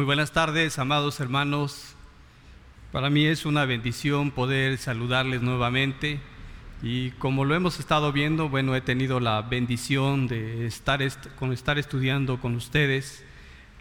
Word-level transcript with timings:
Muy 0.00 0.06
buenas 0.06 0.32
tardes, 0.32 0.78
amados 0.78 1.20
hermanos. 1.20 1.94
Para 2.90 3.10
mí 3.10 3.26
es 3.26 3.44
una 3.44 3.66
bendición 3.66 4.30
poder 4.30 4.78
saludarles 4.78 5.42
nuevamente. 5.42 6.20
Y 6.82 7.10
como 7.10 7.44
lo 7.44 7.54
hemos 7.54 7.78
estado 7.78 8.10
viendo, 8.10 8.48
bueno, 8.48 8.74
he 8.74 8.80
tenido 8.80 9.20
la 9.20 9.42
bendición 9.42 10.26
de 10.26 10.64
estar, 10.64 11.06
con 11.38 11.52
estar 11.52 11.78
estudiando 11.78 12.40
con 12.40 12.54
ustedes 12.54 13.22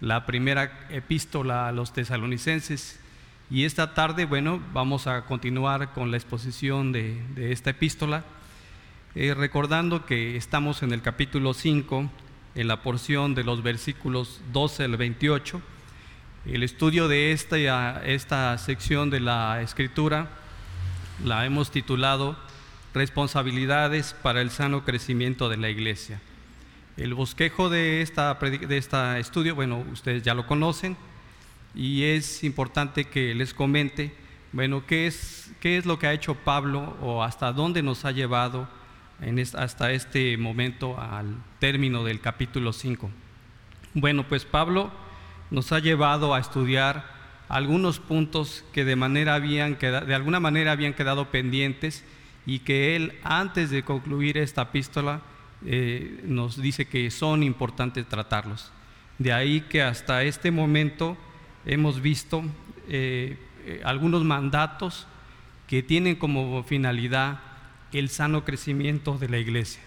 la 0.01 0.25
primera 0.25 0.87
epístola 0.89 1.69
a 1.69 1.71
los 1.71 1.93
tesalonicenses. 1.93 2.99
Y 3.49 3.63
esta 3.63 3.93
tarde, 3.93 4.25
bueno, 4.25 4.61
vamos 4.73 5.07
a 5.07 5.25
continuar 5.25 5.93
con 5.93 6.11
la 6.11 6.17
exposición 6.17 6.91
de, 6.91 7.17
esta 7.37 7.69
epístola, 7.69 8.25
eh, 9.15 9.33
recordando 9.33 10.05
que 10.05 10.35
estamos 10.35 10.83
en 10.83 10.91
el 10.91 11.01
capítulo 11.01 11.53
5, 11.53 12.11
en 12.55 12.67
la 12.67 12.83
porción 12.83 13.35
de 13.35 13.45
los 13.45 13.63
versículos 13.63 14.41
12 14.51 14.83
al 14.83 14.97
28 14.97 15.61
el 16.45 16.63
estudio 16.63 17.07
de 17.07 17.31
esta, 17.31 18.01
esta 18.05 18.57
sección 18.57 19.09
de 19.09 19.19
la 19.19 19.61
escritura 19.61 20.29
la 21.23 21.45
hemos 21.45 21.71
titulado 21.71 22.37
Responsabilidades 22.93 24.15
para 24.23 24.41
el 24.41 24.49
sano 24.49 24.83
crecimiento 24.83 25.47
de 25.47 25.57
la 25.57 25.69
iglesia. 25.69 26.21
El 26.97 27.13
bosquejo 27.13 27.69
de 27.69 28.01
esta, 28.01 28.33
de 28.33 28.77
esta 28.77 29.19
estudio, 29.19 29.53
bueno, 29.53 29.85
ustedes 29.91 30.23
ya 30.23 30.33
lo 30.33 30.47
conocen 30.47 30.97
y 31.75 32.03
es 32.03 32.43
importante 32.43 33.05
que 33.05 33.35
les 33.35 33.53
comente, 33.53 34.15
bueno, 34.53 34.85
qué 34.87 35.05
es, 35.05 35.51
qué 35.59 35.77
es 35.77 35.85
lo 35.85 35.99
que 35.99 36.07
ha 36.07 36.13
hecho 36.13 36.33
Pablo 36.33 36.97
o 37.01 37.21
hasta 37.21 37.51
dónde 37.51 37.83
nos 37.83 38.05
ha 38.05 38.11
llevado 38.11 38.67
en 39.21 39.39
hasta 39.39 39.91
este 39.91 40.35
momento 40.37 40.99
al 40.99 41.35
término 41.59 42.03
del 42.03 42.21
capítulo 42.21 42.73
5. 42.73 43.09
Bueno, 43.93 44.27
pues 44.27 44.45
Pablo 44.45 44.91
nos 45.51 45.71
ha 45.71 45.79
llevado 45.79 46.33
a 46.33 46.39
estudiar 46.39 47.19
algunos 47.47 47.99
puntos 47.99 48.63
que 48.71 48.85
de, 48.85 48.95
manera 48.95 49.35
habían 49.35 49.77
de 49.79 50.15
alguna 50.15 50.39
manera 50.39 50.71
habían 50.71 50.93
quedado 50.93 51.31
pendientes 51.31 52.03
y 52.45 52.59
que 52.59 52.95
él, 52.95 53.13
antes 53.23 53.69
de 53.69 53.83
concluir 53.83 54.37
esta 54.37 54.63
epístola, 54.63 55.21
eh, 55.65 56.21
nos 56.23 56.61
dice 56.61 56.85
que 56.85 57.11
son 57.11 57.43
importantes 57.43 58.07
tratarlos. 58.07 58.71
De 59.17 59.33
ahí 59.33 59.61
que 59.61 59.81
hasta 59.81 60.23
este 60.23 60.51
momento 60.51 61.17
hemos 61.65 62.01
visto 62.01 62.43
eh, 62.87 63.37
eh, 63.65 63.81
algunos 63.83 64.23
mandatos 64.23 65.05
que 65.67 65.83
tienen 65.83 66.15
como 66.15 66.63
finalidad 66.63 67.39
el 67.91 68.09
sano 68.09 68.45
crecimiento 68.45 69.17
de 69.17 69.29
la 69.29 69.37
iglesia. 69.37 69.81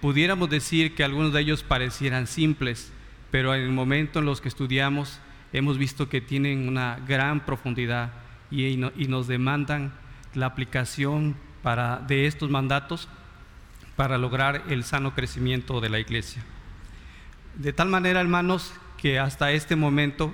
pudiéramos 0.00 0.50
decir 0.50 0.94
que 0.94 1.04
algunos 1.04 1.32
de 1.32 1.40
ellos 1.40 1.62
parecieran 1.62 2.26
simples, 2.26 2.92
pero 3.34 3.52
en 3.52 3.62
el 3.62 3.72
momento 3.72 4.20
en 4.20 4.26
los 4.26 4.40
que 4.40 4.46
estudiamos 4.46 5.18
hemos 5.52 5.76
visto 5.76 6.08
que 6.08 6.20
tienen 6.20 6.68
una 6.68 7.00
gran 7.04 7.44
profundidad 7.44 8.12
y, 8.48 8.76
nos 8.76 9.26
demandan 9.26 9.92
la 10.34 10.46
aplicación 10.46 11.34
de 12.06 12.28
estos 12.28 12.48
mandatos 12.48 13.08
para 13.96 14.18
lograr 14.18 14.62
el 14.68 14.84
sano 14.84 15.16
crecimiento 15.16 15.80
de 15.80 15.88
la 15.88 15.98
iglesia. 15.98 16.44
De 17.56 17.72
tal 17.72 17.88
manera, 17.88 18.20
hermanos, 18.20 18.72
que 18.98 19.18
hasta 19.18 19.50
este 19.50 19.74
momento 19.74 20.32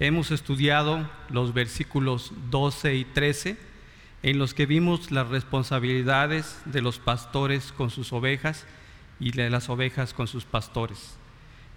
hemos 0.00 0.30
estudiado 0.30 1.06
los 1.28 1.52
versículos 1.52 2.32
12 2.48 2.94
y 2.94 3.04
13, 3.04 3.58
en 4.22 4.38
los 4.38 4.54
que 4.54 4.64
vimos 4.64 5.10
las 5.10 5.28
responsabilidades 5.28 6.62
de 6.64 6.80
los 6.80 6.98
pastores 6.98 7.72
con 7.72 7.90
sus 7.90 8.10
ovejas 8.14 8.64
y 9.20 9.32
de 9.32 9.50
las 9.50 9.68
ovejas 9.68 10.14
con 10.14 10.28
sus 10.28 10.46
pastores. 10.46 11.17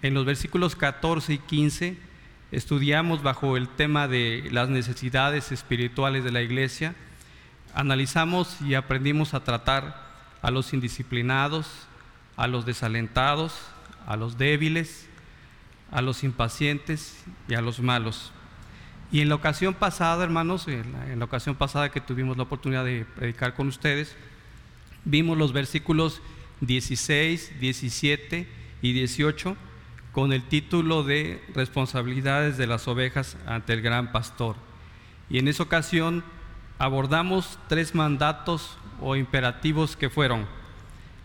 En 0.02 0.14
los 0.14 0.24
versículos 0.24 0.74
14 0.74 1.34
y 1.34 1.38
15 1.38 1.96
estudiamos 2.50 3.22
bajo 3.22 3.56
el 3.56 3.68
tema 3.68 4.08
de 4.08 4.48
las 4.50 4.68
necesidades 4.68 5.52
espirituales 5.52 6.24
de 6.24 6.32
la 6.32 6.42
iglesia, 6.42 6.96
analizamos 7.72 8.60
y 8.60 8.74
aprendimos 8.74 9.32
a 9.32 9.44
tratar 9.44 10.10
a 10.42 10.50
los 10.50 10.72
indisciplinados, 10.72 11.68
a 12.36 12.48
los 12.48 12.66
desalentados, 12.66 13.54
a 14.04 14.16
los 14.16 14.38
débiles, 14.38 15.06
a 15.92 16.02
los 16.02 16.24
impacientes 16.24 17.24
y 17.46 17.54
a 17.54 17.60
los 17.60 17.78
malos. 17.78 18.32
Y 19.12 19.20
en 19.20 19.28
la 19.28 19.36
ocasión 19.36 19.72
pasada, 19.72 20.24
hermanos, 20.24 20.66
en 20.66 20.92
la, 20.92 21.12
en 21.12 21.20
la, 21.20 21.26
ocasión 21.26 21.54
pasada 21.54 21.92
que 21.92 22.00
tuvimos 22.00 22.36
la 22.36 22.42
oportunidad 22.42 22.84
de 22.84 23.04
predicar 23.04 23.54
con 23.54 23.68
ustedes, 23.68 24.16
vimos 25.04 25.38
los 25.38 25.52
versículos 25.52 26.20
16, 26.60 27.60
17 27.60 28.48
y 28.82 28.92
18 28.94 29.56
con 30.12 30.32
el 30.32 30.42
título 30.42 31.02
de 31.02 31.42
Responsabilidades 31.54 32.58
de 32.58 32.66
las 32.66 32.86
ovejas 32.86 33.36
ante 33.46 33.72
el 33.72 33.80
gran 33.80 34.12
pastor. 34.12 34.56
Y 35.30 35.38
en 35.38 35.48
esa 35.48 35.62
ocasión 35.62 36.22
abordamos 36.78 37.58
tres 37.68 37.94
mandatos 37.94 38.76
o 39.00 39.16
imperativos 39.16 39.96
que 39.96 40.10
fueron, 40.10 40.46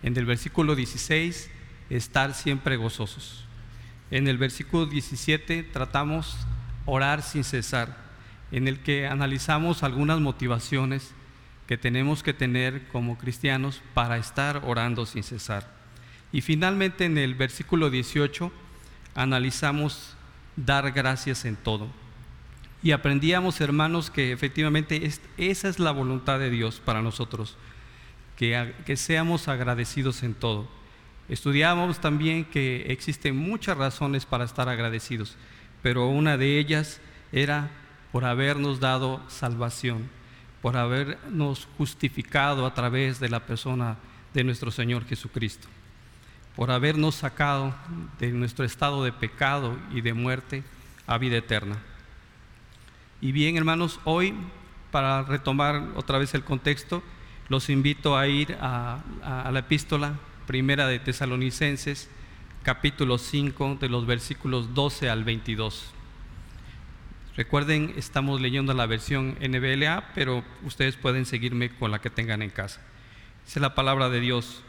en 0.04 0.16
el 0.16 0.26
versículo 0.26 0.76
16, 0.76 1.50
estar 1.90 2.34
siempre 2.34 2.78
gozosos. 2.78 3.44
En 4.10 4.28
el 4.30 4.38
versículo 4.38 4.86
17 4.86 5.64
tratamos 5.64 6.38
orar 6.86 7.22
sin 7.22 7.44
cesar, 7.44 7.98
en 8.52 8.70
el 8.70 8.80
que 8.80 9.08
analizamos 9.08 9.84
algunas 9.84 10.22
motivaciones 10.22 11.14
que 11.68 11.78
tenemos 11.78 12.24
que 12.24 12.34
tener 12.34 12.88
como 12.88 13.18
cristianos 13.18 13.82
para 13.94 14.18
estar 14.18 14.62
orando 14.66 15.06
sin 15.06 15.24
cesar. 15.24 15.76
Y 16.32 16.40
finalmente 16.40 17.04
en 17.04 17.18
el 17.18 17.36
versículo 17.36 17.90
18 17.90 18.52
analizamos 19.18 20.16
dar 20.56 20.92
gracias 20.92 21.44
en 21.44 21.56
todo. 21.56 21.88
Y 22.84 22.92
aprendíamos, 22.92 23.60
hermanos, 23.60 24.12
que 24.12 24.32
efectivamente 24.32 25.12
esa 25.38 25.68
es 25.68 25.80
la 25.80 25.92
voluntad 25.92 26.40
de 26.40 26.52
Dios 26.52 26.80
para 26.80 27.02
nosotros, 27.02 27.58
que, 28.38 28.74
que 28.86 28.96
seamos 28.96 29.48
agradecidos 29.48 30.22
en 30.22 30.36
todo. 30.36 30.70
Estudiábamos 31.28 32.00
también 32.00 32.46
que 32.46 32.86
existen 32.90 33.36
muchas 33.36 33.76
razones 33.76 34.26
para 34.26 34.46
estar 34.46 34.70
agradecidos, 34.70 35.36
pero 35.82 36.08
una 36.08 36.38
de 36.38 36.60
ellas 36.60 37.02
era 37.32 37.72
por 38.12 38.24
habernos 38.24 38.80
dado 38.80 39.20
salvación, 39.28 40.10
por 40.62 40.78
habernos 40.78 41.68
justificado 41.78 42.68
a 42.68 42.74
través 42.76 43.20
de 43.20 43.30
la 43.30 43.46
persona 43.46 43.98
de 44.36 44.44
nuestro 44.44 44.70
Señor 44.70 45.06
Jesucristo 45.06 45.68
por 46.58 46.72
habernos 46.72 47.14
sacado 47.14 47.74
de 48.20 48.32
nuestro 48.32 48.66
estado 48.66 49.04
de 49.04 49.12
pecado 49.14 49.78
y 49.94 50.02
de 50.02 50.16
muerte 50.16 50.64
a 51.06 51.20
vida 51.20 51.38
eterna. 51.38 51.78
Y 53.22 53.32
bien, 53.32 53.58
hermanos, 53.58 54.00
hoy, 54.06 54.34
para 54.92 55.22
retomar 55.22 55.90
otra 55.96 56.18
vez 56.18 56.34
el 56.34 56.44
contexto, 56.44 57.04
los 57.48 57.70
invito 57.70 58.18
a 58.18 58.28
ir 58.28 58.58
a, 58.60 59.04
la 59.52 59.60
epístola 59.60 60.16
primera 60.48 60.88
de 60.88 60.98
Tesalonicenses, 60.98 62.10
capítulo 62.64 63.20
5, 63.20 63.78
de 63.80 63.90
los 63.90 64.08
versículos 64.08 64.74
12 64.74 65.12
al 65.12 65.24
22. 65.24 65.94
Recuerden, 67.36 67.94
estamos 67.98 68.42
leyendo 68.42 68.74
la 68.74 68.88
versión 68.88 69.38
NBLA, 69.48 70.12
pero 70.16 70.44
ustedes 70.64 70.96
pueden 70.96 71.28
seguirme 71.28 71.70
con 71.70 71.92
la 71.92 72.00
que 72.00 72.10
tengan 72.10 72.42
en 72.42 72.50
casa. 72.50 72.82
Dice 73.46 73.60
la 73.60 73.76
palabra 73.76 74.10
de 74.10 74.22
Dios. 74.22 74.64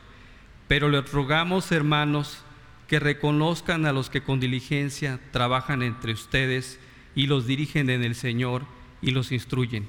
Pero 0.68 0.90
les 0.90 1.10
rogamos, 1.10 1.72
hermanos, 1.72 2.42
que 2.86 3.00
reconozcan 3.00 3.86
a 3.86 3.92
los 3.92 4.10
que 4.10 4.22
con 4.22 4.38
diligencia 4.38 5.18
trabajan 5.32 5.82
entre 5.82 6.12
ustedes 6.12 6.78
y 7.14 7.26
los 7.26 7.46
dirigen 7.46 7.90
en 7.90 8.04
el 8.04 8.14
Señor 8.14 8.64
y 9.02 9.10
los 9.10 9.32
instruyen, 9.32 9.88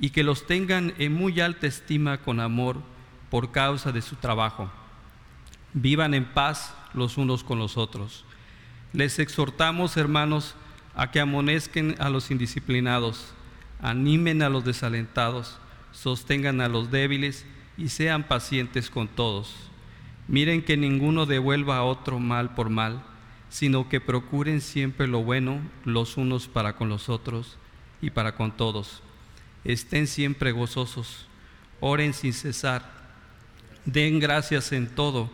y 0.00 0.10
que 0.10 0.22
los 0.22 0.46
tengan 0.46 0.94
en 0.98 1.12
muy 1.12 1.40
alta 1.40 1.66
estima 1.66 2.18
con 2.18 2.40
amor 2.40 2.80
por 3.30 3.52
causa 3.52 3.92
de 3.92 4.02
su 4.02 4.16
trabajo. 4.16 4.70
Vivan 5.74 6.14
en 6.14 6.24
paz 6.24 6.74
los 6.94 7.18
unos 7.18 7.44
con 7.44 7.58
los 7.58 7.76
otros. 7.76 8.24
Les 8.92 9.18
exhortamos, 9.18 9.96
hermanos, 9.96 10.54
a 10.94 11.10
que 11.10 11.20
amonezquen 11.20 11.96
a 11.98 12.08
los 12.08 12.30
indisciplinados, 12.30 13.32
animen 13.80 14.42
a 14.42 14.48
los 14.48 14.64
desalentados, 14.64 15.58
sostengan 15.92 16.60
a 16.60 16.68
los 16.68 16.90
débiles 16.90 17.44
y 17.76 17.88
sean 17.88 18.24
pacientes 18.24 18.90
con 18.90 19.06
todos. 19.06 19.54
Miren 20.28 20.62
que 20.62 20.76
ninguno 20.76 21.24
devuelva 21.24 21.78
a 21.78 21.84
otro 21.84 22.18
mal 22.18 22.54
por 22.54 22.68
mal, 22.68 23.02
sino 23.48 23.88
que 23.88 23.98
procuren 23.98 24.60
siempre 24.60 25.08
lo 25.08 25.22
bueno 25.22 25.60
los 25.86 26.18
unos 26.18 26.48
para 26.48 26.76
con 26.76 26.90
los 26.90 27.08
otros 27.08 27.56
y 28.02 28.10
para 28.10 28.34
con 28.34 28.54
todos. 28.54 29.02
Estén 29.64 30.06
siempre 30.06 30.52
gozosos, 30.52 31.26
oren 31.80 32.12
sin 32.12 32.34
cesar, 32.34 32.92
den 33.86 34.20
gracias 34.20 34.72
en 34.72 34.94
todo, 34.94 35.30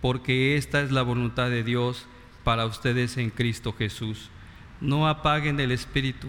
porque 0.00 0.56
esta 0.56 0.80
es 0.80 0.92
la 0.92 1.02
voluntad 1.02 1.50
de 1.50 1.62
Dios 1.62 2.06
para 2.42 2.64
ustedes 2.64 3.18
en 3.18 3.28
Cristo 3.28 3.74
Jesús. 3.74 4.30
No 4.80 5.08
apaguen 5.08 5.60
el 5.60 5.72
espíritu, 5.72 6.26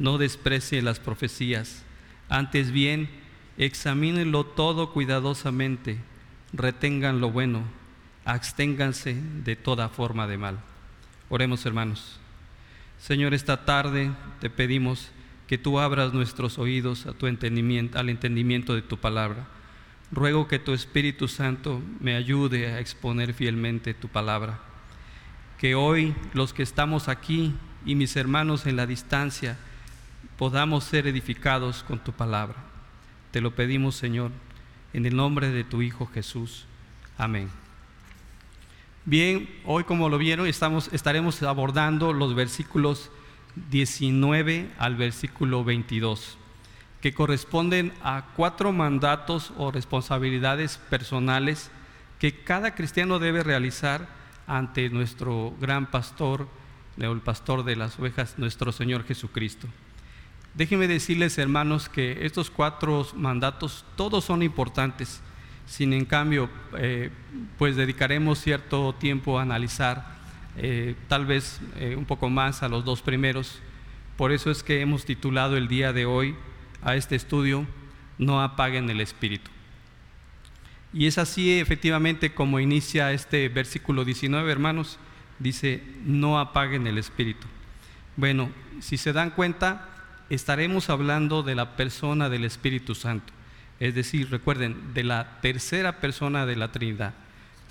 no 0.00 0.18
desprecien 0.18 0.84
las 0.84 0.98
profecías, 0.98 1.84
antes 2.28 2.72
bien, 2.72 3.08
examínenlo 3.58 4.44
todo 4.44 4.92
cuidadosamente 4.92 6.00
retengan 6.54 7.20
lo 7.20 7.30
bueno, 7.30 7.62
absténganse 8.24 9.14
de 9.44 9.56
toda 9.56 9.88
forma 9.88 10.26
de 10.26 10.38
mal. 10.38 10.58
Oremos 11.28 11.66
hermanos. 11.66 12.18
Señor, 12.98 13.34
esta 13.34 13.64
tarde 13.64 14.12
te 14.40 14.50
pedimos 14.50 15.10
que 15.46 15.58
tú 15.58 15.78
abras 15.78 16.12
nuestros 16.12 16.58
oídos 16.58 17.06
a 17.06 17.12
tu 17.12 17.26
entendimiento, 17.26 17.98
al 17.98 18.08
entendimiento 18.08 18.74
de 18.74 18.82
tu 18.82 18.96
palabra. 18.98 19.46
Ruego 20.10 20.48
que 20.48 20.58
tu 20.58 20.72
Espíritu 20.72 21.28
Santo 21.28 21.82
me 22.00 22.14
ayude 22.14 22.72
a 22.72 22.80
exponer 22.80 23.34
fielmente 23.34 23.94
tu 23.94 24.08
palabra. 24.08 24.60
Que 25.58 25.74
hoy 25.74 26.14
los 26.32 26.52
que 26.52 26.62
estamos 26.62 27.08
aquí 27.08 27.52
y 27.84 27.94
mis 27.94 28.16
hermanos 28.16 28.66
en 28.66 28.76
la 28.76 28.86
distancia 28.86 29.58
podamos 30.38 30.84
ser 30.84 31.06
edificados 31.06 31.82
con 31.82 31.98
tu 31.98 32.12
palabra. 32.12 32.56
Te 33.30 33.40
lo 33.40 33.54
pedimos, 33.54 33.96
Señor, 33.96 34.30
en 34.94 35.04
el 35.04 35.14
nombre 35.14 35.50
de 35.50 35.64
tu 35.64 35.82
Hijo 35.82 36.06
Jesús. 36.06 36.64
Amén. 37.18 37.50
Bien, 39.04 39.50
hoy 39.66 39.84
como 39.84 40.08
lo 40.08 40.16
vieron, 40.16 40.46
estamos, 40.46 40.88
estaremos 40.92 41.42
abordando 41.42 42.14
los 42.14 42.34
versículos 42.34 43.10
19 43.70 44.70
al 44.78 44.96
versículo 44.96 45.62
22, 45.62 46.38
que 47.02 47.12
corresponden 47.12 47.92
a 48.02 48.28
cuatro 48.34 48.72
mandatos 48.72 49.52
o 49.58 49.70
responsabilidades 49.70 50.78
personales 50.78 51.70
que 52.18 52.42
cada 52.42 52.74
cristiano 52.74 53.18
debe 53.18 53.42
realizar 53.42 54.08
ante 54.46 54.88
nuestro 54.88 55.54
gran 55.60 55.90
pastor, 55.90 56.48
el 56.96 57.20
pastor 57.20 57.64
de 57.64 57.76
las 57.76 57.98
ovejas, 57.98 58.38
nuestro 58.38 58.72
Señor 58.72 59.04
Jesucristo. 59.04 59.68
Déjenme 60.54 60.86
decirles, 60.86 61.36
hermanos, 61.38 61.88
que 61.88 62.24
estos 62.24 62.50
cuatro 62.50 63.06
mandatos 63.16 63.84
todos 63.96 64.24
son 64.24 64.42
importantes 64.42 65.20
sin 65.66 65.92
en 65.92 66.04
cambio, 66.04 66.50
eh, 66.78 67.10
pues 67.58 67.76
dedicaremos 67.76 68.38
cierto 68.38 68.94
tiempo 68.94 69.38
a 69.38 69.42
analizar, 69.42 70.14
eh, 70.56 70.94
tal 71.08 71.26
vez 71.26 71.60
eh, 71.76 71.96
un 71.96 72.04
poco 72.04 72.28
más 72.28 72.62
a 72.62 72.68
los 72.68 72.84
dos 72.84 73.02
primeros. 73.02 73.60
Por 74.16 74.32
eso 74.32 74.50
es 74.50 74.62
que 74.62 74.80
hemos 74.80 75.04
titulado 75.04 75.56
el 75.56 75.68
día 75.68 75.92
de 75.92 76.06
hoy 76.06 76.34
a 76.82 76.96
este 76.96 77.16
estudio, 77.16 77.66
No 78.16 78.40
apaguen 78.40 78.88
el 78.90 79.00
espíritu. 79.00 79.50
Y 80.92 81.08
es 81.08 81.18
así 81.18 81.58
efectivamente 81.58 82.32
como 82.32 82.60
inicia 82.60 83.10
este 83.10 83.48
versículo 83.48 84.04
19, 84.04 84.52
hermanos, 84.52 85.00
dice, 85.40 85.82
no 86.04 86.38
apaguen 86.38 86.86
el 86.86 86.98
espíritu. 86.98 87.48
Bueno, 88.16 88.50
si 88.78 88.96
se 88.96 89.12
dan 89.12 89.30
cuenta, 89.30 89.93
estaremos 90.30 90.90
hablando 90.90 91.42
de 91.42 91.54
la 91.54 91.76
persona 91.76 92.28
del 92.28 92.44
Espíritu 92.44 92.94
Santo. 92.94 93.32
Es 93.80 93.94
decir, 93.94 94.30
recuerden, 94.30 94.94
de 94.94 95.04
la 95.04 95.40
tercera 95.40 96.00
persona 96.00 96.46
de 96.46 96.56
la 96.56 96.72
Trinidad. 96.72 97.14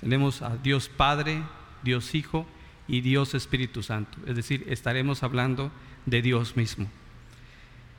Tenemos 0.00 0.42
a 0.42 0.56
Dios 0.56 0.88
Padre, 0.88 1.42
Dios 1.82 2.14
Hijo 2.14 2.46
y 2.86 3.00
Dios 3.00 3.34
Espíritu 3.34 3.82
Santo. 3.82 4.18
Es 4.26 4.36
decir, 4.36 4.64
estaremos 4.68 5.22
hablando 5.22 5.72
de 6.06 6.22
Dios 6.22 6.56
mismo. 6.56 6.88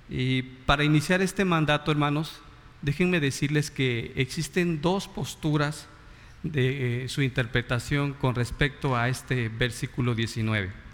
Y 0.09 0.43
para 0.43 0.83
iniciar 0.83 1.21
este 1.21 1.45
mandato, 1.45 1.91
hermanos, 1.91 2.39
déjenme 2.81 3.19
decirles 3.19 3.71
que 3.71 4.13
existen 4.15 4.81
dos 4.81 5.07
posturas 5.07 5.87
de 6.43 7.05
eh, 7.05 7.09
su 7.09 7.23
interpretación 7.23 8.13
con 8.13 8.35
respecto 8.35 8.95
a 8.95 9.09
este 9.09 9.49
versículo 9.49 10.13
19. 10.13 10.84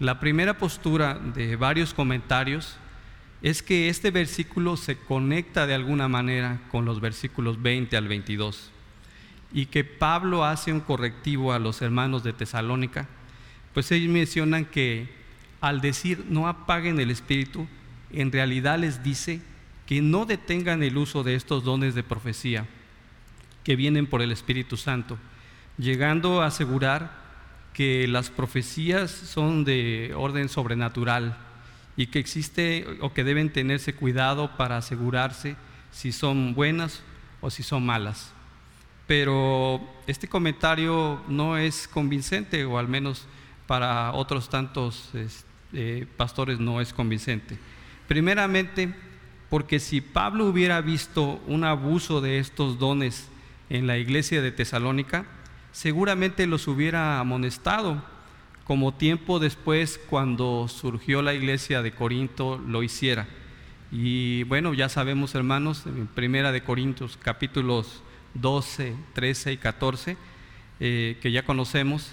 La 0.00 0.20
primera 0.20 0.56
postura 0.58 1.18
de 1.18 1.56
varios 1.56 1.92
comentarios 1.92 2.76
es 3.42 3.64
que 3.64 3.88
este 3.88 4.12
versículo 4.12 4.76
se 4.76 4.96
conecta 4.96 5.66
de 5.66 5.74
alguna 5.74 6.06
manera 6.06 6.60
con 6.70 6.84
los 6.84 7.00
versículos 7.00 7.60
20 7.60 7.96
al 7.96 8.06
22 8.06 8.70
y 9.52 9.66
que 9.66 9.82
Pablo 9.82 10.44
hace 10.44 10.72
un 10.72 10.80
correctivo 10.80 11.52
a 11.52 11.58
los 11.58 11.82
hermanos 11.82 12.22
de 12.22 12.32
Tesalónica, 12.32 13.08
pues 13.74 13.90
ellos 13.90 14.12
mencionan 14.12 14.66
que 14.66 15.08
al 15.60 15.80
decir 15.80 16.26
no 16.28 16.46
apaguen 16.46 17.00
el 17.00 17.10
espíritu, 17.10 17.66
en 18.12 18.30
realidad 18.30 18.78
les 18.78 19.02
dice 19.02 19.40
que 19.86 20.00
no 20.00 20.26
detengan 20.26 20.84
el 20.84 20.96
uso 20.96 21.24
de 21.24 21.34
estos 21.34 21.64
dones 21.64 21.96
de 21.96 22.04
profecía 22.04 22.66
que 23.64 23.74
vienen 23.74 24.06
por 24.06 24.22
el 24.22 24.30
Espíritu 24.30 24.76
Santo, 24.76 25.18
llegando 25.76 26.40
a 26.40 26.46
asegurar 26.46 27.27
que 27.78 28.08
las 28.08 28.28
profecías 28.28 29.08
son 29.08 29.62
de 29.62 30.12
orden 30.16 30.48
sobrenatural, 30.48 31.38
y 31.96 32.08
que 32.08 32.18
existe 32.18 32.84
o 33.00 33.14
que 33.14 33.22
deben 33.22 33.52
tenerse 33.52 33.94
cuidado 33.94 34.56
para 34.56 34.78
asegurarse 34.78 35.54
si 35.92 36.10
son 36.10 36.56
buenas 36.56 37.04
o 37.40 37.50
si 37.50 37.62
son 37.62 37.86
malas. 37.86 38.32
Pero 39.06 39.80
este 40.08 40.26
comentario 40.26 41.22
no 41.28 41.56
es 41.56 41.86
convincente, 41.86 42.64
o 42.64 42.78
al 42.78 42.88
menos 42.88 43.28
para 43.68 44.12
otros 44.12 44.48
tantos 44.48 45.10
eh, 45.72 46.04
pastores 46.16 46.58
no 46.58 46.80
es 46.80 46.92
convincente. 46.92 47.58
Primeramente, 48.08 48.92
porque 49.50 49.78
si 49.78 50.00
Pablo 50.00 50.46
hubiera 50.46 50.80
visto 50.80 51.40
un 51.46 51.62
abuso 51.62 52.20
de 52.20 52.40
estos 52.40 52.80
dones 52.80 53.28
en 53.70 53.86
la 53.86 53.98
iglesia 53.98 54.42
de 54.42 54.50
Tesalónica, 54.50 55.26
seguramente 55.78 56.48
los 56.48 56.66
hubiera 56.66 57.20
amonestado 57.20 58.02
como 58.64 58.94
tiempo 58.94 59.38
después 59.38 60.00
cuando 60.10 60.66
surgió 60.66 61.22
la 61.22 61.34
iglesia 61.34 61.82
de 61.82 61.92
Corinto 61.92 62.58
lo 62.58 62.82
hiciera. 62.82 63.28
Y 63.92 64.42
bueno, 64.42 64.74
ya 64.74 64.88
sabemos 64.88 65.36
hermanos, 65.36 65.84
en 65.86 66.08
Primera 66.08 66.50
de 66.50 66.64
Corintios 66.64 67.16
capítulos 67.16 68.02
12, 68.34 68.96
13 69.12 69.52
y 69.52 69.56
14, 69.56 70.16
eh, 70.80 71.16
que 71.22 71.30
ya 71.30 71.44
conocemos, 71.44 72.10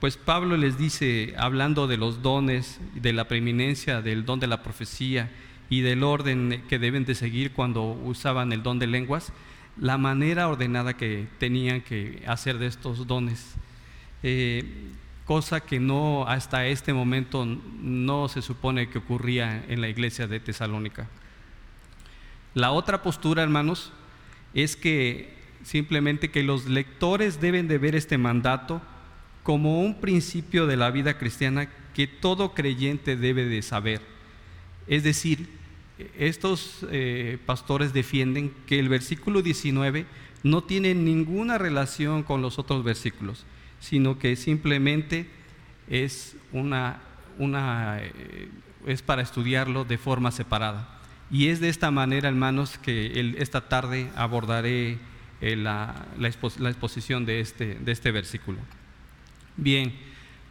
pues 0.00 0.16
Pablo 0.16 0.56
les 0.56 0.78
dice, 0.78 1.34
hablando 1.36 1.88
de 1.88 1.98
los 1.98 2.22
dones, 2.22 2.80
de 2.94 3.12
la 3.12 3.28
preeminencia 3.28 4.00
del 4.00 4.24
don 4.24 4.40
de 4.40 4.46
la 4.46 4.62
profecía 4.62 5.30
y 5.68 5.82
del 5.82 6.02
orden 6.02 6.62
que 6.66 6.78
deben 6.78 7.04
de 7.04 7.14
seguir 7.14 7.52
cuando 7.52 7.82
usaban 7.82 8.54
el 8.54 8.62
don 8.62 8.78
de 8.78 8.86
lenguas, 8.86 9.34
la 9.78 9.98
manera 9.98 10.48
ordenada 10.48 10.96
que 10.96 11.26
tenían 11.38 11.80
que 11.80 12.22
hacer 12.26 12.58
de 12.58 12.66
estos 12.66 13.06
dones. 13.06 13.54
Eh, 14.22 14.92
cosa 15.24 15.60
que 15.60 15.80
no 15.80 16.26
hasta 16.26 16.66
este 16.66 16.92
momento 16.92 17.44
no 17.44 18.28
se 18.28 18.42
supone 18.42 18.88
que 18.88 18.98
ocurría 18.98 19.64
en 19.68 19.80
la 19.80 19.88
iglesia 19.88 20.26
de 20.26 20.40
Tesalónica. 20.40 21.08
La 22.54 22.70
otra 22.70 23.02
postura, 23.02 23.42
hermanos, 23.42 23.92
es 24.54 24.76
que 24.76 25.34
simplemente 25.62 26.30
que 26.30 26.42
los 26.42 26.66
lectores 26.66 27.40
deben 27.40 27.68
de 27.68 27.78
ver 27.78 27.94
este 27.96 28.18
mandato 28.18 28.80
como 29.42 29.80
un 29.80 30.00
principio 30.00 30.66
de 30.66 30.76
la 30.76 30.90
vida 30.90 31.18
cristiana 31.18 31.68
que 31.92 32.06
todo 32.06 32.54
creyente 32.54 33.16
debe 33.16 33.44
de 33.44 33.62
saber. 33.62 34.00
Es 34.86 35.02
decir, 35.02 35.48
estos 36.18 36.86
eh, 36.90 37.38
pastores 37.46 37.92
defienden 37.92 38.52
que 38.66 38.78
el 38.78 38.88
versículo 38.88 39.42
19 39.42 40.06
no 40.42 40.62
tiene 40.62 40.94
ninguna 40.94 41.58
relación 41.58 42.22
con 42.22 42.42
los 42.42 42.58
otros 42.58 42.84
versículos 42.84 43.46
sino 43.80 44.18
que 44.18 44.36
simplemente 44.36 45.28
es, 45.88 46.36
una, 46.52 47.00
una, 47.38 47.98
eh, 48.00 48.48
es 48.86 49.02
para 49.02 49.22
estudiarlo 49.22 49.84
de 49.84 49.98
forma 49.98 50.30
separada. 50.30 50.88
Y 51.30 51.48
es 51.48 51.60
de 51.60 51.68
esta 51.68 51.90
manera, 51.90 52.28
hermanos, 52.28 52.78
que 52.78 53.34
esta 53.38 53.68
tarde 53.68 54.10
abordaré 54.14 54.98
eh, 55.40 55.56
la, 55.56 56.06
la, 56.18 56.28
exposición 56.28 57.26
de 57.26 57.40
este, 57.40 57.74
de 57.74 57.92
este 57.92 58.12
versículo. 58.12 58.58
Bien, 59.56 59.92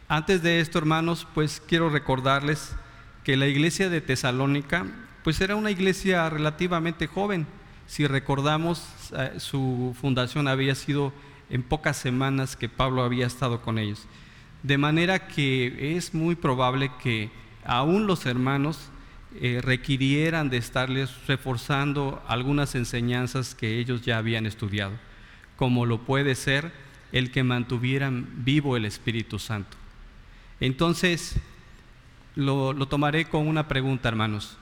antes 0.08 0.42
de 0.42 0.60
esto, 0.60 0.78
hermanos, 0.78 1.26
pues 1.34 1.62
quiero 1.66 1.88
recordarles 1.88 2.74
que 3.24 3.36
la 3.36 3.46
iglesia 3.46 3.88
de 3.88 4.00
Tesalónica, 4.00 4.86
pues 5.26 5.40
era 5.40 5.56
una 5.56 5.72
iglesia 5.72 6.30
relativamente 6.30 7.08
joven. 7.08 7.48
Si 7.88 8.06
recordamos, 8.06 8.86
eh, 9.12 9.40
su 9.40 9.92
fundación 10.00 10.46
había 10.46 10.76
sido 10.76 11.12
en 11.50 11.64
pocas 11.64 11.96
semanas 11.96 12.54
que 12.54 12.68
Pablo 12.68 13.02
había 13.02 13.26
estado 13.26 13.60
con 13.60 13.80
ellos. 13.80 14.06
De 14.62 14.78
manera 14.78 15.26
que 15.26 15.96
es 15.96 16.14
muy 16.14 16.36
probable 16.36 16.92
que 17.02 17.30
aún 17.64 18.06
los 18.06 18.24
hermanos 18.24 18.78
eh, 19.40 19.60
requirieran 19.64 20.48
de 20.48 20.58
estarles 20.58 21.10
reforzando 21.26 22.22
algunas 22.28 22.76
enseñanzas 22.76 23.56
que 23.56 23.80
ellos 23.80 24.02
ya 24.02 24.18
habían 24.18 24.46
estudiado, 24.46 24.92
como 25.56 25.86
lo 25.86 26.02
puede 26.04 26.36
ser 26.36 26.70
el 27.10 27.32
que 27.32 27.42
mantuvieran 27.42 28.28
vivo 28.44 28.76
el 28.76 28.84
Espíritu 28.84 29.40
Santo. 29.40 29.76
Entonces, 30.60 31.34
lo, 32.36 32.72
lo 32.72 32.86
tomaré 32.86 33.24
con 33.24 33.48
una 33.48 33.66
pregunta, 33.66 34.08
hermanos. 34.08 34.56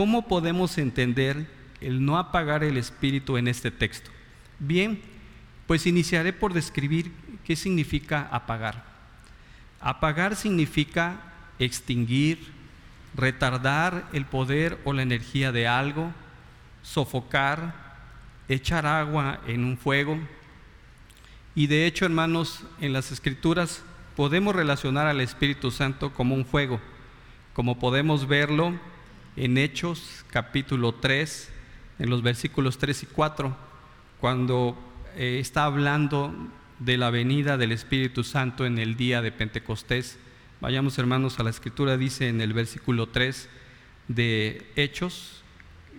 ¿Cómo 0.00 0.26
podemos 0.26 0.78
entender 0.78 1.46
el 1.82 2.02
no 2.02 2.16
apagar 2.16 2.64
el 2.64 2.78
Espíritu 2.78 3.36
en 3.36 3.48
este 3.48 3.70
texto? 3.70 4.10
Bien, 4.58 4.98
pues 5.66 5.86
iniciaré 5.86 6.32
por 6.32 6.54
describir 6.54 7.12
qué 7.44 7.54
significa 7.54 8.26
apagar. 8.32 8.82
Apagar 9.78 10.36
significa 10.36 11.20
extinguir, 11.58 12.38
retardar 13.14 14.08
el 14.14 14.24
poder 14.24 14.78
o 14.84 14.94
la 14.94 15.02
energía 15.02 15.52
de 15.52 15.68
algo, 15.68 16.14
sofocar, 16.82 17.74
echar 18.48 18.86
agua 18.86 19.42
en 19.46 19.66
un 19.66 19.76
fuego. 19.76 20.18
Y 21.54 21.66
de 21.66 21.84
hecho, 21.84 22.06
hermanos, 22.06 22.64
en 22.80 22.94
las 22.94 23.12
escrituras 23.12 23.82
podemos 24.16 24.56
relacionar 24.56 25.06
al 25.06 25.20
Espíritu 25.20 25.70
Santo 25.70 26.14
como 26.14 26.34
un 26.34 26.46
fuego, 26.46 26.80
como 27.52 27.78
podemos 27.78 28.26
verlo 28.26 28.72
en 29.36 29.58
Hechos 29.58 30.24
capítulo 30.30 30.92
3, 30.92 31.50
en 31.98 32.10
los 32.10 32.22
versículos 32.22 32.78
3 32.78 33.04
y 33.04 33.06
4, 33.06 33.56
cuando 34.20 34.76
eh, 35.16 35.38
está 35.40 35.64
hablando 35.64 36.34
de 36.78 36.96
la 36.96 37.10
venida 37.10 37.56
del 37.56 37.72
Espíritu 37.72 38.24
Santo 38.24 38.66
en 38.66 38.78
el 38.78 38.96
día 38.96 39.22
de 39.22 39.32
Pentecostés. 39.32 40.18
Vayamos 40.60 40.98
hermanos 40.98 41.38
a 41.38 41.42
la 41.42 41.50
escritura, 41.50 41.96
dice 41.96 42.28
en 42.28 42.40
el 42.40 42.52
versículo 42.52 43.08
3 43.08 43.48
de 44.08 44.66
Hechos, 44.76 45.42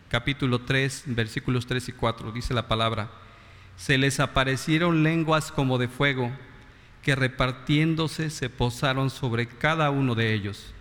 capítulo 0.10 0.62
3, 0.62 1.04
versículos 1.08 1.68
3 1.68 1.90
y 1.90 1.92
4, 1.94 2.32
dice 2.32 2.54
la 2.54 2.68
palabra, 2.68 3.12
se 3.78 3.98
les 3.98 4.20
aparecieron 4.20 5.04
lenguas 5.04 5.52
como 5.52 5.78
de 5.78 5.88
fuego, 5.88 6.32
que 7.02 7.16
repartiéndose 7.16 8.30
se 8.30 8.50
posaron 8.50 9.10
sobre 9.10 9.48
cada 9.48 9.90
uno 9.90 10.14
de 10.14 10.34
ellos. 10.34 10.74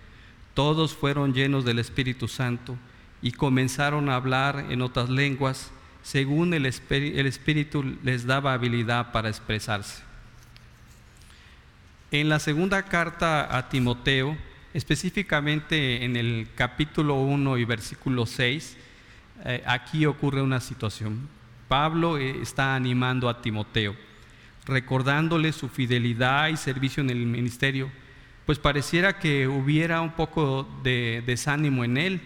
Todos 0.54 0.95
fueron 0.95 1.35
llenos 1.35 1.64
del 1.64 1.78
Espíritu 1.78 2.28
Santo 2.28 2.76
y 3.23 3.33
comenzaron 3.33 4.09
a 4.09 4.16
hablar 4.16 4.66
en 4.71 4.83
otras 4.83 5.09
lenguas 5.09 5.71
según 6.02 6.54
el, 6.54 6.66
Espíritu 6.66 7.85
les 8.02 8.26
daba 8.26 8.54
habilidad 8.54 9.12
para 9.12 9.28
expresarse. 9.28 10.02
En 12.11 12.28
la 12.28 12.38
segunda 12.38 12.83
carta 12.83 13.57
a 13.57 13.69
Timoteo, 13.69 14.37
específicamente 14.75 16.04
en 16.04 16.16
el 16.16 16.49
capítulo 16.54 17.14
1 17.14 17.59
y 17.59 17.64
versículo 17.64 18.26
6, 18.26 18.76
eh, 19.45 19.62
aquí 19.66 20.07
ocurre 20.07 20.42
una 20.42 20.61
situación. 20.61 21.28
Pablo 21.69 22.19
eh, 22.19 22.40
está 22.42 22.75
animando 22.75 23.28
a 23.28 23.40
Timoteo, 23.42 23.95
recordándole 24.66 25.52
su 25.52 25.69
fidelidad 25.69 26.49
y 26.49 26.57
servicio 26.57 27.02
en 27.02 27.11
el 27.11 27.26
ministerio, 27.26 27.90
pues 28.50 28.59
pareciera 28.59 29.21
que 29.21 29.47
hubiera 29.47 30.00
un 30.00 30.11
poco 30.11 30.69
de 30.83 31.23
desánimo 31.25 31.85
en 31.85 31.97
él, 31.97 32.21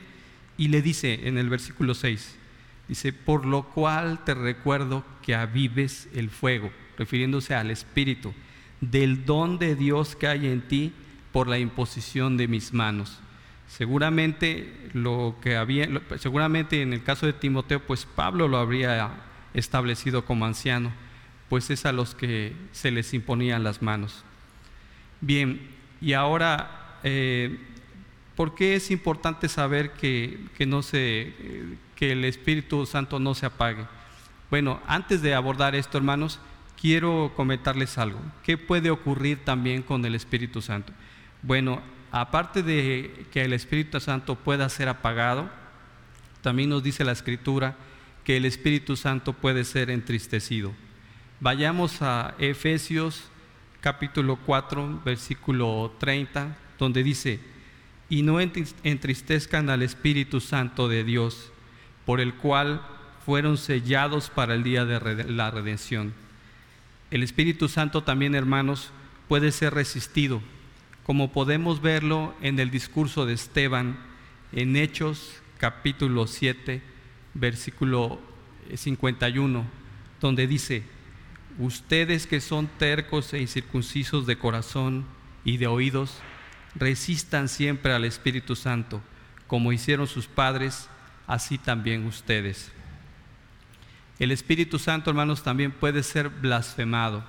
y 0.57 0.69
le 0.69 0.81
dice 0.81 1.29
en 1.29 1.37
el 1.37 1.51
versículo 1.51 1.93
6, 1.93 2.37
dice, 2.89 3.13
por 3.13 3.45
lo 3.45 3.65
cual 3.65 4.25
te 4.25 4.33
recuerdo 4.33 5.05
que 5.23 5.35
avives 5.35 6.09
el 6.15 6.31
fuego, 6.31 6.73
refiriéndose 6.97 7.55
al 7.55 7.71
Espíritu, 7.71 8.33
del 8.81 9.27
don 9.27 9.59
de 9.59 9.77
Dios 9.77 10.17
que 10.17 10.27
hay 10.27 10.47
en 10.47 10.63
ti 10.63 10.95
por 11.31 11.47
la 11.47 11.59
imposición 11.59 12.39
de 12.39 12.49
mis 12.49 12.73
manos. 12.73 13.19
Seguramente 13.69 14.73
lo 14.95 15.37
que 15.43 15.57
había, 15.57 15.87
seguramente 16.17 16.81
en 16.81 16.95
el 16.95 17.03
caso 17.03 17.27
de 17.27 17.35
Timoteo, 17.35 17.81
pues 17.81 18.07
Pablo 18.07 18.49
lo 18.49 18.57
habría 18.57 19.11
establecido 19.53 20.25
como 20.25 20.47
anciano, 20.47 20.91
pues 21.51 21.69
es 21.69 21.85
a 21.85 21.93
los 21.93 22.15
que 22.15 22.55
se 22.73 22.91
les 22.91 23.13
imponían 23.13 23.63
las 23.63 23.83
manos. 23.83 24.25
Bien, 25.21 25.74
y 26.05 26.13
ahora 26.13 26.99
eh, 27.03 27.59
¿Por 28.37 28.57
qué 28.57 28.75
es 28.75 28.91
importante 28.91 29.49
saber 29.49 29.93
que, 29.93 30.49
no 30.67 30.83
se, 30.83 31.33
que 31.95 32.13
el 32.13 32.25
Espíritu 32.25 32.85
Santo 32.85 33.21
no 33.21 33.35
se 33.35 33.47
apague? 33.47 33.87
Bueno, 34.51 34.81
antes 34.87 35.23
de 35.23 35.35
abordar 35.35 35.77
esto, 35.77 35.99
hermanos, 35.99 36.41
quiero 36.81 37.33
comentarles 37.37 37.97
algo. 37.97 38.19
¿Qué 38.43 38.59
puede 38.59 38.91
ocurrir 38.91 39.45
también 39.45 39.83
con 39.83 40.05
el 40.05 40.17
Espíritu 40.17 40.63
Santo? 40.63 40.93
Bueno, 41.43 41.81
aparte 42.11 42.65
de 42.65 43.27
que 43.31 43.45
el 43.45 43.53
Espíritu 43.53 44.01
Santo 44.01 44.35
pueda 44.35 44.69
ser 44.69 44.89
apagado, 44.89 45.49
también 46.43 46.71
nos 46.71 46.83
dice 46.83 47.05
la 47.05 47.13
Escritura 47.13 47.77
que 48.25 48.37
el 48.37 48.47
Espíritu 48.47 48.97
Santo 48.97 49.33
puede 49.33 49.65
ser 49.65 49.91
entristecido. 49.91 50.73
Vayamos 51.39 52.03
a 52.03 52.35
Efesios 52.39 53.25
capítulo 53.85 54.37
4, 54.37 55.03
versículo 55.05 55.93
30, 55.99 56.57
donde 56.79 57.03
dice, 57.03 57.39
y 58.09 58.23
no 58.23 58.41
entristezcan 58.41 59.69
al 59.69 59.83
Espíritu 59.83 60.41
Santo 60.41 60.89
de 60.89 61.05
Dios, 61.05 61.53
por 62.07 62.23
el 62.23 62.33
cual 62.33 62.81
fueron 63.27 63.59
sellados 63.59 64.31
para 64.31 64.55
el 64.55 64.63
día 64.63 64.87
de 64.87 65.25
la 65.25 65.51
redención. 65.51 66.15
El 67.11 67.23
Espíritu 67.23 67.69
Santo 67.69 68.03
también, 68.03 68.35
hermanos, 68.35 68.91
puede 69.29 69.53
ser 69.53 69.75
resistido, 69.75 70.41
como 71.03 71.31
podemos 71.31 71.83
verlo 71.83 72.35
en 72.41 72.59
el 72.61 72.71
discurso 72.71 73.27
de 73.27 73.35
Esteban 73.35 73.99
en 74.53 74.77
Hechos 74.77 75.43
capítulo 75.59 76.27
7, 76.27 76.81
versículo 77.35 78.19
51, 78.75 79.63
donde 80.23 80.47
dice, 80.47 80.94
ustedes 81.59 82.27
que 82.27 82.41
son 82.41 82.67
tercos 82.79 83.33
e 83.33 83.41
incircuncisos 83.41 84.27
de 84.27 84.37
corazón 84.37 85.05
y 85.45 85.57
de 85.59 85.67
oídos, 85.67 86.19
resistan 86.75 87.49
siempre 87.49 87.93
al 87.93 88.05
Espíritu 88.05 88.57
Santo, 88.57 89.01
como 89.47 89.73
hicieron 89.73 90.07
sus 90.07 90.27
padres, 90.27 90.89
así 91.27 91.59
también 91.59 92.07
ustedes. 92.07 92.73
El 94.19 94.31
Espíritu 94.31 94.79
Santo, 94.79 95.11
hermanos, 95.11 95.43
también 95.43 95.73
puede 95.73 96.03
ser 96.03 96.29
blasfemado. 96.29 97.25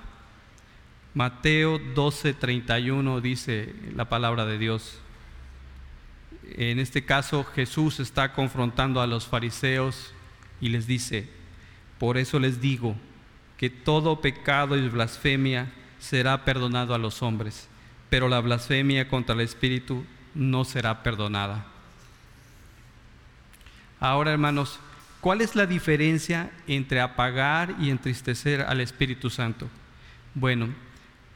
Mateo 1.14 1.78
12:31 1.78 3.20
dice 3.20 3.74
la 3.94 4.08
palabra 4.08 4.44
de 4.44 4.58
Dios. 4.58 4.98
En 6.54 6.78
este 6.78 7.04
caso 7.04 7.44
Jesús 7.44 7.98
está 8.00 8.32
confrontando 8.32 9.00
a 9.00 9.06
los 9.06 9.26
fariseos 9.26 10.12
y 10.60 10.68
les 10.68 10.86
dice, 10.86 11.28
por 11.98 12.18
eso 12.18 12.38
les 12.38 12.60
digo 12.60 12.96
que 13.56 13.70
todo 13.70 14.20
pecado 14.20 14.76
y 14.76 14.88
blasfemia 14.88 15.72
será 15.98 16.44
perdonado 16.44 16.94
a 16.94 16.98
los 16.98 17.22
hombres 17.22 17.68
pero 18.10 18.28
la 18.28 18.40
blasfemia 18.40 19.08
contra 19.08 19.34
el 19.34 19.40
Espíritu 19.40 20.04
no 20.34 20.64
será 20.64 21.02
perdonada. 21.02 21.66
Ahora, 23.98 24.32
hermanos, 24.32 24.78
¿cuál 25.20 25.40
es 25.40 25.56
la 25.56 25.66
diferencia 25.66 26.50
entre 26.66 27.00
apagar 27.00 27.74
y 27.80 27.90
entristecer 27.90 28.62
al 28.62 28.80
Espíritu 28.80 29.30
Santo? 29.30 29.68
Bueno, 30.34 30.68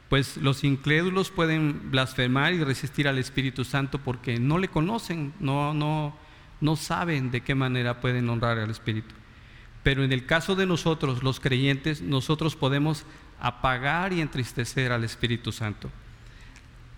pues 0.09 0.37
los 0.37 0.63
incrédulos 0.63 1.31
pueden 1.31 1.91
blasfemar 1.91 2.53
y 2.53 2.63
resistir 2.63 3.07
al 3.07 3.17
Espíritu 3.17 3.63
Santo 3.63 3.97
porque 3.97 4.39
no 4.39 4.57
le 4.57 4.67
conocen, 4.67 5.33
no, 5.39 5.73
no, 5.73 6.15
no 6.61 6.75
saben 6.75 7.31
de 7.31 7.41
qué 7.41 7.55
manera 7.55 7.99
pueden 7.99 8.29
honrar 8.29 8.59
al 8.59 8.69
Espíritu. 8.69 9.13
Pero 9.83 10.03
en 10.03 10.11
el 10.11 10.25
caso 10.25 10.55
de 10.55 10.65
nosotros, 10.65 11.23
los 11.23 11.39
creyentes, 11.39 12.01
nosotros 12.01 12.55
podemos 12.55 13.05
apagar 13.39 14.13
y 14.13 14.21
entristecer 14.21 14.91
al 14.91 15.03
Espíritu 15.03 15.51
Santo. 15.51 15.89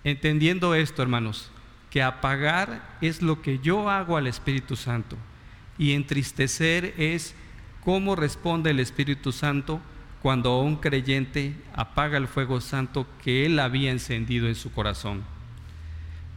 Entendiendo 0.03 0.75
esto, 0.75 1.01
hermanos, 1.01 1.49
que 1.89 2.03
apagar 2.03 2.97
es 3.01 3.21
lo 3.21 3.41
que 3.41 3.59
yo 3.59 3.89
hago 3.89 4.17
al 4.17 4.27
Espíritu 4.27 4.75
Santo 4.75 5.15
y 5.77 5.93
entristecer 5.93 6.93
es 6.97 7.35
cómo 7.83 8.15
responde 8.15 8.71
el 8.71 8.79
Espíritu 8.79 9.31
Santo 9.31 9.79
cuando 10.21 10.59
un 10.59 10.77
creyente 10.77 11.53
apaga 11.75 12.17
el 12.17 12.27
fuego 12.27 12.61
santo 12.61 13.05
que 13.21 13.45
él 13.45 13.59
había 13.59 13.91
encendido 13.91 14.47
en 14.47 14.55
su 14.55 14.71
corazón. 14.71 15.23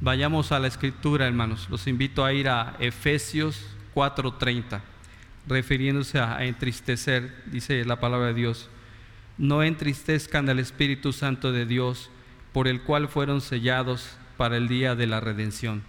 Vayamos 0.01 0.53
a 0.53 0.59
la 0.59 0.67
escritura, 0.67 1.27
hermanos. 1.27 1.69
Los 1.71 1.87
invito 1.87 2.25
a 2.25 2.33
ir 2.33 2.49
a 2.49 2.77
Efesios 2.81 3.65
4:30, 3.95 4.83
refiriéndose 5.47 6.19
a 6.19 6.45
entristecer, 6.45 7.45
dice 7.47 7.85
la 7.85 8.01
palabra 8.01 8.29
de 8.29 8.35
Dios. 8.35 8.69
No 9.39 9.63
entristezcan 9.63 10.49
al 10.49 10.59
Espíritu 10.59 11.13
Santo 11.13 11.53
de 11.53 11.67
Dios, 11.67 12.11
por 12.53 12.69
el 12.69 12.83
cual 12.83 13.09
fueron 13.09 13.41
sellados 13.41 14.17
para 14.37 14.57
el 14.57 14.69
día 14.69 14.95
de 14.95 15.07
la 15.07 15.21
redención. 15.21 15.83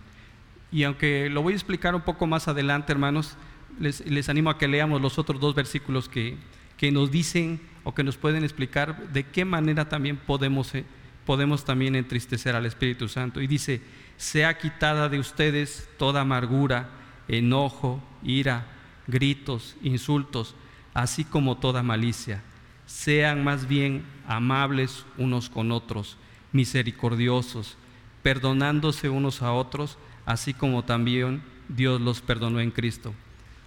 Y 0.71 0.83
aunque 0.83 1.29
lo 1.29 1.41
voy 1.41 1.53
a 1.53 1.55
explicar 1.55 1.95
un 1.95 2.01
poco 2.01 2.27
más 2.27 2.47
adelante, 2.47 2.91
hermanos, 2.91 3.37
les, 3.79 4.29
animo 4.29 4.49
a 4.49 4.57
que 4.57 4.67
leamos 4.67 5.01
los 5.01 5.17
otros 5.17 5.39
dos 5.39 5.55
versículos 5.55 6.09
que, 6.09 6.35
que, 6.77 6.91
nos 6.91 7.11
dicen 7.11 7.61
o 7.83 7.93
que 7.93 8.03
nos 8.03 8.17
pueden 8.17 8.43
explicar 8.43 9.07
de 9.13 9.23
qué 9.23 9.45
manera 9.45 9.87
también 9.87 10.17
podemos, 10.17 10.73
eh, 10.75 10.83
podemos 11.25 11.63
también 11.63 11.95
entristecer 11.95 12.55
al 12.55 12.65
Espíritu 12.65 13.07
Santo. 13.07 13.41
Y 13.41 13.47
dice, 13.47 13.81
sea 14.17 14.57
quitada 14.57 15.09
de 15.09 15.19
ustedes 15.19 15.89
toda 15.97 16.21
amargura, 16.21 16.89
enojo, 17.27 18.03
ira, 18.23 18.65
gritos, 19.07 19.75
insultos, 19.81 20.55
así 20.93 21.23
como 21.23 21.57
toda 21.57 21.83
malicia. 21.83 22.43
Sean 22.85 23.43
más 23.43 23.67
bien 23.67 24.05
amables 24.27 25.05
unos 25.17 25.49
con 25.49 25.71
otros 25.71 26.17
misericordiosos, 26.51 27.77
perdonándose 28.23 29.09
unos 29.09 29.41
a 29.41 29.53
otros, 29.53 29.97
así 30.25 30.53
como 30.53 30.83
también 30.83 31.41
Dios 31.69 31.99
los 32.01 32.21
perdonó 32.21 32.59
en 32.59 32.71
Cristo. 32.71 33.13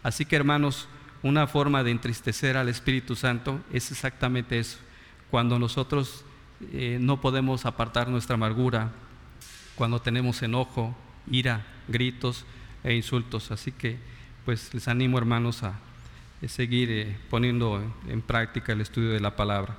Así 0.02 0.24
que 0.24 0.36
hermanos, 0.36 0.88
una 1.22 1.46
forma 1.46 1.84
de 1.84 1.90
entristecer 1.90 2.56
al 2.56 2.68
Espíritu 2.68 3.14
Santo 3.14 3.60
es 3.72 3.90
exactamente 3.90 4.58
eso, 4.58 4.78
cuando 5.30 5.58
nosotros 5.58 6.24
eh, 6.72 6.98
no 7.00 7.20
podemos 7.20 7.66
apartar 7.66 8.08
nuestra 8.08 8.34
amargura, 8.34 8.92
cuando 9.74 10.00
tenemos 10.00 10.42
enojo, 10.42 10.96
ira, 11.30 11.66
gritos 11.88 12.44
e 12.84 12.94
insultos. 12.94 13.50
Así 13.50 13.72
que 13.72 13.98
pues 14.44 14.72
les 14.74 14.88
animo 14.88 15.18
hermanos 15.18 15.62
a 15.62 15.74
seguir 16.48 16.90
eh, 16.90 17.16
poniendo 17.28 17.82
en 18.08 18.22
práctica 18.22 18.72
el 18.72 18.80
estudio 18.80 19.10
de 19.10 19.20
la 19.20 19.36
palabra. 19.36 19.76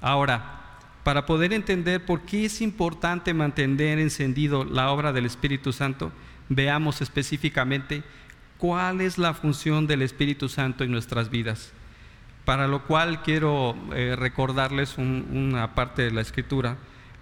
Ahora, 0.00 0.62
para 1.04 1.26
poder 1.26 1.52
entender 1.52 2.04
por 2.04 2.22
qué 2.22 2.44
es 2.44 2.60
importante 2.60 3.34
mantener 3.34 3.98
encendido 3.98 4.64
la 4.64 4.90
obra 4.90 5.12
del 5.12 5.26
Espíritu 5.26 5.72
Santo, 5.72 6.12
veamos 6.48 7.00
específicamente 7.00 8.02
cuál 8.58 9.00
es 9.00 9.18
la 9.18 9.34
función 9.34 9.86
del 9.86 10.02
Espíritu 10.02 10.48
Santo 10.48 10.84
en 10.84 10.92
nuestras 10.92 11.30
vidas. 11.30 11.72
Para 12.44 12.66
lo 12.66 12.84
cual 12.84 13.22
quiero 13.22 13.76
eh, 13.94 14.16
recordarles 14.16 14.98
una 14.98 15.74
parte 15.74 16.02
de 16.02 16.10
la 16.10 16.20
escritura, 16.20 16.76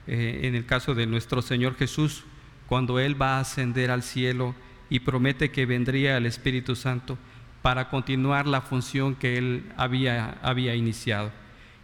eh, 0.06 0.40
en 0.44 0.54
el 0.54 0.64
caso 0.64 0.94
de 0.94 1.06
nuestro 1.06 1.42
Señor 1.42 1.76
Jesús, 1.76 2.24
cuando 2.66 2.98
Él 2.98 3.20
va 3.20 3.36
a 3.36 3.40
ascender 3.40 3.90
al 3.90 4.02
cielo 4.02 4.54
y 4.90 5.00
promete 5.00 5.50
que 5.50 5.64
vendría 5.64 6.16
el 6.16 6.26
Espíritu 6.26 6.76
Santo 6.76 7.16
para 7.62 7.88
continuar 7.88 8.46
la 8.46 8.60
función 8.60 9.14
que 9.14 9.38
Él 9.38 9.72
había, 9.76 10.38
había 10.42 10.74
iniciado. 10.74 11.30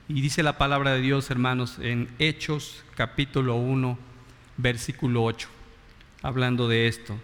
Y 0.08 0.20
dice 0.20 0.42
la 0.42 0.58
palabra 0.58 0.92
de 0.92 1.00
Dios, 1.00 1.30
hermanos, 1.30 1.78
en 1.80 2.08
Hechos 2.18 2.84
capítulo 2.94 3.56
1, 3.56 3.98
versículo 4.56 5.24
8, 5.24 5.48
hablando 6.22 6.68
de 6.68 6.88
esto. 6.88 7.16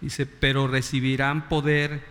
Dice, 0.00 0.26
pero 0.26 0.68
recibirán 0.68 1.48
poder 1.48 2.02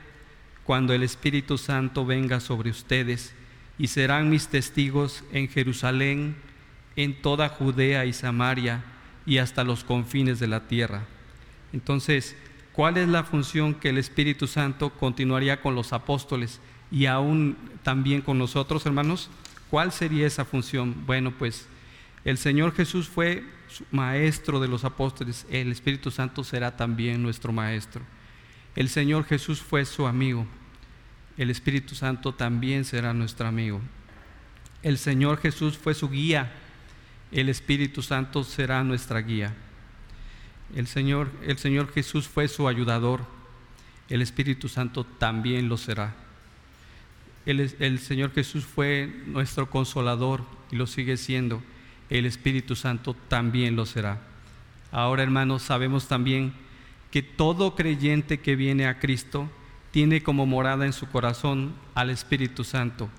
cuando 0.63 0.93
el 0.93 1.03
Espíritu 1.03 1.57
Santo 1.57 2.05
venga 2.05 2.39
sobre 2.39 2.69
ustedes 2.71 3.33
y 3.77 3.87
serán 3.87 4.29
mis 4.29 4.47
testigos 4.47 5.23
en 5.31 5.47
Jerusalén, 5.47 6.35
en 6.95 7.21
toda 7.21 7.49
Judea 7.49 8.05
y 8.05 8.13
Samaria 8.13 8.83
y 9.25 9.37
hasta 9.37 9.63
los 9.63 9.83
confines 9.83 10.39
de 10.39 10.47
la 10.47 10.67
tierra. 10.67 11.03
Entonces, 11.73 12.35
¿cuál 12.75 12.97
es 12.97 13.07
la 13.07 13.23
función 13.23 13.73
que 13.73 13.89
el 13.89 13.97
Espíritu 13.97 14.47
Santo 14.47 14.89
continuaría 14.89 15.61
con 15.61 15.75
los 15.75 15.93
apóstoles 15.93 16.59
y 16.91 17.05
aún 17.05 17.57
también 17.83 18.21
con 18.21 18.37
nosotros, 18.37 18.85
hermanos? 18.85 19.29
¿Cuál 19.69 19.91
sería 19.91 20.27
esa 20.27 20.45
función? 20.45 21.05
Bueno, 21.05 21.31
pues 21.31 21.67
el 22.23 22.37
Señor 22.37 22.73
Jesús 22.73 23.07
fue 23.07 23.43
maestro 23.91 24.59
de 24.59 24.67
los 24.67 24.83
apóstoles, 24.83 25.45
el 25.49 25.71
Espíritu 25.71 26.11
Santo 26.11 26.43
será 26.43 26.75
también 26.75 27.23
nuestro 27.23 27.51
maestro. 27.51 28.01
El 28.75 28.89
Señor 28.89 29.25
Jesús 29.25 29.61
fue 29.61 29.85
su 29.85 30.05
amigo, 30.05 30.45
el 31.37 31.49
Espíritu 31.49 31.95
Santo 31.95 32.33
también 32.33 32.85
será 32.85 33.13
nuestro 33.13 33.47
amigo. 33.47 33.81
El 34.83 34.97
Señor 34.97 35.39
Jesús 35.39 35.77
fue 35.77 35.93
su 35.93 36.09
guía, 36.09 36.51
el 37.31 37.49
Espíritu 37.49 38.01
Santo 38.01 38.43
será 38.43 38.83
nuestra 38.83 39.19
guía. 39.21 39.53
El 40.73 40.87
Señor, 40.87 41.29
el 41.43 41.57
Señor 41.57 41.91
Jesús 41.91 42.27
fue 42.27 42.47
su 42.47 42.67
ayudador, 42.67 43.21
el 44.09 44.21
Espíritu 44.21 44.69
Santo 44.69 45.03
también 45.03 45.69
lo 45.69 45.77
será. 45.77 46.15
El, 47.45 47.59
el 47.79 47.99
Señor 47.99 48.33
Jesús 48.33 48.65
fue 48.65 49.23
nuestro 49.27 49.69
consolador 49.69 50.43
y 50.71 50.75
lo 50.75 50.87
sigue 50.87 51.17
siendo. 51.17 51.61
El 52.09 52.25
Espíritu 52.25 52.75
Santo 52.75 53.15
también 53.27 53.75
lo 53.75 53.85
será. 53.85 54.21
Ahora, 54.91 55.23
hermanos, 55.23 55.61
sabemos 55.61 56.07
también 56.07 56.53
que 57.11 57.21
todo 57.21 57.75
creyente 57.75 58.39
que 58.39 58.55
viene 58.55 58.87
a 58.87 58.99
Cristo 58.99 59.49
tiene 59.91 60.21
como 60.21 60.45
morada 60.45 60.85
en 60.85 60.93
su 60.93 61.07
corazón 61.07 61.73
al 61.93 62.09
Espíritu 62.09 62.63
Santo. 62.63 63.09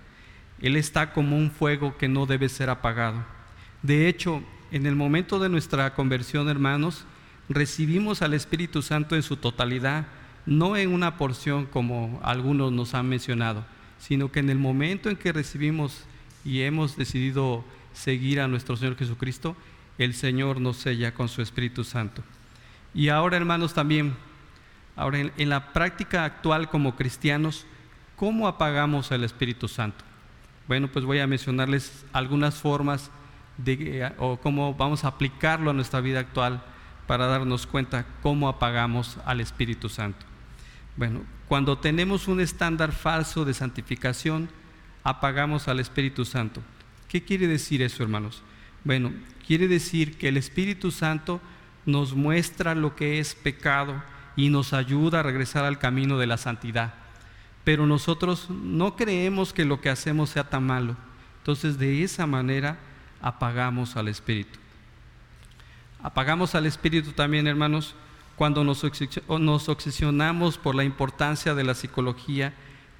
Él 0.60 0.76
está 0.76 1.12
como 1.12 1.36
un 1.36 1.50
fuego 1.50 1.96
que 1.96 2.08
no 2.08 2.26
debe 2.26 2.48
ser 2.48 2.70
apagado. 2.70 3.24
De 3.82 4.08
hecho, 4.08 4.42
en 4.70 4.86
el 4.86 4.96
momento 4.96 5.38
de 5.38 5.48
nuestra 5.48 5.94
conversión, 5.94 6.48
hermanos, 6.48 7.06
recibimos 7.48 8.22
al 8.22 8.34
Espíritu 8.34 8.82
Santo 8.82 9.16
en 9.16 9.22
su 9.22 9.36
totalidad, 9.36 10.06
no 10.46 10.76
en 10.76 10.92
una 10.92 11.16
porción 11.16 11.66
como 11.66 12.20
algunos 12.22 12.72
nos 12.72 12.94
han 12.94 13.08
mencionado, 13.08 13.64
sino 13.98 14.30
que 14.30 14.40
en 14.40 14.50
el 14.50 14.58
momento 14.58 15.10
en 15.10 15.16
que 15.16 15.32
recibimos 15.32 16.04
y 16.44 16.62
hemos 16.62 16.96
decidido 16.96 17.64
seguir 17.92 18.40
a 18.40 18.48
nuestro 18.48 18.76
Señor 18.76 18.96
Jesucristo, 18.96 19.56
el 19.98 20.14
Señor 20.14 20.60
nos 20.60 20.76
sella 20.76 21.14
con 21.14 21.28
su 21.28 21.42
Espíritu 21.42 21.82
Santo. 21.82 22.22
Y 22.94 23.08
ahora, 23.08 23.36
hermanos, 23.36 23.74
también 23.74 24.14
Ahora, 24.96 25.18
en, 25.18 25.48
la 25.50 25.74
práctica 25.74 26.24
actual 26.24 26.70
como 26.70 26.96
cristianos, 26.96 27.66
¿cómo 28.16 28.48
apagamos 28.48 29.12
al 29.12 29.24
Espíritu 29.24 29.68
Santo? 29.68 30.02
Bueno, 30.66 30.88
pues 30.88 31.04
voy 31.04 31.18
a 31.18 31.26
mencionarles 31.26 32.06
algunas 32.14 32.54
formas 32.54 33.10
de, 33.58 34.00
eh, 34.06 34.12
o 34.16 34.38
cómo 34.38 34.74
vamos 34.74 35.04
a 35.04 35.08
aplicarlo 35.08 35.70
a 35.70 35.74
nuestra 35.74 36.00
vida 36.00 36.20
actual 36.20 36.62
para 37.06 37.26
darnos 37.26 37.66
cuenta 37.66 38.06
cómo 38.22 38.48
apagamos 38.48 39.18
al 39.24 39.40
Espíritu 39.40 39.88
Santo. 39.88 40.24
Bueno, 40.96 41.22
cuando 41.48 41.78
tenemos 41.78 42.28
un 42.28 42.40
estándar 42.40 42.92
falso 42.92 43.44
de 43.44 43.54
santificación, 43.54 44.48
apagamos 45.04 45.68
al 45.68 45.80
Espíritu 45.80 46.24
Santo. 46.24 46.62
¿Qué 47.08 47.22
quiere 47.22 47.46
decir 47.46 47.82
eso, 47.82 48.02
hermanos? 48.02 48.42
Bueno, 48.84 49.12
quiere 49.46 49.68
decir 49.68 50.18
que 50.18 50.28
el 50.28 50.36
Espíritu 50.36 50.90
Santo 50.90 51.40
nos 51.84 52.14
muestra 52.14 52.74
lo 52.74 52.96
que 52.96 53.20
es 53.20 53.34
pecado, 53.34 54.02
y 54.36 54.50
nos 54.50 54.74
ayuda 54.74 55.20
a 55.20 55.22
regresar 55.22 55.64
al 55.64 55.78
camino 55.78 56.18
de 56.18 56.26
la 56.26 56.36
santidad. 56.36 56.94
Pero 57.64 57.86
nosotros 57.86 58.48
no 58.50 58.94
creemos 58.94 59.52
que 59.52 59.64
lo 59.64 59.80
que 59.80 59.90
hacemos 59.90 60.30
sea 60.30 60.44
tan 60.44 60.64
malo. 60.64 60.96
Entonces 61.38 61.78
de 61.78 62.04
esa 62.04 62.26
manera 62.26 62.78
apagamos 63.20 63.96
al 63.96 64.08
Espíritu. 64.08 64.58
Apagamos 66.02 66.54
al 66.54 66.66
Espíritu 66.66 67.12
también, 67.12 67.46
hermanos, 67.46 67.94
cuando 68.36 68.64
nos, 68.64 68.84
obsesionamos 69.68 70.58
por 70.58 70.74
la 70.74 70.84
importancia 70.84 71.54
de 71.54 71.64
la 71.64 71.74
psicología 71.74 72.52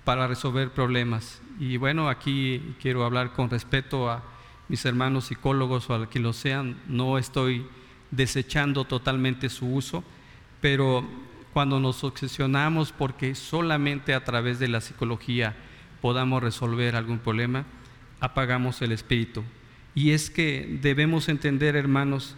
para 0.04 0.26
resolver 0.26 0.70
problemas. 0.70 1.40
Y 1.60 1.76
bueno, 1.76 2.08
aquí 2.08 2.74
quiero 2.80 3.04
hablar 3.04 3.32
con 3.32 3.50
respeto 3.50 4.10
a 4.10 4.22
mis 4.68 4.84
hermanos 4.84 5.26
psicólogos 5.26 5.90
o 5.90 5.94
a 5.94 6.08
que 6.08 6.20
lo 6.20 6.32
sean. 6.32 6.78
No 6.88 7.18
estoy 7.18 7.66
desechando 8.10 8.84
totalmente 8.84 9.50
su 9.50 9.66
uso, 9.66 10.02
pero 10.60 11.06
cuando 11.52 11.80
nos 11.80 12.02
obsesionamos 12.02 12.92
porque 12.92 13.34
solamente 13.34 14.14
a 14.14 14.24
través 14.24 14.58
de 14.58 14.68
la 14.68 14.80
psicología 14.80 15.54
podamos 16.00 16.42
resolver 16.42 16.96
algún 16.96 17.18
problema, 17.18 17.64
apagamos 18.20 18.80
el 18.80 18.92
espíritu. 18.92 19.42
Y 19.94 20.12
es 20.12 20.30
que 20.30 20.78
debemos 20.82 21.28
entender, 21.28 21.76
hermanos, 21.76 22.36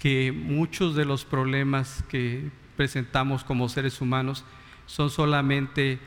que 0.00 0.32
muchos 0.32 0.94
de 0.94 1.04
los 1.04 1.26
problemas 1.26 2.02
que 2.08 2.50
presentamos 2.74 3.44
como 3.44 3.68
seres 3.68 4.00
humanos 4.00 4.44
son 4.86 5.10
solamente 5.10 5.98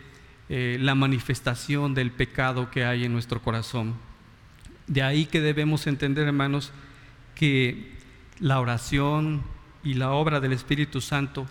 eh, 0.49 0.77
la 0.81 0.95
manifestación 0.95 1.93
del 1.93 2.11
pecado 2.11 2.71
que 2.71 2.85
hay 2.85 3.05
en 3.05 3.13
nuestro 3.13 3.39
corazón. 3.39 3.93
De 4.87 5.03
ahí 5.03 5.27
que 5.27 5.41
debemos 5.41 5.85
entender, 5.85 6.25
hermanos, 6.25 6.71
que 7.35 7.93
la 8.39 8.59
oración 8.59 9.43
y 9.83 9.93
la 9.93 10.09
obra 10.11 10.39
del 10.39 10.53
Espíritu 10.53 10.99
Santo 10.99 11.45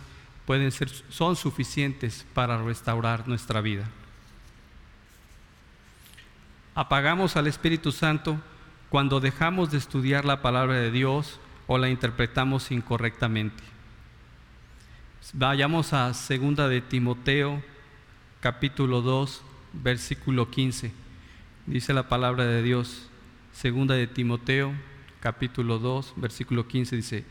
pueden 0.44 0.72
ser, 0.72 0.88
son 1.11 1.37
suficientes 1.37 2.26
para 2.35 2.61
restaurar 2.61 3.28
nuestra 3.28 3.61
vida. 3.61 3.88
Apagamos 6.74 7.37
al 7.37 7.46
Espíritu 7.46 7.92
Santo 7.92 8.37
cuando 8.88 9.20
dejamos 9.20 9.70
de 9.70 9.78
estudiar 9.78 10.24
la 10.24 10.42
palabra 10.42 10.74
de 10.74 10.90
Dios 10.90 11.38
o 11.66 11.79
la 11.79 11.88
interpretamos 11.88 12.70
incorrectamente. 12.70 13.62
Vayamos 15.33 15.92
a 15.92 16.12
segunda 16.14 16.68
de 16.68 16.81
Timoteo, 16.81 17.62
capítulo 18.40 19.03
2, 19.03 19.42
versículo 19.72 20.51
15. 20.51 20.92
Dice 21.66 21.92
la 21.94 22.09
palabra 22.09 22.44
de 22.44 22.62
Dios, 22.62 23.09
segunda 23.53 23.94
de 23.94 24.07
Timoteo, 24.07 24.72
capítulo 25.20 25.79
2, 25.79 26.14
versículo 26.16 26.66
15 26.66 26.96
dice, 26.96 27.25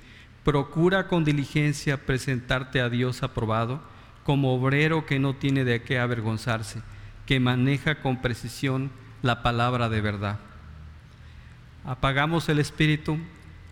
Procura 0.43 1.07
con 1.07 1.23
diligencia 1.23 2.05
presentarte 2.05 2.81
a 2.81 2.89
Dios 2.89 3.21
aprobado 3.21 3.81
como 4.23 4.55
obrero 4.55 5.05
que 5.05 5.19
no 5.19 5.35
tiene 5.35 5.63
de 5.63 5.81
qué 5.83 5.99
avergonzarse, 5.99 6.81
que 7.25 7.39
maneja 7.39 7.95
con 8.01 8.21
precisión 8.21 8.89
la 9.21 9.43
palabra 9.43 9.89
de 9.89 10.01
verdad. 10.01 10.39
Apagamos 11.85 12.47
el 12.49 12.59
espíritu 12.59 13.19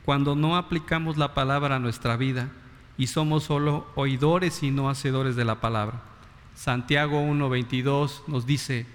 cuando 0.09 0.35
no 0.35 0.57
aplicamos 0.57 1.17
la 1.17 1.35
palabra 1.35 1.75
a 1.75 1.79
nuestra 1.79 2.17
vida 2.17 2.49
y 2.97 3.05
somos 3.05 3.43
solo 3.43 3.85
oidores 3.93 4.63
y 4.63 4.71
no 4.71 4.89
hacedores 4.89 5.35
de 5.35 5.45
la 5.45 5.61
palabra. 5.61 6.01
Santiago 6.55 7.21
1:22 7.21 8.23
nos 8.25 8.47
dice, 8.47 8.87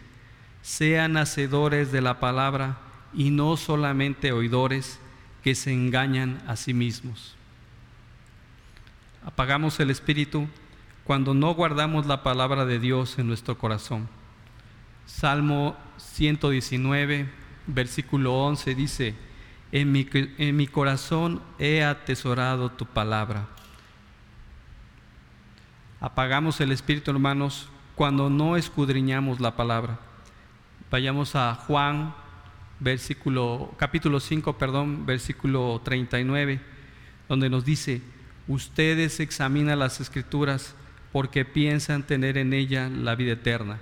sean 0.61 1.16
hacedores 1.16 1.92
de 1.92 2.00
la 2.00 2.18
palabra 2.18 2.79
y 3.12 3.31
no 3.31 3.57
solamente 3.57 4.33
oidores 4.33 4.98
que 5.44 5.55
se 5.55 5.72
engañan 5.72 6.42
a 6.48 6.57
sí 6.57 6.74
mismos. 6.74 7.37
Apagamos 9.24 9.79
el 9.79 9.90
espíritu 9.90 10.48
cuando 11.05 11.33
no 11.33 11.55
guardamos 11.55 12.07
la 12.07 12.24
palabra 12.24 12.66
de 12.66 12.81
Dios 12.81 13.20
en 13.20 13.29
nuestro 13.29 13.57
corazón. 13.57 14.09
Salmo 15.07 15.77
119, 15.96 17.31
versículo 17.68 18.35
11 18.35 18.74
dice, 18.74 19.14
en 19.75 19.91
mi, 20.57 20.69
corazón 20.69 21.43
he 21.59 21.83
atesorado 21.83 22.71
tu 22.71 22.87
palabra. 22.87 23.49
Apagamos 26.01 26.61
el 26.61 26.71
espíritu, 26.71 27.11
hermanos, 27.11 27.69
cuando 27.97 28.31
no 28.31 28.57
escudriñamos 28.57 29.41
la 29.41 29.57
palabra. 29.57 29.99
Vayamos 30.93 31.35
a 31.35 31.57
Juan, 31.57 32.15
versículo, 32.79 33.75
capítulo 33.77 34.21
5, 34.21 34.57
perdón, 34.59 35.07
versículo 35.07 35.81
39, 35.83 36.61
donde 37.29 37.51
nos 37.51 37.65
dice, 37.65 38.01
ustedes 38.47 39.19
examinan 39.19 39.81
las 39.81 40.01
escrituras 40.01 40.77
porque 41.11 41.45
piensan 41.45 42.05
tener 42.05 42.39
en 42.39 42.53
ella 42.53 42.89
la 42.89 43.17
vida 43.17 43.33
eterna. 43.33 43.81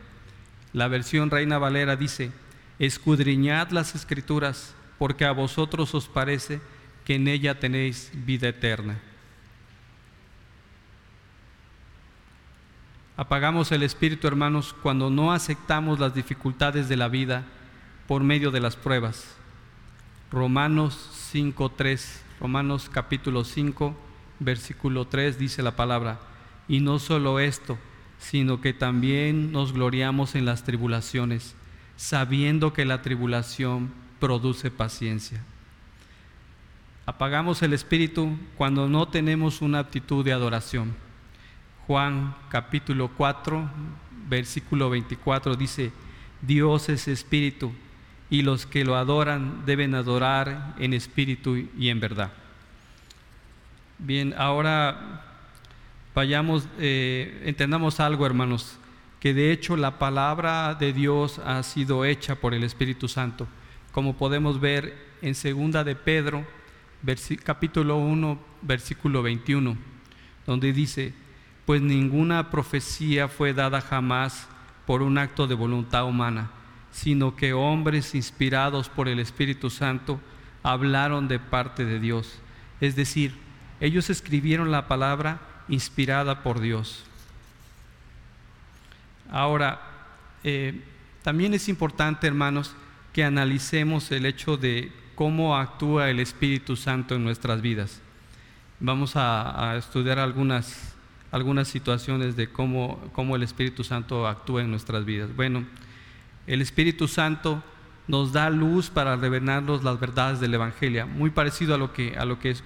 La 0.73 0.89
versión 0.89 1.31
Reina 1.31 1.59
Valera 1.59 1.97
dice, 1.97 2.33
escudriñad 2.79 3.73
las 3.73 3.95
escrituras 3.95 4.75
porque 5.03 5.25
a 5.25 5.33
vosotros 5.33 5.93
os 5.97 6.07
parece 6.07 6.61
que 7.05 7.17
en 7.17 7.27
ella 7.27 7.59
tenéis 7.59 8.12
vida 8.15 8.47
eterna. 8.47 9.01
Apagamos 13.17 13.73
el 13.73 13.83
espíritu, 13.83 14.29
hermanos, 14.29 14.73
cuando 14.81 15.11
no 15.11 15.33
aceptamos 15.33 15.99
las 15.99 16.15
dificultades 16.15 16.88
de 16.88 16.97
la 16.97 17.09
vida 17.09 17.45
por 18.07 18.23
medio 18.23 18.53
de 18.53 18.61
las 18.61 18.77
pruebas. 18.77 19.35
Romanos 20.31 21.33
5.3, 21.35 22.21
Romanos 22.38 22.88
capítulo 22.88 23.43
5, 23.43 23.97
versículo 24.38 25.09
3 25.09 25.37
dice 25.37 25.65
la 25.65 25.75
palabra, 25.75 26.21
y 26.69 26.79
no 26.79 27.01
solo 27.01 27.41
esto, 27.41 27.77
sino 28.21 28.61
que 28.61 28.73
también 28.73 29.51
nos 29.51 29.73
gloriamos 29.73 30.37
en 30.37 30.45
las 30.45 30.62
tribulaciones, 30.62 31.57
sabiendo 31.97 32.73
que 32.73 32.85
la 32.85 33.03
tribulación 33.03 34.01
produce 34.23 34.71
paciencia. 34.71 35.43
Apagamos 37.07 37.61
el 37.63 37.73
espíritu 37.73 38.39
cuando 38.57 38.89
no 38.89 39.09
tenemos 39.09 39.61
una 39.61 39.81
actitud 39.81 40.25
de 40.25 40.33
adoración. 40.33 40.95
Juan 41.89 42.33
capítulo 42.49 43.11
4, 43.17 43.69
versículo 44.29 44.91
24 44.91 45.57
dice, 45.57 45.91
Dios 46.41 46.89
es 46.89 47.09
espíritu 47.09 47.73
y 48.31 48.43
los 48.43 48.65
que 48.65 48.85
lo 48.85 48.95
adoran 48.95 49.67
deben 49.67 49.93
adorar 49.93 50.77
en 50.79 50.95
espíritu 50.95 51.57
y 51.57 51.89
en 51.89 51.99
verdad. 51.99 52.31
Bien, 53.99 54.37
ahora 54.39 55.25
vayamos, 56.15 56.69
eh, 56.79 57.43
entendamos 57.45 57.99
algo, 57.99 58.25
hermanos, 58.25 58.79
que 59.19 59.35
de 59.35 59.51
hecho 59.51 59.77
la 59.77 59.99
palabra 59.99 60.77
de 60.77 60.93
Dios 60.93 61.41
ha 61.41 61.61
sido 61.65 62.05
hecha 62.05 62.37
por 62.37 62.55
el 62.55 62.63
Espíritu 62.63 63.09
Santo, 63.09 63.49
como 63.93 64.17
podemos 64.17 64.61
ver 64.61 64.97
en 65.21 65.35
segunda 65.35 65.85
de 65.85 65.95
Pedro, 65.95 66.45
capítulo 67.45 67.99
1, 67.99 68.39
versículo 68.63 69.23
21, 69.23 69.77
donde 70.47 70.73
dice, 70.73 71.15
pues 71.67 71.81
ninguna 71.81 72.51
profecía 72.51 73.29
fue 73.29 73.53
dada 73.53 73.81
jamás 73.81 74.49
por 74.87 75.03
un 75.03 75.19
acto 75.19 75.47
de 75.47 75.55
voluntad 75.55 76.07
humana, 76.07 76.51
sino 76.91 77.37
que 77.37 77.53
hombres 77.53 78.15
inspirados 78.15 78.89
por 78.89 79.09
el 79.09 79.19
Espíritu 79.19 79.71
Santo 79.71 80.21
hablaron 80.63 81.29
de 81.29 81.39
parte 81.39 81.85
de 81.85 82.01
Dios. 82.01 82.39
Es 82.81 82.97
decir, 82.97 83.35
ellos 83.81 84.11
escribieron 84.11 84.71
la 84.71 84.89
palabra 84.89 85.41
inspirada 85.69 86.43
por 86.43 86.61
Dios. 86.61 87.05
Ahora, 89.31 89.81
eh, 90.45 90.83
también 91.23 91.55
es 91.55 91.69
importante, 91.69 92.27
hermanos, 92.27 92.75
que 93.12 93.25
analicemos 93.25 94.11
el 94.11 94.27
hecho 94.27 94.57
de 94.57 94.90
cómo 95.14 95.57
actúa 95.57 96.11
el 96.11 96.20
Espíritu 96.20 96.77
Santo 96.77 97.14
en 97.14 97.25
nuestras 97.25 97.61
vidas. 97.61 98.01
Vamos 98.81 99.12
a, 99.14 99.77
estudiar 99.77 100.18
algunas, 100.18 100.94
algunas 101.31 101.68
situaciones 101.68 102.37
de 102.37 102.48
cómo, 102.48 102.98
cómo 103.12 103.37
el 103.37 103.42
Espíritu 103.42 103.85
Santo 103.85 104.27
actúa 104.27 104.62
en 104.62 104.70
nuestras 104.70 105.05
vidas. 105.05 105.35
Bueno, 105.37 105.64
el 106.46 106.61
Espíritu 106.61 107.07
Santo 107.07 107.62
nos 108.09 108.33
da 108.33 108.51
luz 108.51 108.90
para 108.90 109.14
revelarnos 109.16 109.85
las 109.85 110.01
verdades 110.01 110.40
del 110.40 110.55
Evangelio, 110.55 111.07
muy 111.07 111.31
parecido 111.31 111.75
a 111.75 111.79
lo 111.79 111.92
que, 111.92 112.16
a 112.16 112.25
lo 112.25 112.38
que 112.40 112.57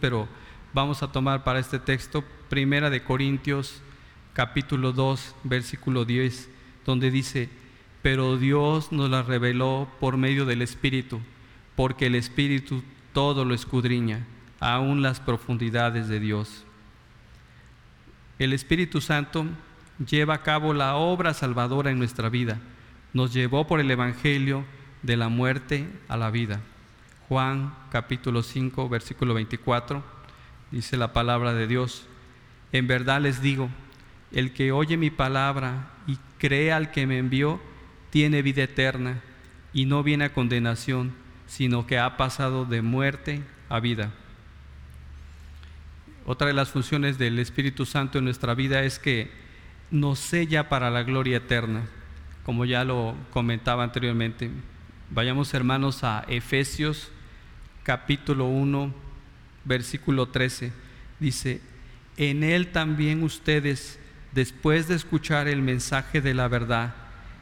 pero 0.00 0.28
vamos 0.72 1.02
a 1.02 1.12
tomar 1.12 1.44
para 1.44 1.58
este 1.58 1.78
texto 1.78 2.24
Primera 2.48 2.88
de 2.88 3.02
Corintios 3.02 3.82
capítulo 4.32 4.92
2 4.92 5.34
versículo 5.44 6.04
10 6.04 6.48
donde 6.86 7.10
dice, 7.10 7.50
pero 8.02 8.36
Dios 8.36 8.92
nos 8.92 9.10
la 9.10 9.22
reveló 9.22 9.88
por 10.00 10.16
medio 10.16 10.44
del 10.44 10.62
Espíritu, 10.62 11.20
porque 11.76 12.06
el 12.06 12.14
Espíritu 12.14 12.82
todo 13.12 13.44
lo 13.44 13.54
escudriña, 13.54 14.26
aún 14.60 15.02
las 15.02 15.20
profundidades 15.20 16.08
de 16.08 16.20
Dios. 16.20 16.64
El 18.38 18.52
Espíritu 18.52 19.00
Santo 19.00 19.46
lleva 20.04 20.34
a 20.34 20.42
cabo 20.42 20.74
la 20.74 20.94
obra 20.96 21.34
salvadora 21.34 21.90
en 21.90 21.98
nuestra 21.98 22.28
vida, 22.28 22.60
nos 23.12 23.32
llevó 23.32 23.66
por 23.66 23.80
el 23.80 23.90
Evangelio 23.90 24.64
de 25.02 25.16
la 25.16 25.28
muerte 25.28 25.88
a 26.08 26.16
la 26.16 26.30
vida. 26.30 26.60
Juan 27.28 27.74
capítulo 27.90 28.42
5 28.42 28.88
versículo 28.88 29.34
24 29.34 30.02
dice 30.70 30.96
la 30.96 31.12
palabra 31.12 31.52
de 31.54 31.66
Dios. 31.66 32.06
En 32.72 32.86
verdad 32.86 33.20
les 33.20 33.42
digo, 33.42 33.68
el 34.32 34.52
que 34.52 34.72
oye 34.72 34.96
mi 34.96 35.10
palabra 35.10 35.90
y 36.06 36.18
cree 36.38 36.72
al 36.72 36.90
que 36.90 37.06
me 37.06 37.18
envió, 37.18 37.60
tiene 38.10 38.42
vida 38.42 38.62
eterna 38.62 39.20
y 39.72 39.84
no 39.84 40.02
viene 40.02 40.26
a 40.26 40.32
condenación, 40.32 41.12
sino 41.46 41.86
que 41.86 41.98
ha 41.98 42.16
pasado 42.16 42.64
de 42.64 42.82
muerte 42.82 43.42
a 43.68 43.80
vida. 43.80 44.10
Otra 46.26 46.48
de 46.48 46.54
las 46.54 46.70
funciones 46.70 47.18
del 47.18 47.38
Espíritu 47.38 47.86
Santo 47.86 48.18
en 48.18 48.24
nuestra 48.24 48.54
vida 48.54 48.82
es 48.82 48.98
que 48.98 49.30
nos 49.90 50.18
sella 50.18 50.68
para 50.68 50.90
la 50.90 51.02
gloria 51.02 51.38
eterna, 51.38 51.86
como 52.44 52.64
ya 52.64 52.84
lo 52.84 53.14
comentaba 53.30 53.84
anteriormente. 53.84 54.50
Vayamos 55.10 55.54
hermanos 55.54 56.04
a 56.04 56.24
Efesios 56.28 57.10
capítulo 57.82 58.44
1 58.44 59.08
versículo 59.68 60.28
13, 60.28 60.72
dice, 61.20 61.60
en 62.16 62.42
él 62.42 62.72
también 62.72 63.22
ustedes, 63.22 63.98
después 64.32 64.88
de 64.88 64.96
escuchar 64.96 65.46
el 65.46 65.62
mensaje 65.62 66.20
de 66.20 66.34
la 66.34 66.48
verdad, 66.48 66.94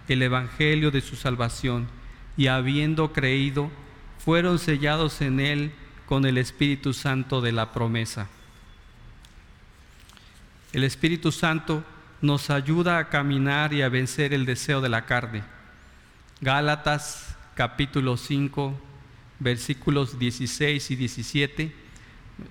el 0.09 0.23
evangelio 0.23 0.91
de 0.91 1.01
su 1.01 1.17
salvación, 1.17 1.89
y 2.37 2.49
habiendo 2.49 3.13
creído, 3.13 3.71
fueron 4.19 4.59
sellados 4.59 5.21
en 5.21 5.41
él 5.41 5.73
con 6.07 6.27
el 6.27 6.39
Espíritu 6.39 6.93
Santo 6.93 7.41
de 7.41 7.53
la 7.53 7.73
promesa. 7.73 8.29
El 10.73 10.85
Espíritu 10.85 11.33
Santo 11.33 11.85
nos 12.21 12.51
ayuda 12.51 12.99
a 12.99 13.09
caminar 13.09 13.73
y 13.73 13.83
a 13.83 13.89
vencer 13.89 14.35
el 14.35 14.47
deseo 14.47 14.81
de 14.81 14.89
la 14.89 15.07
carne. 15.07 15.43
Gálatas 16.41 17.37
capítulo 17.55 18.17
5 18.17 18.79
versículos 19.39 20.19
16 20.19 20.91
y 20.91 20.97
17 20.97 21.87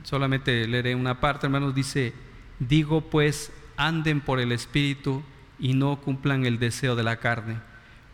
solamente 0.04 0.68
leeré 0.68 0.96
una 0.96 1.20
parte, 1.20 1.48
hermanos, 1.48 1.76
dice, 1.76 2.14
digo 2.60 3.02
pues, 3.02 3.52
anden 3.78 4.22
por 4.22 4.40
el 4.40 4.52
Espíritu 4.52 5.24
y 5.60 5.74
no 5.74 5.98
cumplan 5.98 6.46
el 6.46 6.60
deseo 6.60 6.96
de 6.96 7.04
la 7.04 7.18
carne, 7.18 7.58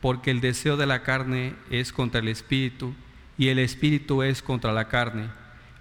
porque 0.02 0.32
el 0.32 0.42
deseo 0.42 0.78
de 0.78 0.86
la 0.86 1.04
carne 1.04 1.56
es 1.70 1.92
contra 1.92 2.20
el 2.20 2.28
Espíritu 2.28 2.94
y 3.38 3.48
el 3.48 3.60
Espíritu 3.60 4.24
es 4.24 4.42
contra 4.42 4.72
la 4.72 4.88
carne, 4.88 5.30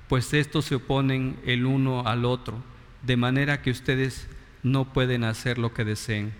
pues 0.08 0.32
estos 0.34 0.64
se 0.64 0.76
oponen 0.76 1.38
el 1.44 1.66
uno 1.66 2.06
al 2.06 2.24
otro, 2.24 2.62
de 3.02 3.16
manera 3.16 3.62
que 3.62 3.70
ustedes 3.70 4.28
no 4.62 4.92
pueden 4.92 5.24
hacer 5.24 5.58
lo 5.58 5.72
que 5.72 5.84
deseen. 5.84 6.32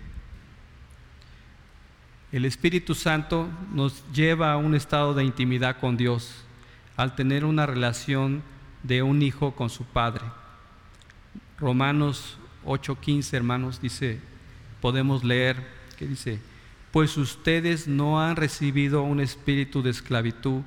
El 2.31 2.45
Espíritu 2.45 2.95
Santo 2.95 3.49
nos 3.73 4.03
lleva 4.13 4.53
a 4.53 4.57
un 4.57 4.73
estado 4.73 5.13
de 5.13 5.23
intimidad 5.23 5.79
con 5.79 5.97
Dios 5.97 6.45
al 6.95 7.15
tener 7.15 7.45
una 7.45 7.65
relación 7.65 8.41
de 8.83 9.01
un 9.01 9.21
hijo 9.21 9.51
con 9.53 9.69
su 9.69 9.83
padre. 9.85 10.23
Romanos 11.59 12.37
8:15, 12.65 13.33
hermanos, 13.33 13.81
dice, 13.81 14.21
podemos 14.81 15.23
leer 15.23 15.55
que 15.97 16.07
dice, 16.07 16.39
pues 16.91 17.15
ustedes 17.17 17.87
no 17.87 18.21
han 18.21 18.35
recibido 18.35 19.03
un 19.03 19.19
espíritu 19.19 19.81
de 19.81 19.91
esclavitud 19.91 20.61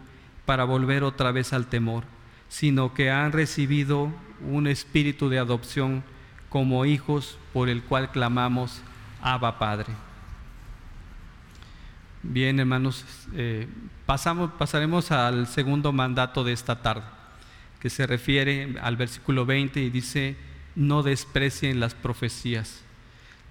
para 0.47 0.65
volver 0.65 1.03
otra 1.03 1.33
vez 1.33 1.53
al 1.53 1.67
temor, 1.67 2.05
sino 2.49 2.95
que 2.95 3.11
han 3.11 3.33
recibido 3.33 4.13
un 4.49 4.67
espíritu 4.67 5.29
de 5.29 5.39
adopción 5.39 6.05
como 6.49 6.85
hijos 6.85 7.37
por 7.53 7.69
el 7.69 7.83
cual 7.83 8.11
clamamos, 8.11 8.81
Abba 9.21 9.59
Padre. 9.59 9.93
Bien, 12.23 12.59
hermanos, 12.61 13.05
eh, 13.35 13.67
pasamos, 14.07 14.51
pasaremos 14.53 15.11
al 15.11 15.47
segundo 15.47 15.93
mandato 15.93 16.45
de 16.45 16.53
esta 16.53 16.81
tarde 16.81 17.05
que 17.81 17.91
se 17.91 18.07
refiere 18.07 18.77
al 18.81 18.97
versículo 18.97 19.45
20 19.45 19.81
y 19.81 19.91
dice, 19.91 20.37
no 20.75 21.03
desprecien 21.03 21.81
las 21.81 21.95
profecías. 21.95 22.84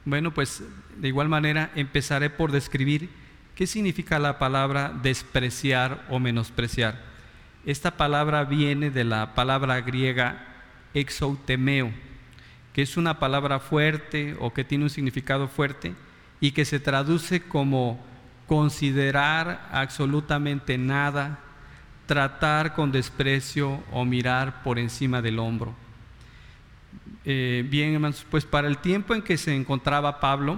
Bueno, 0.05 0.33
pues 0.33 0.63
de 0.97 1.07
igual 1.07 1.29
manera 1.29 1.71
empezaré 1.75 2.29
por 2.29 2.51
describir 2.51 3.09
qué 3.55 3.67
significa 3.67 4.19
la 4.19 4.37
palabra 4.37 4.93
despreciar 5.01 6.05
o 6.09 6.19
menospreciar. 6.19 6.99
Esta 7.65 7.91
palabra 7.91 8.43
viene 8.43 8.89
de 8.89 9.05
la 9.05 9.35
palabra 9.35 9.79
griega 9.81 10.45
exoutemeo, 10.93 11.91
que 12.73 12.81
es 12.81 12.97
una 12.97 13.19
palabra 13.19 13.59
fuerte 13.59 14.35
o 14.39 14.53
que 14.53 14.65
tiene 14.65 14.83
un 14.83 14.89
significado 14.89 15.47
fuerte 15.47 15.93
y 16.41 16.51
que 16.51 16.65
se 16.65 16.79
traduce 16.79 17.41
como 17.43 18.03
considerar 18.47 19.69
absolutamente 19.71 20.77
nada, 20.77 21.39
tratar 22.05 22.73
con 22.73 22.91
desprecio 22.91 23.81
o 23.91 24.03
mirar 24.03 24.61
por 24.63 24.77
encima 24.77 25.21
del 25.21 25.39
hombro. 25.39 25.82
Eh, 27.25 27.65
bien, 27.69 27.93
hermanos, 27.93 28.25
pues 28.29 28.45
para 28.45 28.67
el 28.67 28.77
tiempo 28.77 29.15
en 29.15 29.21
que 29.21 29.37
se 29.37 29.55
encontraba 29.55 30.19
Pablo, 30.19 30.57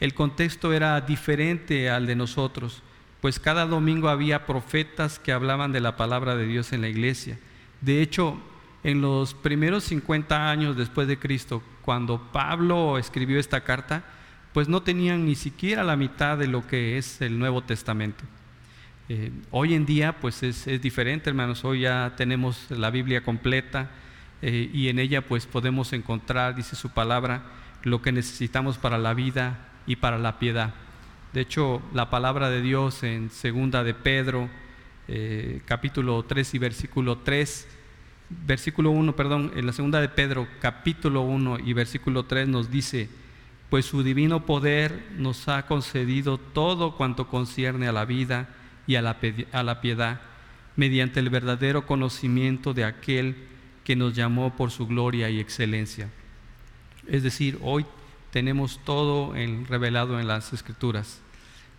el 0.00 0.14
contexto 0.14 0.72
era 0.72 1.00
diferente 1.00 1.90
al 1.90 2.06
de 2.06 2.16
nosotros, 2.16 2.82
pues 3.20 3.38
cada 3.38 3.66
domingo 3.66 4.08
había 4.08 4.46
profetas 4.46 5.18
que 5.18 5.32
hablaban 5.32 5.70
de 5.70 5.80
la 5.80 5.96
palabra 5.96 6.34
de 6.34 6.46
Dios 6.46 6.72
en 6.72 6.80
la 6.80 6.88
iglesia. 6.88 7.38
De 7.80 8.02
hecho, 8.02 8.36
en 8.84 9.00
los 9.00 9.34
primeros 9.34 9.84
50 9.84 10.50
años 10.50 10.76
después 10.76 11.06
de 11.06 11.18
Cristo, 11.18 11.62
cuando 11.82 12.20
Pablo 12.32 12.98
escribió 12.98 13.38
esta 13.38 13.62
carta, 13.62 14.04
pues 14.52 14.68
no 14.68 14.82
tenían 14.82 15.24
ni 15.24 15.34
siquiera 15.34 15.84
la 15.84 15.96
mitad 15.96 16.36
de 16.36 16.48
lo 16.48 16.66
que 16.66 16.98
es 16.98 17.20
el 17.20 17.38
Nuevo 17.38 17.62
Testamento. 17.62 18.24
Eh, 19.08 19.30
hoy 19.50 19.74
en 19.74 19.86
día 19.86 20.16
pues 20.20 20.42
es, 20.42 20.64
diferente, 20.80 21.30
hermanos, 21.30 21.64
hoy 21.64 21.80
ya 21.80 22.14
tenemos 22.16 22.70
la 22.70 22.90
Biblia 22.90 23.22
completa 23.22 23.90
eh, 24.42 24.68
y 24.72 24.88
en 24.88 24.98
ella 24.98 25.22
pues 25.22 25.46
podemos 25.46 25.92
encontrar, 25.92 26.56
dice 26.56 26.74
su 26.74 26.90
palabra, 26.90 27.44
lo 27.84 28.02
que 28.02 28.12
necesitamos 28.12 28.76
para 28.76 28.98
la 28.98 29.14
vida 29.14 29.68
y 29.86 29.96
para 29.96 30.18
la 30.18 30.38
piedad. 30.38 30.74
De 31.32 31.40
hecho, 31.40 31.80
la 31.94 32.10
palabra 32.10 32.50
de 32.50 32.60
Dios 32.60 33.04
en 33.04 33.30
segunda 33.30 33.84
de 33.84 33.94
Pedro, 33.94 34.50
eh, 35.08 35.62
capítulo 35.64 36.24
3 36.24 36.54
y 36.54 36.58
versículo 36.58 37.18
3, 37.18 37.68
versículo 38.46 38.90
1, 38.90 39.16
perdón, 39.16 39.52
en 39.54 39.64
la 39.64 39.72
segunda 39.72 40.00
de 40.00 40.08
Pedro, 40.08 40.48
capítulo 40.60 41.22
1 41.22 41.60
y 41.60 41.72
versículo 41.72 42.24
3 42.24 42.48
nos 42.48 42.70
dice, 42.70 43.08
pues 43.70 43.86
su 43.86 44.02
divino 44.02 44.44
poder 44.44 45.06
nos 45.16 45.48
ha 45.48 45.66
concedido 45.66 46.36
todo 46.38 46.96
cuanto 46.96 47.28
concierne 47.28 47.88
a 47.88 47.92
la 47.92 48.04
vida 48.04 48.48
y 48.86 48.96
a 48.96 49.02
la, 49.02 49.18
a 49.52 49.62
la 49.62 49.80
piedad, 49.80 50.20
mediante 50.76 51.20
el 51.20 51.30
verdadero 51.30 51.86
conocimiento 51.86 52.74
de 52.74 52.84
aquel 52.84 53.51
que 53.84 53.96
nos 53.96 54.14
llamó 54.14 54.54
por 54.56 54.70
su 54.70 54.86
gloria 54.86 55.30
y 55.30 55.40
excelencia. 55.40 56.08
Es 57.06 57.22
decir, 57.22 57.58
hoy 57.62 57.84
tenemos 58.30 58.80
todo 58.84 59.34
revelado 59.68 60.20
en 60.20 60.26
las 60.26 60.52
escrituras. 60.52 61.20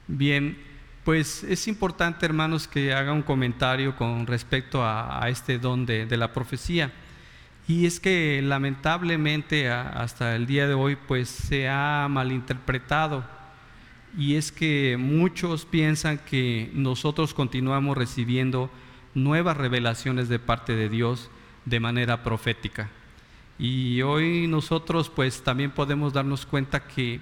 Bien, 0.08 0.58
pues 1.04 1.44
es 1.44 1.68
importante, 1.68 2.26
hermanos, 2.26 2.68
que 2.68 2.94
haga 2.94 3.12
un 3.14 3.24
comentario 3.24 3.96
con 3.96 4.28
respecto 4.28 4.86
a, 4.86 5.28
este 5.30 5.60
don 5.60 5.86
de, 5.86 6.18
la 6.18 6.34
profecía. 6.34 6.92
Y 7.68 7.86
es 7.86 8.00
que 8.00 8.42
lamentablemente 8.44 9.70
hasta 9.70 10.36
el 10.36 10.46
día 10.46 10.68
de 10.68 10.74
hoy 10.74 10.98
pues 10.98 11.30
se 11.30 11.70
ha 11.70 12.08
malinterpretado 12.10 13.24
y 14.18 14.36
es 14.36 14.52
que 14.52 14.98
muchos 15.00 15.66
piensan 15.66 16.20
que 16.20 16.70
nosotros 16.74 17.34
continuamos 17.34 17.98
recibiendo 17.98 18.70
nuevas 19.16 19.58
revelaciones 19.58 20.30
de 20.30 20.40
parte 20.40 20.76
de 20.76 20.90
Dios 20.90 21.30
de 21.66 21.80
manera 21.80 22.24
profética. 22.24 22.90
Y 23.58 24.02
hoy 24.02 24.48
nosotros 24.48 25.10
pues 25.10 25.44
también 25.44 25.72
podemos 25.72 26.14
darnos 26.14 26.46
cuenta 26.46 26.88
que, 26.88 27.22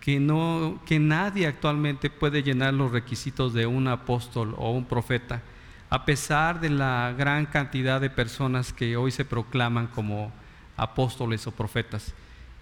que, 0.00 0.20
no, 0.20 0.80
que 0.86 0.98
nadie 0.98 1.46
actualmente 1.46 2.10
puede 2.10 2.42
llenar 2.42 2.74
los 2.74 2.92
requisitos 2.92 3.54
de 3.54 3.66
un 3.66 3.88
apóstol 3.88 4.54
o 4.58 4.70
un 4.72 4.84
profeta, 4.84 5.42
a 5.88 6.04
pesar 6.04 6.60
de 6.60 6.70
la 6.70 7.14
gran 7.16 7.46
cantidad 7.46 8.00
de 8.00 8.10
personas 8.10 8.72
que 8.72 8.96
hoy 8.96 9.10
se 9.10 9.24
proclaman 9.24 9.86
como 9.86 10.32
apóstoles 10.76 11.46
o 11.46 11.52
profetas. 11.52 12.14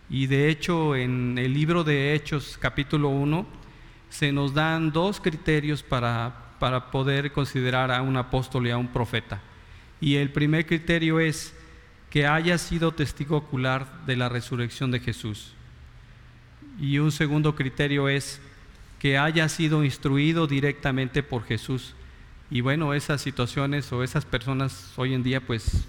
Y 0.09 0.27
de 0.27 0.49
hecho 0.49 0.95
en 0.95 1.37
el 1.39 1.53
libro 1.53 1.83
de 1.83 2.15
Hechos 2.15 2.59
capítulo 2.61 3.09
1 3.09 3.47
se 4.11 4.31
nos 4.31 4.55
dan 4.55 4.93
dos 4.93 5.21
criterios 5.21 5.83
para, 5.83 6.55
para 6.61 6.91
poder 6.91 7.33
considerar 7.33 7.91
a 7.91 8.03
un 8.03 8.17
apóstol 8.17 8.67
y 8.67 8.71
a 8.71 8.79
un 8.79 8.89
profeta. 8.89 9.41
Y 10.05 10.17
el 10.17 10.29
primer 10.29 10.67
criterio 10.67 11.19
es 11.19 11.55
que 12.11 12.27
haya 12.27 12.59
sido 12.59 12.93
testigo 12.93 13.39
ocular 13.39 14.05
de 14.05 14.17
la 14.17 14.29
resurrección 14.29 14.91
de 14.91 15.01
Jesús. 15.01 15.55
Y 16.79 16.99
un 16.99 17.11
segundo 17.11 17.55
criterio 17.57 18.11
es 18.11 18.39
que 18.99 19.17
haya 19.17 19.49
sido 19.49 19.83
instruido 19.83 20.47
directamente 20.47 21.23
por 21.23 21.45
Jesús. 21.45 21.95
Y 22.51 22.61
bueno, 22.61 22.93
esas 22.93 23.23
situaciones 23.23 23.91
o 23.95 24.03
esas 24.03 24.27
personas 24.27 24.93
hoy 24.97 25.15
en 25.15 25.23
día 25.23 25.41
pues 25.41 25.87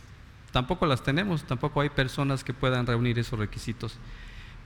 tampoco 0.53 0.85
las 0.85 1.03
tenemos, 1.03 1.43
tampoco 1.43 1.81
hay 1.81 1.89
personas 1.89 2.45
que 2.45 2.53
puedan 2.53 2.87
reunir 2.87 3.19
esos 3.19 3.37
requisitos. 3.37 3.97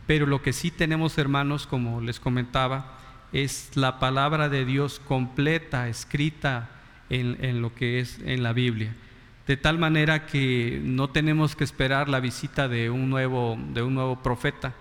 Pero 0.06 0.28
lo 0.28 0.44
que 0.44 0.54
sí 0.54 0.70
tenemos, 0.70 1.18
hermanos, 1.18 1.66
como 1.66 2.02
les 2.02 2.20
comentaba, 2.20 3.00
es 3.34 3.72
la 3.74 3.98
palabra 3.98 4.48
de 4.48 4.64
Dios 4.64 5.02
completa, 5.04 5.90
escrita 5.90 6.70
en, 7.10 7.64
lo 7.64 7.74
que 7.74 8.00
es 8.00 8.20
en 8.24 8.44
la 8.44 8.54
Biblia 8.54 8.94
de 9.50 9.58
tal 9.58 9.80
manera 9.80 10.28
que 10.28 10.80
no 10.84 11.10
tenemos 11.10 11.56
que 11.56 11.64
esperar 11.64 12.08
la 12.08 12.20
visita 12.20 12.68
de 12.68 12.92
un 12.92 13.10
nuevo, 13.10 13.58
de 13.74 13.82
un 13.82 13.96
nuevo 13.96 14.22
profeta, 14.22 14.76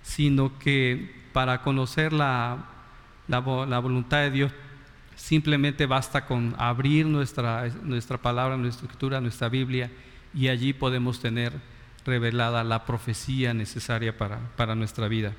sino 0.00 0.60
que 0.60 1.12
para 1.32 1.60
conocer 1.62 2.12
la, 2.12 2.66
la, 3.26 3.40
voluntad 3.40 4.18
de 4.18 4.30
Dios 4.30 4.52
simplemente 5.16 5.86
basta 5.86 6.24
con 6.24 6.54
abrir 6.56 7.04
nuestra, 7.06 7.68
nuestra 7.82 8.16
palabra, 8.16 8.56
nuestra 8.56 8.86
escritura, 8.86 9.20
nuestra 9.20 9.48
Biblia, 9.48 9.90
y 10.32 10.46
allí 10.46 10.72
podemos 10.72 11.18
tener 11.18 11.52
revelada 12.06 12.62
la 12.62 12.86
profecía 12.86 13.52
necesaria 13.52 14.16
para, 14.16 14.38
para 14.54 14.76
nuestra 14.76 15.08
vida. 15.08 15.32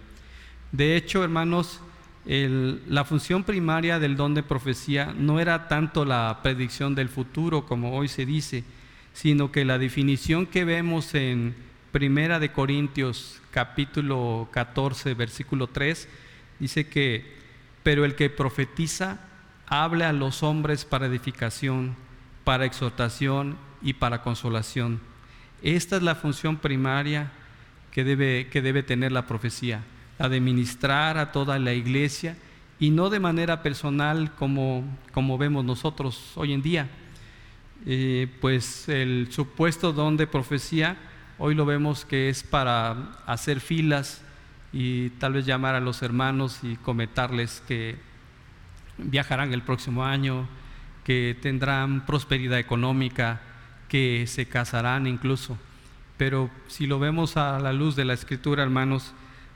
De 0.73 0.97
hecho, 0.97 1.23
hermanos, 1.23 1.79
la 2.25 3.03
función 3.03 3.43
primaria 3.43 3.99
del 3.99 4.15
don 4.15 4.33
de 4.33 4.43
profecía 4.43 5.13
no 5.17 5.39
era 5.39 5.67
tanto 5.67 6.05
la 6.05 6.39
predicción 6.41 6.95
del 6.95 7.09
futuro 7.09 7.65
como 7.65 7.97
hoy 7.97 8.07
se 8.07 8.25
dice, 8.25 8.63
sino 9.13 9.51
que 9.51 9.65
la 9.65 9.77
definición 9.77 10.45
que 10.45 10.63
vemos 10.63 11.13
en 11.15 11.55
Primera 11.91 12.39
de 12.39 12.51
Corintios 12.51 13.41
capítulo 13.51 14.47
14 14.51 15.13
versículo 15.13 15.67
3 15.67 16.07
dice 16.59 16.87
que 16.87 17.43
pero 17.83 18.05
el 18.05 18.15
que 18.15 18.29
profetiza 18.29 19.19
habla 19.67 20.09
a 20.09 20.13
los 20.13 20.41
hombres 20.41 20.85
para 20.85 21.05
edificación, 21.05 21.95
para 22.43 22.65
exhortación 22.65 23.57
y 23.81 23.93
para 23.93 24.21
consolación. 24.21 25.01
Esta 25.61 25.97
es 25.97 26.03
la 26.03 26.15
función 26.15 26.57
primaria 26.57 27.31
que 27.91 28.03
debe, 28.03 28.47
que 28.49 28.61
debe 28.61 28.81
tener 28.81 29.11
la 29.11 29.27
profecía 29.27 29.83
a 30.19 30.29
a 31.17 31.31
toda 31.31 31.59
la 31.59 31.73
iglesia 31.73 32.37
y 32.79 32.89
no 32.89 33.09
de 33.09 33.19
manera 33.19 33.63
personal 33.63 34.33
como, 34.35 34.83
como 35.11 35.37
vemos 35.37 35.63
nosotros 35.63 36.33
hoy 36.35 36.53
en 36.53 36.61
día. 36.61 36.89
Eh, 37.85 38.27
pues 38.39 38.87
el 38.87 39.27
supuesto 39.31 39.91
don 39.91 40.15
de 40.15 40.27
profecía, 40.27 40.97
hoy 41.37 41.55
lo 41.55 41.65
vemos 41.65 42.05
que 42.05 42.29
es 42.29 42.43
para 42.43 43.11
hacer 43.25 43.59
filas 43.59 44.21
y 44.71 45.09
tal 45.11 45.33
vez 45.33 45.45
llamar 45.45 45.75
a 45.75 45.79
los 45.79 46.01
hermanos 46.01 46.59
y 46.63 46.77
comentarles 46.77 47.61
que 47.67 47.97
viajarán 48.97 49.53
el 49.53 49.61
próximo 49.61 50.05
año, 50.05 50.47
que 51.03 51.37
tendrán 51.41 52.05
prosperidad 52.05 52.59
económica, 52.59 53.41
que 53.89 54.25
se 54.27 54.47
casarán 54.47 55.07
incluso. 55.07 55.57
Pero 56.17 56.49
si 56.67 56.87
lo 56.87 56.99
vemos 56.99 57.37
a 57.37 57.59
la 57.59 57.73
luz 57.73 57.95
de 57.95 58.05
la 58.05 58.13
escritura, 58.13 58.63
hermanos, 58.63 59.13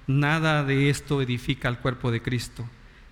Nada 0.07 0.63
de 0.63 0.89
esto 0.89 1.21
edifica 1.21 1.67
al 1.67 1.79
cuerpo 1.79 2.11
de 2.11 2.21
Cristo, 2.21 2.65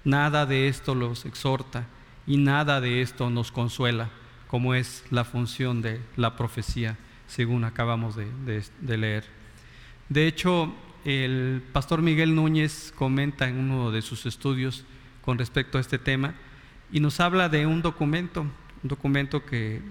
nada 0.06 0.46
de 0.46 0.70
esto 0.70 0.96
los 0.96 1.26
exhorta 1.26 1.88
y 2.26 2.38
nada 2.38 2.80
de 2.80 3.02
esto 3.02 3.30
nos 3.30 3.52
consuela, 3.52 4.10
como 4.48 4.74
es 4.74 5.04
la 5.12 5.26
función 5.26 5.82
de 5.82 6.00
la 6.16 6.38
profecía, 6.38 6.98
según 7.28 7.66
acabamos 7.66 8.16
de, 8.16 8.64
leer. 8.82 9.26
De 10.08 10.26
hecho, 10.26 10.74
el 11.04 11.62
pastor 11.74 12.02
Miguel 12.02 12.34
Núñez 12.34 12.94
comenta 12.96 13.50
en 13.50 13.58
uno 13.58 13.92
de 13.92 14.02
sus 14.02 14.26
estudios 14.26 14.86
con 15.22 15.38
respecto 15.38 15.78
a 15.78 15.82
este 15.82 16.00
tema 16.00 16.34
y 16.94 17.02
nos 17.02 17.20
habla 17.20 17.50
de 17.50 17.66
un 17.66 17.82
documento, 17.82 18.42
un 18.42 18.90
documento 18.90 19.44
que 19.44 19.82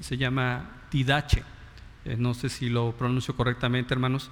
se, 0.00 0.18
llama 0.18 0.82
Tidache, 0.90 1.42
eh, 2.04 2.16
no 2.18 2.34
sé 2.34 2.50
si 2.50 2.68
lo 2.68 2.92
pronuncio 2.92 3.34
correctamente, 3.34 3.94
hermanos, 3.94 4.30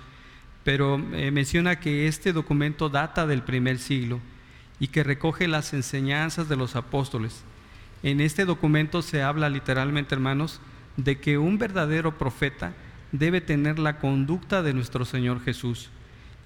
pero 0.64 0.98
eh, 1.12 1.30
menciona 1.30 1.78
que 1.78 2.08
este 2.08 2.32
documento 2.32 2.88
data 2.88 3.26
del 3.26 3.42
primer 3.42 3.78
siglo 3.78 4.18
y 4.80 4.88
que 4.88 5.04
recoge 5.04 5.46
las 5.46 5.74
enseñanzas 5.74 6.48
de 6.48 6.56
los 6.56 6.74
apóstoles. 6.74 7.44
En 8.02 8.20
este 8.20 8.44
documento 8.44 9.02
se 9.02 9.22
habla 9.22 9.48
literalmente, 9.48 10.14
hermanos, 10.14 10.60
de 10.96 11.20
que 11.20 11.38
un 11.38 11.58
verdadero 11.58 12.18
profeta 12.18 12.72
debe 13.12 13.40
tener 13.40 13.78
la 13.78 13.98
conducta 13.98 14.62
de 14.62 14.74
nuestro 14.74 15.04
Señor 15.04 15.42
Jesús 15.44 15.90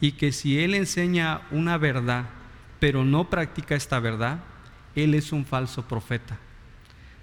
y 0.00 0.12
que 0.12 0.33
si 0.33 0.59
Él 0.61 0.74
enseña 0.74 1.42
una 1.50 1.78
verdad, 1.78 2.26
pero 2.81 3.04
no 3.04 3.31
practica 3.31 3.76
esta 3.76 4.00
verdad, 4.00 4.40
Él 4.94 5.14
es 5.14 5.33
un 5.33 5.46
falso 5.46 5.87
profeta. 5.87 6.38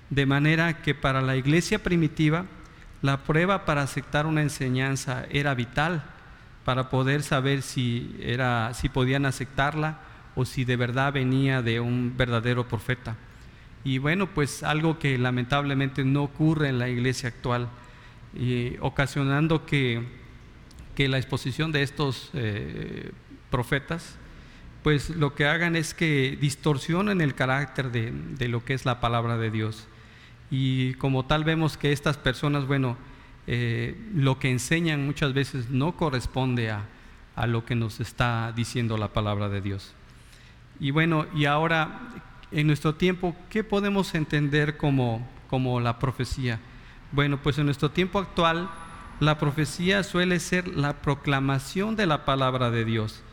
De 0.10 0.25
manera 0.25 0.81
que 0.81 0.95
para 0.95 1.21
la 1.21 1.36
iglesia 1.36 1.81
primitiva, 1.81 2.45
la 3.01 3.23
prueba 3.23 3.65
para 3.65 3.81
aceptar 3.84 4.25
una 4.25 4.41
enseñanza 4.41 5.25
era 5.29 5.53
vital 5.53 6.14
para 6.65 6.89
poder 6.89 7.23
saber 7.23 7.62
si, 7.62 8.17
era, 8.21 8.73
si 8.73 8.89
podían 8.89 9.25
aceptarla 9.25 9.99
o 10.36 10.43
si 10.43 10.65
de 10.65 10.75
verdad 10.75 11.13
venía 11.13 11.62
de 11.62 11.80
un 11.80 12.15
verdadero 12.17 12.67
profeta. 12.67 13.15
Y 13.86 13.99
bueno, 13.99 14.28
pues 14.28 14.63
algo 14.63 14.99
que 14.99 15.17
lamentablemente 15.17 16.04
no 16.04 16.23
ocurre 16.23 16.67
en 16.67 16.80
la 16.80 16.89
iglesia 16.89 17.30
actual, 17.30 17.69
ocasionando 18.82 19.65
que 19.65 20.04
que 20.95 21.08
la 21.10 21.17
exposición 21.17 21.71
de 21.71 21.84
estos 21.84 22.32
eh, 22.34 23.12
profetas, 23.51 24.15
pues 24.82 25.10
lo 25.10 25.36
que 25.36 25.45
hagan 25.45 25.75
es 25.75 25.93
que 25.93 26.38
distorsionen 26.39 27.21
el 27.21 27.36
carácter 27.36 27.91
de, 27.91 28.12
de, 28.12 28.47
lo 28.47 28.63
que 28.63 28.73
es 28.73 28.86
la 28.86 29.01
palabra 29.01 29.38
de 29.38 29.51
Dios. 29.51 29.88
Y 30.49 30.93
como 30.95 31.25
tal 31.25 31.43
vemos 31.43 31.78
que 31.78 31.91
estas 31.91 32.17
personas, 32.17 32.65
bueno, 32.65 32.97
eh, 33.47 33.95
lo 34.13 34.39
que 34.39 34.49
enseñan 34.49 35.05
muchas 35.05 35.34
veces 35.34 35.69
no 35.69 35.95
corresponde 35.95 36.71
a, 36.71 36.86
a 37.36 37.47
lo 37.47 37.65
que 37.65 37.75
nos 37.75 37.99
está 37.99 38.53
diciendo 38.55 38.97
la 38.97 39.10
palabra 39.10 39.49
de 39.49 39.62
Dios. 39.62 39.93
Y 40.79 40.91
bueno, 40.91 41.25
y 41.36 41.45
ahora 41.45 42.10
en 42.51 42.67
nuestro 42.67 42.95
tiempo, 42.95 43.36
¿qué 43.49 43.63
podemos 43.63 44.15
entender 44.15 44.77
como, 44.77 45.27
como 45.49 45.79
la 45.79 45.99
profecía? 45.99 46.60
Bueno, 47.12 47.38
pues 47.41 47.58
en 47.58 47.65
nuestro 47.65 47.91
tiempo 47.91 48.19
actual, 48.19 48.69
la 49.19 49.38
profecía 49.38 50.03
suele 50.03 50.39
ser 50.39 50.67
la 50.67 51.01
proclamación 51.01 51.95
de 51.95 52.05
la 52.05 52.25
palabra 52.25 52.71
de 52.71 52.86
Dios. 52.86 53.23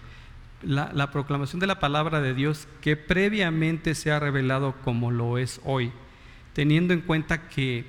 La, 0.62 1.10
proclamación 1.10 1.58
de 1.58 1.66
la 1.66 1.80
palabra 1.80 2.20
de 2.20 2.34
Dios 2.34 2.68
que 2.80 2.96
previamente 2.96 3.96
se 3.96 4.12
ha 4.12 4.20
revelado 4.20 4.76
como 4.84 5.10
lo 5.10 5.38
es 5.38 5.60
hoy, 5.64 5.90
teniendo 6.52 6.94
en 6.94 7.00
cuenta 7.00 7.48
que 7.48 7.84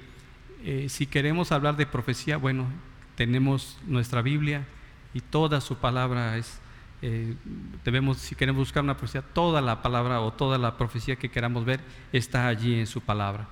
eh, 0.64 0.88
si 0.90 1.06
queremos 1.06 1.52
hablar 1.52 1.76
de 1.76 1.86
profecía, 1.86 2.38
bueno, 2.38 2.68
tenemos 3.16 3.78
nuestra 3.86 4.22
Biblia 4.22 4.66
y 5.14 5.22
toda 5.22 5.62
su 5.62 5.78
palabra 5.78 6.38
es, 6.38 6.60
eh, 7.02 7.36
debemos, 7.84 8.18
si 8.18 8.36
queremos 8.36 8.60
buscar 8.60 8.84
una 8.84 8.98
profecía, 8.98 9.22
toda 9.22 9.62
la 9.62 9.82
palabra 9.82 10.22
o 10.22 10.34
toda 10.34 10.58
la 10.58 10.78
profecía 10.78 11.16
que 11.16 11.30
queramos 11.30 11.66
ver 11.66 11.80
está 12.12 12.48
allí 12.48 12.80
en 12.80 12.88
su 12.88 13.02
palabra. 13.02 13.48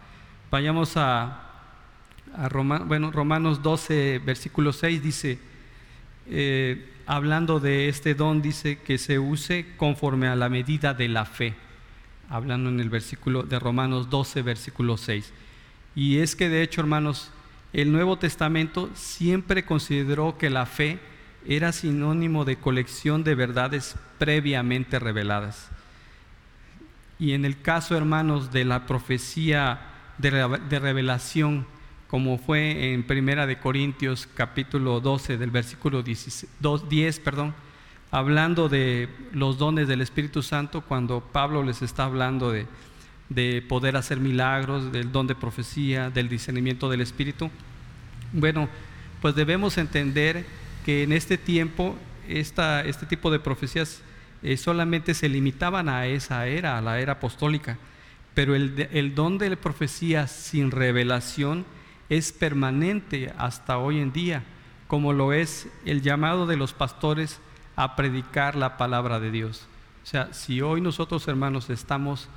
Vayamos 0.50 0.98
a 0.98 1.48
bueno, 2.86 3.12
Romanos 3.12 3.62
12, 3.62 4.20
versículo 4.20 4.72
6 4.72 5.04
dice, 5.04 5.40
eh, 6.28 6.90
hablando 7.06 7.60
de 7.60 7.90
este 7.90 8.14
don, 8.14 8.42
dice 8.42 8.80
que 8.80 8.98
se 8.98 9.20
use 9.20 9.66
conforme 9.78 10.28
a 10.28 10.36
la 10.36 10.50
medida 10.50 10.94
de 10.94 11.10
la 11.10 11.26
fe, 11.26 11.56
hablando 12.30 12.70
en 12.70 12.80
el 12.80 12.90
versículo 12.90 13.44
de 13.44 13.60
Romanos 13.60 14.10
12, 14.10 14.42
versículo 14.44 14.98
6. 14.98 15.34
Y 15.96 16.20
es 16.20 16.36
que 16.36 16.50
de 16.50 16.62
hecho, 16.62 16.82
hermanos, 16.82 17.32
el 17.74 17.92
Nuevo 17.92 18.18
Testamento 18.18 18.90
siempre 18.94 19.66
consideró 19.66 20.38
que 20.38 20.50
la 20.50 20.66
fe 20.66 21.00
era 21.48 21.72
sinónimo 21.72 22.46
de 22.46 22.58
colección 22.58 23.24
de 23.24 23.36
verdades 23.36 23.96
previamente 24.18 25.00
reveladas. 25.00 25.70
Y 27.20 27.34
en 27.34 27.46
el 27.46 27.62
caso, 27.62 27.96
hermanos, 27.96 28.52
de 28.52 28.66
la 28.66 28.86
profecía 28.86 29.82
de 30.18 30.80
revelación, 30.80 31.66
como 32.08 32.38
fue 32.38 32.94
en 32.94 33.04
Primera 33.04 33.48
de 33.48 33.60
Corintios 33.60 34.28
capítulo 34.34 35.00
12 35.00 35.38
del 35.38 35.52
versículo 35.52 36.04
10, 36.04 37.20
perdón, 37.20 37.54
hablando 38.12 38.68
de 38.68 39.08
los 39.32 39.58
dones 39.58 39.88
del 39.88 40.02
Espíritu 40.02 40.44
Santo, 40.44 40.82
cuando 40.82 41.22
Pablo 41.22 41.64
les 41.64 41.82
está 41.82 42.04
hablando 42.04 42.52
de, 42.52 42.68
de 43.34 43.64
poder 43.68 43.96
hacer 43.96 44.20
milagros, 44.20 44.92
del 44.92 45.12
don 45.12 45.26
de 45.26 45.36
profecía, 45.36 46.10
del 46.10 46.28
discernimiento 46.28 46.90
del 46.90 47.02
Espíritu. 47.02 47.50
Bueno, 48.34 48.68
pues 49.22 49.36
debemos 49.36 49.78
entender 49.78 50.46
que 50.86 51.04
en 51.04 51.14
este 51.14 51.38
tiempo 51.38 51.96
esta, 52.28 52.82
este 52.82 53.06
tipo 53.06 53.32
de 53.32 53.40
profecías 53.40 54.02
eh, 54.44 54.58
solamente 54.58 55.14
se 55.14 55.30
limitaban 55.30 55.88
a 55.88 56.08
esa 56.08 56.48
era, 56.48 56.78
a 56.78 56.82
la 56.82 57.00
era 57.00 57.14
apostólica, 57.14 57.78
pero 58.34 58.54
el, 58.56 58.90
el 58.92 59.16
don 59.16 59.38
de 59.38 59.56
profecía 59.56 60.28
sin 60.28 60.72
revelación, 60.72 61.66
es 62.10 62.34
permanente 62.34 63.34
hasta 63.38 63.78
hoy 63.78 64.02
en 64.02 64.12
día, 64.12 64.44
como 64.88 65.14
lo 65.14 65.32
es 65.32 65.70
el 65.86 66.02
llamado 66.02 66.46
de 66.46 66.58
los 66.58 66.74
pastores 66.74 67.40
a 67.78 67.96
predicar 67.96 68.58
la 68.58 68.76
palabra 68.76 69.22
de 69.22 69.32
Dios. 69.32 69.66
O 70.04 70.06
sea, 70.06 70.34
si 70.34 70.60
hoy 70.60 70.82
nosotros 70.82 71.26
hermanos 71.30 71.70
estamos 71.70 72.28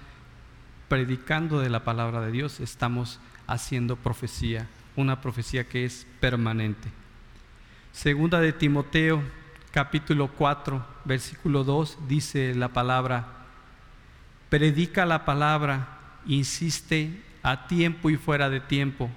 predicando 0.89 1.61
de 1.61 1.71
la 1.71 1.85
palabra 1.85 2.21
de 2.21 2.33
Dios, 2.33 2.61
estamos 2.61 3.21
haciendo 3.47 3.97
profecía, 3.97 4.67
una 4.97 5.21
profecía 5.21 5.69
que 5.69 5.85
es 5.85 6.07
permanente. 6.21 6.89
Segunda 7.93 8.41
de 8.41 8.53
Timoteo, 8.53 9.23
capítulo 9.71 10.29
4, 10.29 10.85
versículo 11.05 11.65
2, 11.65 11.99
dice 12.09 12.55
la 12.55 12.69
palabra, 12.69 13.27
predica 14.49 15.07
la 15.07 15.25
palabra, 15.25 15.99
insiste 16.27 17.23
a 17.43 17.67
tiempo 17.67 18.11
y 18.11 18.17
fuera 18.17 18.49
de 18.51 18.61
tiempo 18.61 19.11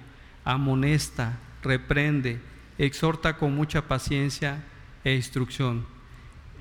amonesta, 0.48 1.38
reprende, 1.62 2.40
exhorta 2.78 3.36
con 3.36 3.54
mucha 3.54 3.86
paciencia 3.86 4.64
e 5.04 5.14
instrucción. 5.14 5.84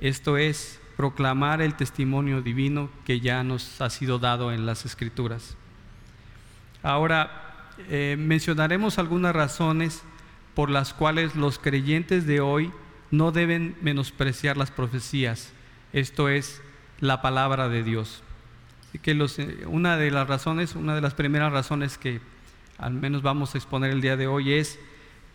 Esto 0.02 0.38
es 0.38 0.80
proclamar 0.98 1.62
el 1.62 1.76
testimonio 1.76 2.42
divino 2.42 2.90
que 3.06 3.20
ya 3.22 3.44
nos 3.44 3.80
ha 3.80 3.90
sido 3.90 4.20
dado 4.20 4.52
en 4.52 4.66
las 4.66 4.86
escrituras. 4.86 5.56
Ahora, 6.84 7.70
eh, 7.90 8.16
mencionaremos 8.20 8.98
algunas 8.98 9.36
razones 9.36 10.04
por 10.56 10.70
las 10.70 10.94
cuales 10.94 11.36
los 11.36 11.60
creyentes 11.60 12.26
de 12.26 12.42
hoy 12.42 12.72
no 13.12 13.32
deben 13.32 13.78
menospreciar 13.82 14.58
las 14.58 14.72
profecías, 14.72 15.54
esto 15.94 16.30
es, 16.30 16.62
la 17.00 17.22
palabra 17.22 17.70
de 17.70 17.84
Dios. 17.84 18.24
Así 18.90 19.00
que 19.00 19.12
eh, 19.12 19.66
una 19.68 19.98
de 19.98 20.12
las 20.12 20.28
razones, 20.28 20.76
una 20.76 20.96
de 20.96 21.02
las 21.02 21.14
primeras 21.14 21.54
razones 21.54 21.98
que 21.98 22.22
al 22.78 22.94
menos 22.94 23.22
vamos 23.22 23.54
a 23.54 23.58
exponer 23.58 23.92
el 23.92 24.02
día 24.02 24.18
de 24.18 24.28
hoy, 24.28 24.54
es 24.54 24.80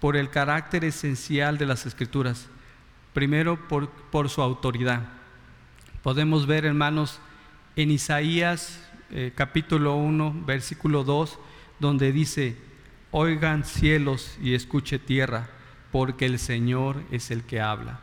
por 0.00 0.16
el 0.16 0.30
carácter 0.30 0.84
esencial 0.84 1.58
de 1.58 1.66
las 1.66 1.86
escrituras. 1.86 2.48
Primero, 3.12 3.58
por, 3.68 4.28
su 4.28 4.42
autoridad. 4.42 5.21
Podemos 6.02 6.48
ver, 6.48 6.64
hermanos, 6.64 7.20
en 7.76 7.92
Isaías 7.92 8.82
eh, 9.12 9.30
capítulo 9.36 9.94
1, 9.94 10.42
versículo 10.44 11.04
2, 11.04 11.38
donde 11.78 12.10
dice, 12.10 12.56
oigan 13.12 13.64
cielos 13.64 14.36
y 14.42 14.54
escuche 14.54 14.98
tierra, 14.98 15.48
porque 15.92 16.26
el 16.26 16.40
Señor 16.40 17.04
es 17.12 17.30
el 17.30 17.44
que 17.44 17.60
habla. 17.60 18.00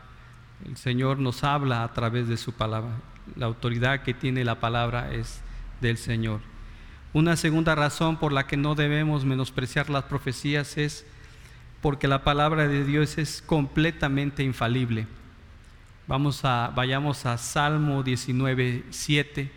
El 0.64 0.78
Señor 0.78 1.18
nos 1.18 1.44
habla 1.44 1.84
a 1.84 1.92
través 1.92 2.26
de 2.26 2.38
su 2.38 2.52
palabra. 2.54 2.92
La 3.36 3.44
autoridad 3.44 4.02
que 4.02 4.14
tiene 4.14 4.44
la 4.44 4.60
palabra 4.60 5.12
es 5.12 5.42
del 5.82 5.98
Señor. 5.98 6.40
Una 7.12 7.36
segunda 7.36 7.74
razón 7.74 8.16
por 8.16 8.32
la 8.32 8.46
que 8.46 8.56
no 8.56 8.74
debemos 8.74 9.26
menospreciar 9.26 9.90
las 9.90 10.04
profecías 10.04 10.78
es 10.78 11.04
porque 11.82 12.08
la 12.08 12.24
palabra 12.24 12.66
de 12.66 12.82
Dios 12.82 13.18
es 13.18 13.42
completamente 13.42 14.42
infalible. 14.42 15.06
Vamos 16.10 16.44
a, 16.44 16.72
vayamos 16.74 17.24
a 17.24 17.38
Salmo 17.38 18.02
19, 18.02 18.82
7, 18.90 19.48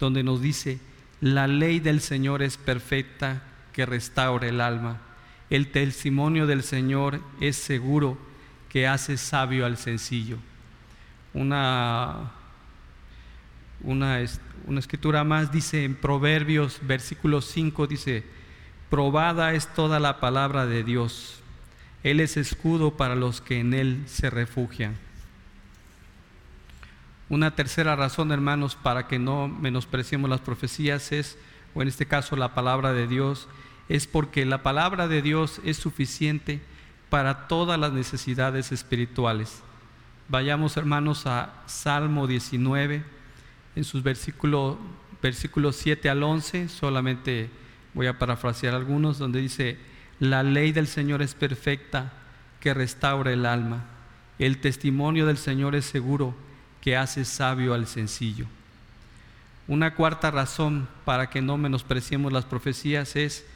donde 0.00 0.24
nos 0.24 0.42
dice, 0.42 0.80
la 1.20 1.46
ley 1.46 1.78
del 1.78 2.00
Señor 2.00 2.42
es 2.42 2.56
perfecta 2.56 3.44
que 3.72 3.86
restaura 3.86 4.48
el 4.48 4.60
alma. 4.60 4.98
El 5.50 5.70
testimonio 5.70 6.48
del 6.48 6.64
Señor 6.64 7.20
es 7.40 7.54
seguro 7.54 8.18
que 8.68 8.88
hace 8.88 9.16
sabio 9.16 9.64
al 9.64 9.76
sencillo. 9.76 10.38
Una, 11.32 12.32
una, 13.80 14.18
una 14.66 14.80
escritura 14.80 15.22
más 15.22 15.52
dice 15.52 15.84
en 15.84 15.94
Proverbios, 15.94 16.80
versículo 16.82 17.40
5, 17.40 17.86
dice, 17.86 18.24
probada 18.88 19.52
es 19.54 19.68
toda 19.74 20.00
la 20.00 20.18
palabra 20.18 20.66
de 20.66 20.82
Dios. 20.82 21.40
Él 22.02 22.18
es 22.18 22.36
escudo 22.36 22.96
para 22.96 23.14
los 23.14 23.40
que 23.40 23.60
en 23.60 23.74
Él 23.74 24.02
se 24.06 24.28
refugian. 24.28 24.96
Una 27.30 27.54
tercera 27.54 27.94
razón, 27.94 28.32
hermanos, 28.32 28.74
para 28.74 29.06
que 29.06 29.20
no 29.20 29.46
menospreciemos 29.46 30.28
las 30.28 30.40
profecías 30.40 31.12
es, 31.12 31.38
o 31.74 31.80
en 31.80 31.86
este 31.86 32.04
caso 32.04 32.34
la 32.34 32.54
palabra 32.54 32.92
de 32.92 33.06
Dios, 33.06 33.46
es 33.88 34.08
porque 34.08 34.44
la 34.44 34.64
palabra 34.64 35.06
de 35.06 35.22
Dios 35.22 35.60
es 35.64 35.76
suficiente 35.76 36.60
para 37.08 37.46
todas 37.46 37.78
las 37.78 37.92
necesidades 37.92 38.72
espirituales. 38.72 39.62
Vayamos, 40.28 40.76
hermanos, 40.76 41.24
a 41.26 41.54
Salmo 41.66 42.26
19 42.26 43.04
en 43.76 43.84
sus 43.84 44.02
versículos, 44.02 44.76
versículos 45.22 45.76
7 45.76 46.10
al 46.10 46.24
11, 46.24 46.68
solamente 46.68 47.48
voy 47.94 48.08
a 48.08 48.18
parafrasear 48.18 48.74
algunos, 48.74 49.18
donde 49.18 49.40
dice, 49.40 49.78
la 50.18 50.42
ley 50.42 50.72
del 50.72 50.88
Señor 50.88 51.22
es 51.22 51.34
perfecta, 51.36 52.12
que 52.58 52.74
restaura 52.74 53.32
el 53.32 53.46
alma. 53.46 53.84
El 54.40 54.58
testimonio 54.58 55.26
del 55.26 55.38
Señor 55.38 55.76
es 55.76 55.84
seguro, 55.84 56.34
que 56.80 56.96
hace 56.96 57.24
sabio 57.24 57.74
al 57.74 57.86
sencillo. 57.86 58.46
Una 59.68 59.94
cuarta 59.94 60.30
razón 60.30 60.88
para 61.04 61.30
que 61.30 61.42
no 61.42 61.56
menospreciemos 61.56 62.32
las 62.32 62.44
profecías 62.44 63.16
es 63.16 63.46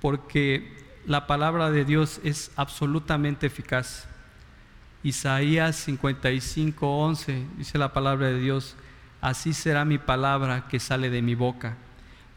porque 0.00 0.72
la 1.06 1.26
palabra 1.26 1.70
de 1.70 1.84
Dios 1.84 2.20
es 2.24 2.50
absolutamente 2.56 3.46
eficaz. 3.46 4.06
Isaías 5.02 5.76
55, 5.76 6.86
11 6.86 7.46
dice 7.58 7.76
la 7.78 7.92
palabra 7.92 8.28
de 8.28 8.38
Dios, 8.38 8.76
Así 9.24 9.54
será 9.54 9.86
mi 9.86 9.96
palabra 9.96 10.68
que 10.68 10.78
sale 10.78 11.08
de 11.08 11.22
mi 11.22 11.34
boca. 11.34 11.78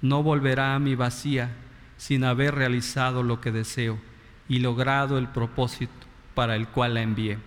No 0.02 0.24
volverá 0.24 0.74
a 0.74 0.80
mi 0.80 0.96
vacía 0.96 1.52
sin 1.98 2.24
haber 2.24 2.56
realizado 2.56 3.24
lo 3.24 3.42
que 3.42 3.52
deseo 3.52 4.00
y 4.48 4.60
logrado 4.60 5.18
el 5.18 5.28
propósito 5.28 5.92
para 6.34 6.56
el 6.56 6.70
cual 6.70 6.94
la 6.94 7.02
envié. 7.02 7.40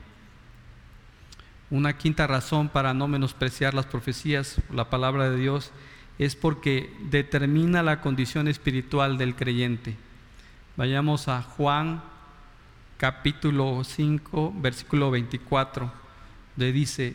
Una 1.70 1.96
quinta 1.96 2.26
razón 2.26 2.68
para 2.68 2.94
no 2.94 3.06
menospreciar 3.06 3.74
las 3.74 3.86
profecías, 3.86 4.60
la 4.72 4.90
palabra 4.90 5.30
de 5.30 5.36
Dios, 5.36 5.70
es 6.18 6.34
porque 6.34 6.92
determina 7.10 7.82
la 7.82 8.00
condición 8.00 8.48
espiritual 8.48 9.18
del 9.18 9.36
creyente. 9.36 9.96
Vayamos 10.76 11.28
a 11.28 11.42
Juan 11.42 12.02
capítulo 12.96 13.82
5, 13.84 14.52
versículo 14.56 15.10
24, 15.10 15.92
donde 16.56 16.72
dice, 16.72 17.14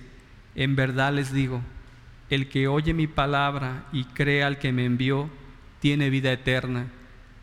en 0.55 0.75
verdad 0.75 1.13
les 1.13 1.33
digo, 1.33 1.61
el 2.29 2.49
que 2.49 2.67
oye 2.67 2.93
mi 2.93 3.07
palabra 3.07 3.85
y 3.91 4.05
cree 4.05 4.43
al 4.43 4.57
que 4.57 4.71
me 4.71 4.85
envió, 4.85 5.29
tiene 5.81 6.09
vida 6.09 6.31
eterna 6.31 6.87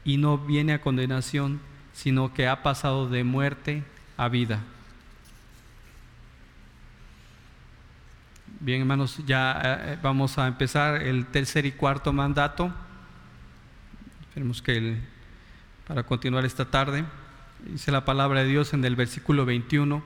y 0.04 0.16
no 0.16 0.38
viene 0.38 0.72
a 0.72 0.80
condenación, 0.80 1.60
sino 1.92 2.34
que 2.34 2.48
ha 2.48 2.62
pasado 2.62 3.08
de 3.08 3.22
muerte 3.22 3.84
a 4.16 4.28
vida. 4.28 4.64
Bien, 8.64 8.82
hermanos, 8.82 9.18
ya 9.26 9.60
eh, 9.64 9.98
vamos 10.00 10.38
a 10.38 10.46
empezar 10.46 11.02
el 11.02 11.26
tercer 11.26 11.66
y 11.66 11.72
cuarto 11.72 12.12
mandato. 12.12 12.72
Esperemos 14.20 14.62
que 14.62 14.98
para 15.88 16.04
continuar 16.04 16.44
esta 16.44 16.70
tarde, 16.70 17.04
dice 17.66 17.90
la 17.90 18.04
palabra 18.04 18.44
de 18.44 18.48
Dios 18.48 18.72
en 18.72 18.84
el 18.84 18.94
versículo 18.94 19.44
21, 19.44 20.00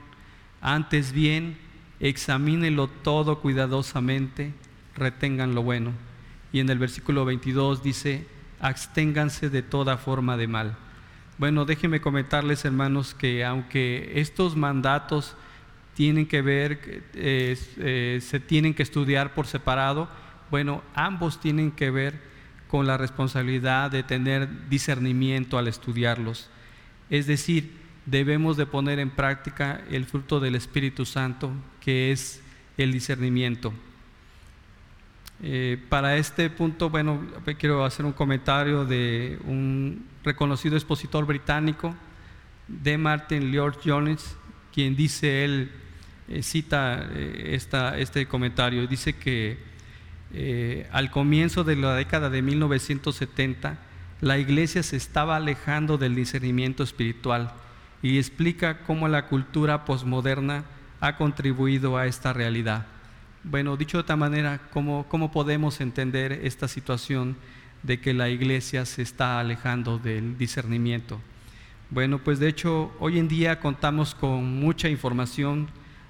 antes 0.59 1.11
bien, 1.11 1.55
examínenlo 1.99 2.87
todo 2.87 3.41
cuidadosamente, 3.41 4.55
retengan 4.95 5.53
lo 5.53 5.61
bueno. 5.61 5.91
Y 6.51 6.59
en 6.59 6.71
el 6.71 6.79
versículo 6.79 7.25
22 7.25 7.83
dice, 7.83 8.25
absténganse 8.59 9.51
de 9.51 9.61
toda 9.61 9.97
forma 9.97 10.35
de 10.35 10.47
mal. 10.47 10.75
Bueno, 11.37 11.65
déjenme 11.65 12.01
comentarles, 12.01 12.65
hermanos, 12.65 13.13
que 13.13 13.45
aunque 13.45 14.13
estos 14.19 14.55
mandatos 14.55 15.35
tienen 15.97 16.27
que 16.27 16.43
ver, 16.43 17.01
eh, 17.15 18.19
se 18.21 18.39
tienen 18.39 18.75
que 18.75 18.83
estudiar 18.83 19.33
por 19.33 19.47
separado, 19.47 20.07
bueno, 20.51 20.83
ambos 20.93 21.41
tienen 21.41 21.71
que 21.71 21.89
ver 21.89 22.21
con 22.67 22.85
la 22.85 22.97
responsabilidad 22.97 23.89
de 23.89 24.03
tener 24.03 24.69
discernimiento 24.69 25.57
al 25.57 25.67
estudiarlos. 25.67 26.51
Es 27.09 27.25
decir, 27.25 27.71
debemos 28.05 28.57
de 28.57 28.67
poner 28.67 28.99
en 28.99 29.09
práctica 29.09 29.81
el 29.89 30.05
fruto 30.05 30.39
del 30.39 30.53
Espíritu 30.53 31.03
Santo, 31.03 31.51
que 31.81 32.11
es 32.11 32.43
el 32.77 32.91
discernimiento. 32.91 33.73
Eh, 35.41 35.83
para 35.89 36.17
este 36.17 36.51
punto, 36.51 36.91
bueno, 36.91 37.25
quiero 37.57 37.83
hacer 37.83 38.05
un 38.05 38.13
comentario 38.13 38.85
de 38.85 39.39
un 39.45 40.05
reconocido 40.23 40.75
expositor 40.75 41.25
británico, 41.25 41.95
de 42.67 42.99
Martin 42.99 43.51
Lloyd 43.51 43.77
Jones, 43.83 44.35
quien 44.71 44.95
dice 44.95 45.43
él, 45.43 45.71
eh, 46.27 46.43
cita 46.43 47.07
eh, 47.11 47.51
esta, 47.53 47.97
este 47.97 48.25
comentario, 48.27 48.85
dice 48.87 49.13
que 49.13 49.57
eh, 50.33 50.87
al 50.91 51.09
comienzo 51.09 51.63
de 51.63 51.75
la 51.77 51.95
década 51.95 52.29
de 52.29 52.41
1970, 52.41 53.77
la 54.19 54.37
iglesia 54.37 54.83
se 54.83 54.97
estaba 54.97 55.37
alejando 55.37 55.97
del 55.97 56.15
discernimiento 56.15 56.83
espiritual 56.83 57.51
y 58.01 58.17
explica 58.17 58.79
cómo 58.79 59.07
la 59.07 59.27
cultura 59.27 59.85
posmoderna 59.85 60.65
ha 60.99 61.15
contribuido 61.15 61.97
a 61.97 62.07
esta 62.07 62.33
realidad. 62.33 62.85
Bueno, 63.43 63.77
dicho 63.77 63.97
de 63.97 64.01
otra 64.01 64.15
manera, 64.15 64.59
¿cómo, 64.71 65.05
¿cómo 65.07 65.31
podemos 65.31 65.79
entender 65.79 66.33
esta 66.43 66.67
situación 66.67 67.37
de 67.83 68.01
que 68.01 68.13
la 68.13 68.29
iglesia 68.29 68.85
se 68.85 69.01
está 69.01 69.39
alejando 69.39 69.97
del 69.97 70.37
discernimiento? 70.37 71.21
Bueno, 71.89 72.19
pues 72.19 72.39
de 72.39 72.49
hecho, 72.49 72.91
hoy 72.99 73.17
en 73.17 73.29
día 73.29 73.61
contamos 73.61 74.13
con 74.13 74.59
mucha 74.59 74.89
información 74.89 75.69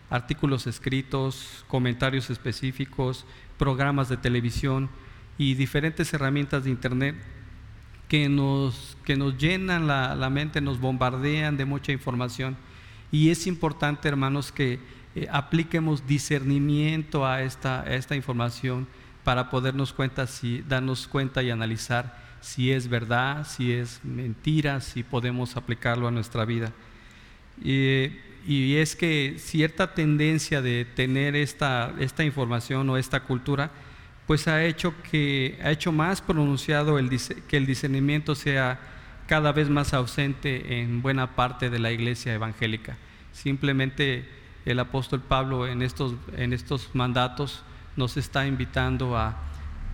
artículos 0.10 0.68
escritos, 0.68 1.66
comentarios 1.68 2.30
específicos, 2.30 3.26
programas 3.58 4.10
de 4.10 4.18
televisión 4.18 4.89
y 5.38 5.55
diferentes 5.55 6.14
herramientas 6.14 6.64
de 6.64 6.70
Internet 6.70 7.16
que 8.08 8.30
nos, 8.30 8.97
que 9.03 9.16
nos 9.16 9.38
llenan 9.38 9.88
la, 9.88 10.30
mente, 10.30 10.62
nos 10.62 10.80
bombardean 10.80 11.58
de 11.58 11.66
mucha 11.66 11.91
información. 11.91 12.55
Y 13.12 13.30
es 13.30 13.47
importante, 13.47 14.08
hermanos, 14.08 14.51
que 14.51 14.80
eh, 15.16 15.28
apliquemos 15.32 16.08
discernimiento 16.08 17.26
a 17.26 17.41
esta, 17.41 17.82
a 17.82 17.95
esta 17.95 18.16
información 18.16 18.88
para 19.24 19.49
podernos 19.49 19.91
cuenta 19.91 20.26
si, 20.26 20.62
darnos 20.62 21.08
cuenta 21.08 21.43
y 21.43 21.51
analizar 21.51 22.26
si 22.39 22.72
es 22.72 22.88
verdad, 22.88 23.45
si 23.45 23.74
es 23.74 23.99
mentira, 24.03 24.80
si 24.80 25.03
podemos 25.03 25.58
aplicarlo 25.58 26.08
a 26.08 26.12
nuestra 26.12 26.45
vida. 26.45 26.72
Y, 27.62 28.12
y 28.48 28.78
es 28.78 28.95
que 28.95 29.36
cierta 29.39 29.93
tendencia 29.93 30.62
de 30.62 30.86
tener 30.86 31.36
esta, 31.36 31.93
esta 32.00 32.24
información 32.24 32.89
o 32.89 32.95
esta 32.95 33.20
cultura, 33.20 33.72
pues 34.26 34.48
ha 34.48 34.64
hecho 34.64 34.93
que 35.12 35.60
ha 35.62 35.72
hecho 35.72 35.91
más 35.91 36.22
pronunciado 36.22 36.98
el, 36.98 37.10
que 37.50 37.58
el 37.58 37.66
discernimiento 37.66 38.36
sea 38.36 38.80
cada 39.28 39.52
vez 39.52 39.70
más 39.70 39.93
ausente 39.93 40.80
en 40.80 41.02
buena 41.02 41.36
parte 41.36 41.70
de 41.70 41.80
la 41.80 41.91
iglesia 41.91 42.34
evangélica. 42.34 42.95
Simplemente 43.34 44.26
el 44.66 44.80
apóstol 44.80 45.22
Pablo 45.22 45.68
en 45.68 45.82
estos, 45.82 46.14
en 46.38 46.54
estos 46.54 46.89
mandatos 46.93 47.64
nos 47.98 48.16
está 48.16 48.48
invitando 48.48 49.18
a 49.18 49.36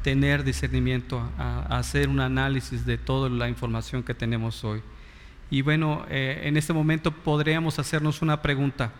tener 0.03 0.43
discernimiento, 0.43 1.27
a 1.39 1.77
hacer 1.77 2.07
un 2.07 2.19
análisis 2.19 2.85
de 2.85 2.99
toda 2.99 3.29
la 3.29 3.49
información 3.49 4.03
que 4.03 4.13
tenemos 4.13 4.63
hoy. 4.63 4.83
Y 5.53 5.61
bueno, 5.61 6.03
eh, 6.09 6.41
en 6.45 6.57
este 6.57 6.73
momento 6.73 7.11
podríamos 7.11 7.77
hacernos 7.77 8.23
una 8.23 8.41
pregunta. 8.41 8.91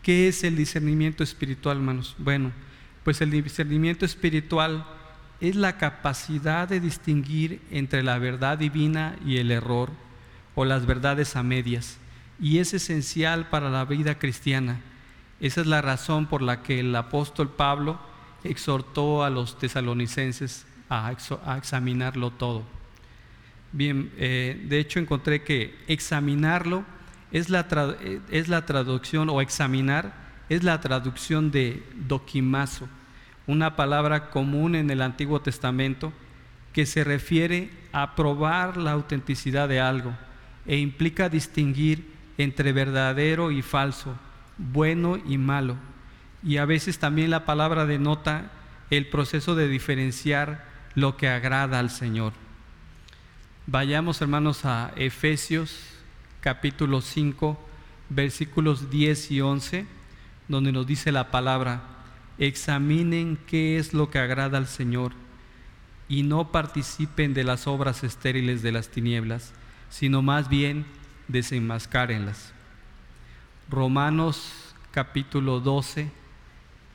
¿Qué 0.00 0.28
es 0.28 0.44
el 0.44 0.54
discernimiento 0.54 1.24
espiritual, 1.24 1.78
hermanos? 1.78 2.14
Bueno, 2.18 2.52
pues 3.02 3.20
el 3.20 3.32
discernimiento 3.32 4.04
espiritual 4.04 4.86
es 5.40 5.56
la 5.56 5.76
capacidad 5.76 6.68
de 6.68 6.78
distinguir 6.78 7.60
entre 7.72 8.04
la 8.04 8.16
verdad 8.18 8.58
divina 8.58 9.16
y 9.26 9.38
el 9.38 9.50
error 9.50 9.90
o 10.54 10.64
las 10.64 10.86
verdades 10.86 11.34
a 11.34 11.42
medias. 11.42 11.98
Y 12.38 12.58
es 12.58 12.72
esencial 12.72 13.48
para 13.48 13.68
la 13.68 13.84
vida 13.86 14.20
cristiana. 14.20 14.80
Esa 15.40 15.62
es 15.62 15.66
la 15.66 15.82
razón 15.82 16.26
por 16.26 16.42
la 16.42 16.62
que 16.62 16.78
el 16.78 16.94
apóstol 16.94 17.50
Pablo 17.50 17.98
exhortó 18.44 19.24
a 19.24 19.30
los 19.30 19.58
tesalonicenses 19.58 20.64
a 20.88 21.10
examinarlo 21.58 22.30
todo. 22.30 22.75
Bien, 23.76 24.10
eh, 24.16 24.64
de 24.70 24.78
hecho 24.78 25.00
encontré 25.00 25.42
que 25.42 25.74
examinarlo 25.86 26.82
es 27.30 27.50
la, 27.50 27.66
es 28.30 28.48
la 28.48 28.64
traducción, 28.64 29.28
o 29.28 29.42
examinar 29.42 30.14
es 30.48 30.64
la 30.64 30.80
traducción 30.80 31.50
de 31.50 31.82
doquimazo, 32.08 32.88
una 33.46 33.76
palabra 33.76 34.30
común 34.30 34.76
en 34.76 34.88
el 34.88 35.02
Antiguo 35.02 35.42
Testamento 35.42 36.10
que 36.72 36.86
se 36.86 37.04
refiere 37.04 37.68
a 37.92 38.14
probar 38.14 38.78
la 38.78 38.92
autenticidad 38.92 39.68
de 39.68 39.78
algo 39.78 40.16
e 40.64 40.78
implica 40.78 41.28
distinguir 41.28 42.10
entre 42.38 42.72
verdadero 42.72 43.50
y 43.50 43.60
falso, 43.60 44.16
bueno 44.56 45.18
y 45.18 45.36
malo. 45.36 45.76
Y 46.42 46.56
a 46.56 46.64
veces 46.64 46.98
también 46.98 47.28
la 47.28 47.44
palabra 47.44 47.84
denota 47.84 48.50
el 48.88 49.06
proceso 49.08 49.54
de 49.54 49.68
diferenciar 49.68 50.64
lo 50.94 51.18
que 51.18 51.28
agrada 51.28 51.78
al 51.78 51.90
Señor. 51.90 52.45
Vayamos 53.68 54.22
hermanos 54.22 54.64
a 54.64 54.92
Efesios 54.94 55.76
capítulo 56.40 57.00
5 57.00 57.58
versículos 58.10 58.90
10 58.90 59.32
y 59.32 59.40
11, 59.40 59.86
donde 60.46 60.70
nos 60.70 60.86
dice 60.86 61.10
la 61.10 61.32
palabra, 61.32 61.82
examinen 62.38 63.36
qué 63.48 63.76
es 63.76 63.92
lo 63.92 64.08
que 64.08 64.20
agrada 64.20 64.56
al 64.56 64.68
Señor 64.68 65.14
y 66.08 66.22
no 66.22 66.52
participen 66.52 67.34
de 67.34 67.42
las 67.42 67.66
obras 67.66 68.04
estériles 68.04 68.62
de 68.62 68.70
las 68.70 68.86
tinieblas, 68.88 69.52
sino 69.90 70.22
más 70.22 70.48
bien 70.48 70.86
desenmascárenlas. 71.26 72.52
Romanos 73.68 74.74
capítulo 74.92 75.58
12, 75.58 76.08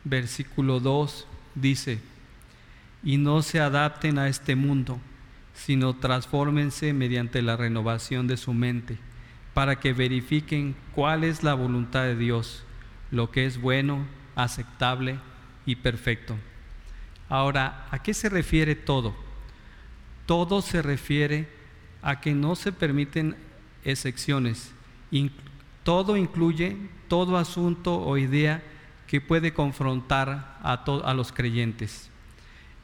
versículo 0.06 0.80
2 0.80 1.28
dice, 1.54 2.00
y 3.04 3.18
no 3.18 3.42
se 3.42 3.60
adapten 3.60 4.18
a 4.18 4.30
este 4.30 4.56
mundo, 4.56 5.02
sino 5.54 5.96
transfórmense 5.96 6.94
mediante 6.94 7.42
la 7.42 7.58
renovación 7.58 8.28
de 8.28 8.38
su 8.38 8.54
mente, 8.54 8.98
para 9.54 9.80
que 9.80 9.94
verifiquen 9.94 10.76
cuál 10.94 11.24
es 11.24 11.44
la 11.44 11.54
voluntad 11.54 12.04
de 12.04 12.16
Dios, 12.16 12.64
lo 13.12 13.32
que 13.32 13.46
es 13.46 13.60
bueno, 13.60 14.06
aceptable 14.36 15.20
y 15.66 15.76
perfecto. 15.76 16.36
Ahora, 17.30 17.88
¿a 17.92 18.04
qué 18.04 18.14
se 18.14 18.30
refiere 18.30 18.76
todo? 18.76 19.16
Todo 20.26 20.62
se 20.62 20.82
refiere 20.82 21.48
a 22.02 22.20
que 22.20 22.34
no 22.34 22.56
se 22.56 22.72
permiten 22.72 23.36
excepciones. 23.84 24.74
todo 25.84 26.16
incluye 26.16 26.78
todo 27.08 27.38
asunto 27.38 27.96
o 28.00 28.18
idea 28.18 28.64
que 29.08 29.20
puede 29.20 29.54
confrontar 29.54 30.58
a, 30.62 30.74
a 30.74 31.14
los 31.14 31.32
creyentes. 31.32 32.11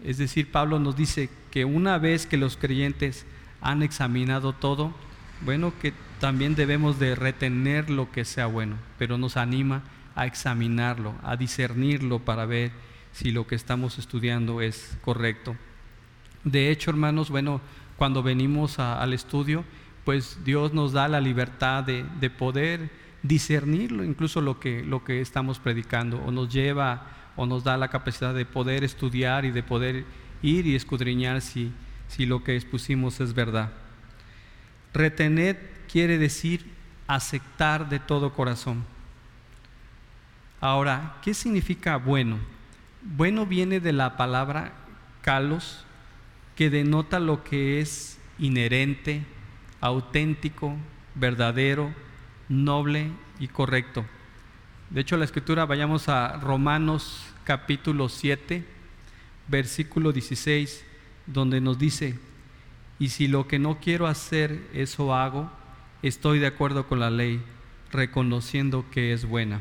Es 0.03 0.17
decir, 0.17 0.51
Pablo 0.51 0.79
nos 0.79 0.95
dice 0.95 1.29
que 1.51 1.65
una 1.65 1.97
vez 1.97 2.25
que 2.25 2.37
los 2.37 2.57
creyentes 2.57 3.25
han 3.61 3.83
examinado 3.83 4.53
todo, 4.53 4.93
bueno, 5.41 5.73
que 5.81 5.93
también 6.19 6.55
debemos 6.55 6.99
de 6.99 7.15
retener 7.15 7.89
lo 7.89 8.11
que 8.11 8.25
sea 8.25 8.47
bueno, 8.47 8.75
pero 8.97 9.17
nos 9.17 9.37
anima 9.37 9.83
a 10.15 10.25
examinarlo, 10.25 11.15
a 11.23 11.35
discernirlo 11.35 12.19
para 12.19 12.45
ver 12.45 12.71
si 13.11 13.31
lo 13.31 13.47
que 13.47 13.55
estamos 13.55 13.97
estudiando 13.97 14.61
es 14.61 14.97
correcto. 15.01 15.55
De 16.43 16.71
hecho, 16.71 16.91
hermanos, 16.91 17.29
bueno, 17.29 17.61
cuando 17.97 18.23
venimos 18.23 18.79
al 18.79 19.13
estudio, 19.13 19.63
pues 20.05 20.39
Dios 20.43 20.73
nos 20.73 20.93
da 20.93 21.07
la 21.07 21.19
libertad 21.19 21.83
de, 21.83 22.05
de 22.19 22.29
poder 22.29 22.89
discernirlo, 23.23 24.03
incluso 24.03 24.41
lo 24.41 24.59
que, 24.59 24.83
lo 24.83 25.03
que 25.03 25.21
estamos 25.21 25.59
predicando, 25.59 26.17
o 26.23 26.31
nos 26.31 26.51
lleva 26.51 27.16
o 27.37 27.45
nos 27.45 27.63
da 27.63 27.77
la 27.77 27.87
capacidad 27.87 28.33
de 28.33 28.45
poder 28.45 28.83
estudiar 28.83 29.45
y 29.45 29.51
de 29.51 29.63
poder 29.63 30.03
ir 30.41 30.67
y 30.67 30.75
escudriñar 30.75 31.41
si, 31.41 31.71
si 32.09 32.25
lo 32.25 32.43
que 32.43 32.55
expusimos 32.57 33.21
es 33.21 33.33
verdad. 33.33 33.71
Retener 34.93 35.71
quiere 35.89 36.17
decir 36.17 36.65
aceptar 37.07 37.87
de 37.87 37.99
todo 37.99 38.33
corazón. 38.33 38.83
Ahora, 40.59 41.15
¿qué 41.21 41.33
significa 41.33 41.97
bueno? 41.97 42.39
Bueno 43.01 43.45
viene 43.45 43.79
de 43.79 43.93
la 43.93 44.17
palabra 44.17 44.73
kalos, 45.21 45.85
que 46.55 46.69
denota 46.69 47.19
lo 47.19 47.43
que 47.43 47.79
es 47.79 48.19
inherente, 48.39 49.23
auténtico, 49.79 50.75
verdadero, 51.13 51.93
noble 52.49 53.11
y 53.39 53.47
correcto. 53.47 54.05
De 54.89 55.01
hecho, 55.01 55.17
la 55.17 55.25
escritura, 55.25 55.65
vayamos 55.65 56.07
a 56.07 56.37
Romanos 56.37 57.25
capítulo 57.43 58.07
7, 58.07 58.63
versículo 59.49 60.13
16, 60.13 60.85
donde 61.25 61.59
nos 61.59 61.77
dice, 61.77 62.17
y 62.97 63.09
si 63.09 63.27
lo 63.27 63.49
que 63.49 63.59
no 63.59 63.79
quiero 63.81 64.07
hacer, 64.07 64.61
eso 64.73 65.13
hago, 65.13 65.51
estoy 66.03 66.39
de 66.39 66.47
acuerdo 66.47 66.87
con 66.87 67.01
la 67.01 67.09
ley, 67.09 67.41
reconociendo 67.91 68.85
que 68.89 69.11
es 69.11 69.25
buena. 69.25 69.59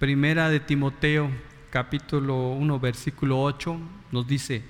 Primera 0.00 0.48
de 0.48 0.58
Timoteo, 0.58 1.30
capítulo 1.70 2.48
1, 2.48 2.80
versículo 2.80 3.40
8, 3.40 3.78
nos 4.10 4.26
dice, 4.26 4.64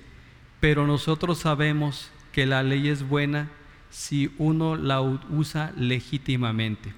pero 0.59 0.85
nosotros 0.85 1.39
sabemos 1.39 2.11
que 2.31 2.45
la 2.45 2.61
ley 2.61 2.89
es 2.89 3.01
buena 3.01 3.49
si 3.89 4.31
uno 4.37 4.75
la 4.75 5.01
usa 5.01 5.73
legítimamente. 5.75 6.93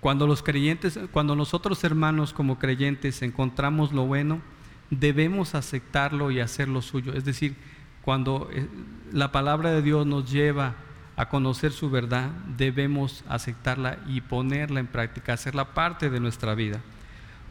Cuando 0.00 0.26
los 0.26 0.42
creyentes, 0.42 0.98
cuando 1.12 1.36
nosotros 1.36 1.84
hermanos 1.84 2.32
como 2.32 2.58
creyentes 2.58 3.20
encontramos 3.22 3.92
lo 3.92 4.06
bueno, 4.06 4.40
debemos 4.88 5.54
aceptarlo 5.54 6.30
y 6.30 6.40
hacerlo 6.40 6.80
suyo. 6.82 7.12
Es 7.12 7.24
decir, 7.24 7.54
cuando 8.02 8.48
eh, 8.52 8.66
la 9.12 9.30
palabra 9.30 9.70
de 9.70 9.82
Dios 9.82 10.06
nos 10.06 10.30
lleva 10.30 10.74
a 11.16 11.28
conocer 11.28 11.72
su 11.72 11.90
verdad, 11.90 12.30
debemos 12.56 13.24
aceptarla 13.28 13.98
y 14.06 14.22
ponerla 14.22 14.80
en 14.80 14.86
práctica, 14.86 15.34
hacerla 15.34 15.74
parte 15.74 16.08
de 16.08 16.18
nuestra 16.18 16.54
vida. 16.54 16.80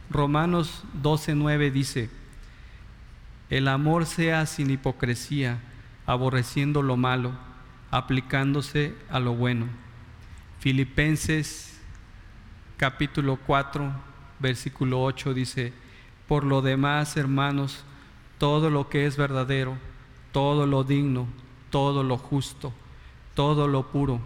Romanos 0.09 0.83
12:9 1.03 1.71
dice, 1.71 2.09
el 3.51 3.67
amor 3.67 4.07
sea 4.07 4.47
sin 4.47 4.71
hipocresía, 4.71 5.59
aborreciendo 6.07 6.81
lo 6.81 6.97
malo, 6.97 7.31
aplicándose 7.91 8.95
a 9.11 9.19
lo 9.19 9.35
bueno. 9.35 9.67
Filipenses 10.59 11.78
capítulo 12.79 13.35
4, 13.45 13.91
versículo 14.39 15.03
8 15.03 15.33
dice, 15.33 15.73
por 16.29 16.45
lo 16.45 16.61
demás, 16.61 17.17
hermanos, 17.17 17.83
todo 18.37 18.69
lo 18.69 18.87
que 18.87 19.05
es 19.05 19.17
verdadero, 19.17 19.77
todo 20.31 20.65
lo 20.65 20.85
digno, 20.85 21.27
todo 21.71 22.03
lo 22.03 22.17
justo, 22.17 22.71
todo 23.33 23.67
lo 23.67 23.91
puro, 23.91 24.21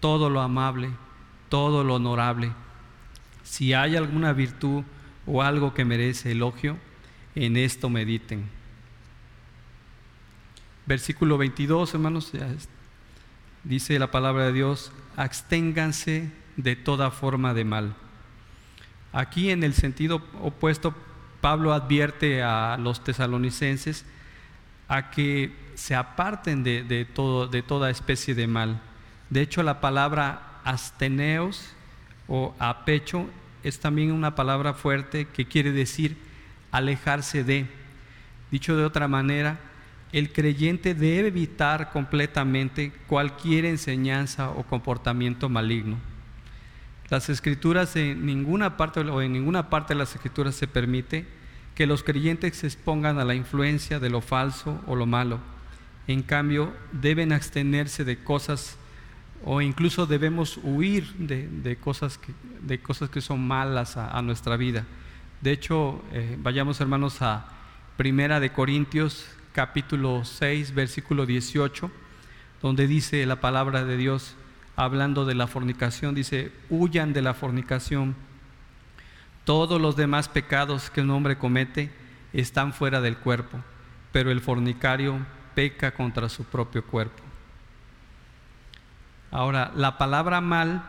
todo 0.00 0.28
lo 0.28 0.42
amable, 0.42 0.90
todo 1.48 1.82
lo 1.82 1.94
honorable. 1.94 2.52
Si 3.42 3.72
hay 3.72 3.96
alguna 3.96 4.34
virtud 4.34 4.84
o 5.26 5.42
algo 5.42 5.72
que 5.72 5.86
merece 5.86 6.32
elogio, 6.32 6.76
en 7.34 7.56
esto 7.56 7.88
mediten. 7.88 8.50
Versículo 10.84 11.38
22, 11.38 11.94
hermanos, 11.94 12.32
dice 13.64 13.98
la 13.98 14.10
palabra 14.10 14.44
de 14.44 14.52
Dios, 14.52 14.92
absténganse 15.16 16.30
de 16.58 16.76
toda 16.76 17.10
forma 17.10 17.54
de 17.54 17.64
mal. 17.64 17.94
Aquí 19.12 19.50
en 19.50 19.64
el 19.64 19.72
sentido 19.72 20.22
opuesto, 20.42 20.94
Pablo 21.40 21.72
advierte 21.72 22.42
a 22.42 22.76
los 22.78 23.02
tesalonicenses 23.02 24.04
a 24.88 25.10
que 25.10 25.54
se 25.76 25.94
aparten 25.94 26.64
de, 26.64 27.06
todo, 27.14 27.46
de 27.46 27.62
toda 27.62 27.90
especie 27.90 28.34
de 28.34 28.48
mal. 28.48 28.80
De 29.30 29.40
hecho, 29.40 29.62
la 29.62 29.80
palabra 29.80 30.60
asteneos 30.64 31.70
o 32.26 32.54
apecho 32.58 33.26
es 33.62 33.78
también 33.78 34.12
una 34.12 34.34
palabra 34.34 34.74
fuerte 34.74 35.26
que 35.26 35.46
quiere 35.46 35.72
decir 35.72 36.16
alejarse 36.72 37.44
de. 37.44 37.66
Dicho 38.50 38.76
de 38.76 38.84
otra 38.84 39.06
manera, 39.06 39.60
el 40.12 40.32
creyente 40.32 40.94
debe 40.94 41.28
evitar 41.28 41.90
completamente 41.90 42.92
cualquier 43.06 43.64
enseñanza 43.64 44.50
o 44.50 44.64
comportamiento 44.64 45.48
maligno. 45.48 46.07
Las 47.10 47.28
escrituras 47.30 47.96
en 47.96 48.26
ninguna 48.26 48.76
parte 48.76 49.00
o 49.00 49.22
en 49.22 49.32
ninguna 49.32 49.70
parte 49.70 49.94
de 49.94 49.98
las 49.98 50.14
escrituras 50.14 50.54
se 50.54 50.68
permite 50.68 51.26
que 51.74 51.86
los 51.86 52.02
creyentes 52.02 52.56
se 52.56 52.66
expongan 52.66 53.18
a 53.18 53.24
la 53.24 53.34
influencia 53.34 53.98
de 53.98 54.10
lo 54.10 54.20
falso 54.20 54.82
o 54.86 54.96
lo 54.96 55.06
malo. 55.06 55.40
En 56.06 56.22
cambio, 56.22 56.72
deben 56.92 57.32
abstenerse 57.32 58.04
de 58.04 58.22
cosas 58.22 58.76
o 59.44 59.60
incluso 59.60 60.06
debemos 60.06 60.58
huir 60.62 61.12
de, 61.14 61.76
cosas, 61.76 62.18
que, 62.18 62.32
de 62.60 62.80
cosas 62.80 63.08
que 63.08 63.20
son 63.20 63.46
malas 63.46 63.96
a, 63.96 64.20
nuestra 64.22 64.56
vida. 64.56 64.84
De 65.40 65.52
hecho, 65.52 66.02
eh, 66.12 66.36
vayamos 66.40 66.80
hermanos 66.80 67.22
a 67.22 67.46
Primera 67.96 68.40
de 68.40 68.50
Corintios 68.52 69.28
capítulo 69.52 70.24
6, 70.24 70.74
versículo 70.74 71.26
18, 71.26 71.90
donde 72.60 72.86
dice 72.86 73.24
la 73.26 73.40
palabra 73.40 73.84
de 73.84 73.96
Dios, 73.96 74.34
hablando 74.78 75.24
de 75.24 75.34
la 75.34 75.48
fornicación, 75.48 76.14
dice, 76.14 76.52
huyan 76.70 77.12
de 77.12 77.20
la 77.20 77.34
fornicación. 77.34 78.14
Todos 79.44 79.80
los 79.80 79.96
demás 79.96 80.28
pecados 80.28 80.88
que 80.88 81.00
un 81.00 81.10
hombre 81.10 81.36
comete 81.36 81.90
están 82.32 82.72
fuera 82.72 83.00
del 83.00 83.16
cuerpo, 83.16 83.58
pero 84.12 84.30
el 84.30 84.40
fornicario 84.40 85.18
peca 85.56 85.90
contra 85.90 86.28
su 86.28 86.44
propio 86.44 86.84
cuerpo. 86.84 87.24
Ahora, 89.32 89.72
la 89.74 89.98
palabra 89.98 90.40
mal 90.40 90.84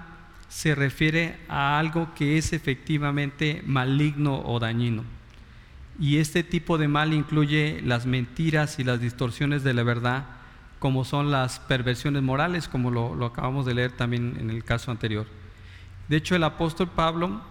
se 0.50 0.76
refiere 0.76 1.40
a 1.50 1.80
algo 1.80 2.14
que 2.14 2.38
es 2.38 2.54
efectivamente 2.54 3.64
maligno 3.66 4.40
o 4.46 4.60
dañino. 4.60 5.04
Y 6.00 6.18
este 6.18 6.44
tipo 6.44 6.78
de 6.78 6.88
mal 6.88 7.12
incluye 7.12 7.82
las 7.84 8.06
mentiras 8.06 8.78
y 8.78 8.84
las 8.84 9.02
distorsiones 9.02 9.64
de 9.64 9.74
la 9.74 9.82
verdad, 9.82 10.26
como 10.80 11.04
son 11.04 11.30
las 11.30 11.60
perversiones 11.60 12.24
morales, 12.24 12.68
como 12.68 12.90
lo, 12.90 13.26
acabamos 13.26 13.66
de 13.66 13.74
leer 13.74 13.92
también 13.92 14.38
en 14.40 14.50
el 14.50 14.64
caso 14.64 14.92
anterior. 14.92 15.28
De 16.08 16.18
hecho, 16.18 16.36
el 16.36 16.44
apóstol 16.44 16.90
Pablo 16.90 17.42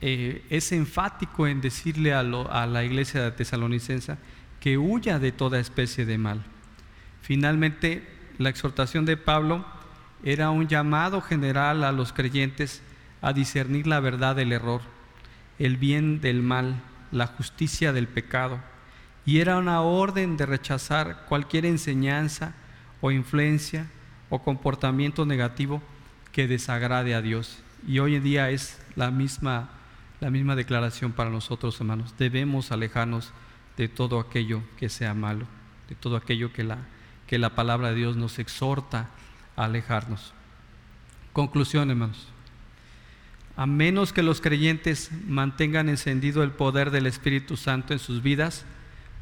eh, 0.00 0.44
es 0.50 0.72
enfático 0.72 1.46
en 1.46 1.60
decirle 1.60 2.14
a, 2.14 2.20
a 2.20 2.66
la 2.66 2.84
iglesia 2.84 3.22
de 3.22 3.32
tesalonicense 3.32 4.16
que 4.60 4.78
huya 4.78 5.18
de 5.18 5.30
toda 5.30 5.60
especie 5.60 6.06
de 6.06 6.18
mal. 6.18 6.42
Finalmente, 7.20 8.08
la 8.38 8.48
exhortación 8.48 9.04
de 9.04 9.16
Pablo 9.16 9.64
era 10.24 10.50
un 10.50 10.66
llamado 10.66 11.20
general 11.20 11.84
a 11.84 11.92
los 11.92 12.12
creyentes 12.12 12.82
a 13.20 13.32
discernir 13.32 13.86
la 13.86 14.00
verdad 14.00 14.34
del 14.36 14.52
error, 14.52 14.80
el 15.58 15.76
bien 15.76 16.20
del 16.20 16.42
mal, 16.42 16.80
la 17.12 17.26
justicia 17.26 17.92
del 17.92 18.08
pecado 18.08 18.60
y 19.28 19.40
era 19.40 19.58
una 19.58 19.82
orden 19.82 20.38
de 20.38 20.46
rechazar 20.46 21.26
cualquier 21.28 21.66
enseñanza 21.66 22.54
o 23.02 23.10
influencia 23.10 23.86
o 24.30 24.42
comportamiento 24.42 25.26
negativo 25.26 25.82
que 26.32 26.48
desagrade 26.48 27.14
a 27.14 27.20
Dios. 27.20 27.58
Y 27.86 27.98
hoy 27.98 28.14
en 28.14 28.22
día 28.22 28.48
es 28.48 28.80
la 28.96 29.10
misma, 29.10 29.68
la 30.20 30.30
misma 30.30 30.56
declaración 30.56 31.12
para 31.12 31.28
nosotros, 31.28 31.78
hermanos. 31.78 32.14
Debemos 32.16 32.72
alejarnos 32.72 33.34
de 33.76 33.86
todo 33.86 34.18
aquello 34.18 34.62
que 34.78 34.88
sea 34.88 35.12
malo, 35.12 35.44
de 35.90 35.94
todo 35.94 36.16
aquello 36.16 36.50
que 36.54 36.64
la, 36.64 36.78
que 37.26 37.36
la 37.36 37.54
palabra 37.54 37.90
de 37.90 37.96
Dios 37.96 38.16
nos 38.16 38.38
exhorta 38.38 39.10
a 39.56 39.66
alejarnos. 39.66 40.32
Conclusión, 41.34 41.90
hermanos. 41.90 42.28
A 43.58 43.66
menos 43.66 44.14
que 44.14 44.22
los 44.22 44.40
creyentes 44.40 45.10
mantengan 45.26 45.90
encendido 45.90 46.42
el 46.42 46.52
poder 46.52 46.90
del 46.90 47.06
Espíritu 47.06 47.58
Santo 47.58 47.92
en 47.92 47.98
sus 47.98 48.22
vidas, 48.22 48.64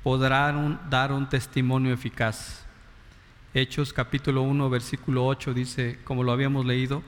podrán 0.07 0.79
dar 0.89 1.11
un 1.11 1.29
testimonio 1.29 1.93
eficaz. 1.93 2.65
Hechos 3.53 3.93
capítulo 3.93 4.43
1, 4.43 4.71
versículo 4.71 5.27
8 5.27 5.53
dice, 5.53 5.99
como 6.05 6.23
lo 6.23 6.31
habíamos 6.31 6.65
leído, 6.65 7.03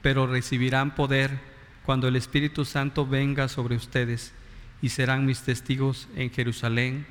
pero 0.00 0.28
recibirán 0.28 0.94
poder 0.94 1.40
cuando 1.84 2.06
el 2.06 2.14
Espíritu 2.14 2.64
Santo 2.64 3.04
venga 3.04 3.48
sobre 3.48 3.74
ustedes 3.74 4.32
y 4.80 4.90
serán 4.90 5.26
mis 5.26 5.42
testigos 5.42 6.06
en 6.14 6.30
Jerusalén, 6.30 7.04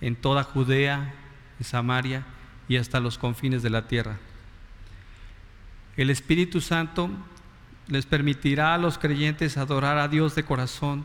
en 0.00 0.16
toda 0.16 0.42
Judea, 0.42 1.14
en 1.60 1.64
Samaria 1.64 2.24
y 2.66 2.76
hasta 2.76 2.98
los 2.98 3.16
confines 3.16 3.62
de 3.62 3.70
la 3.70 3.86
tierra. 3.86 4.18
El 5.96 6.10
Espíritu 6.10 6.60
Santo 6.60 7.10
les 7.86 8.06
permitirá 8.06 8.74
a 8.74 8.78
los 8.78 8.98
creyentes 8.98 9.56
adorar 9.56 9.98
a 9.98 10.08
Dios 10.08 10.34
de 10.34 10.42
corazón 10.42 11.04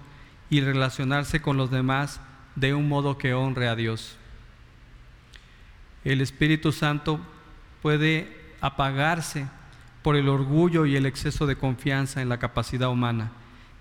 y 0.49 0.59
relacionarse 0.59 1.39
con 1.39 1.55
los 1.55 1.70
demás 1.70 2.20
de 2.60 2.74
un 2.74 2.88
modo 2.88 3.18
que 3.18 3.34
honre 3.34 3.68
a 3.68 3.76
Dios. 3.76 4.18
El 6.03 6.22
Espíritu 6.22 6.72
Santo 6.72 7.20
puede 7.82 8.36
apagarse 8.62 9.47
por 10.01 10.16
el 10.16 10.30
orgullo 10.30 10.86
y 10.86 10.95
el 10.95 11.05
exceso 11.05 11.45
de 11.45 11.55
confianza 11.55 12.22
en 12.22 12.30
la 12.30 12.39
capacidad 12.39 12.89
humana, 12.89 13.32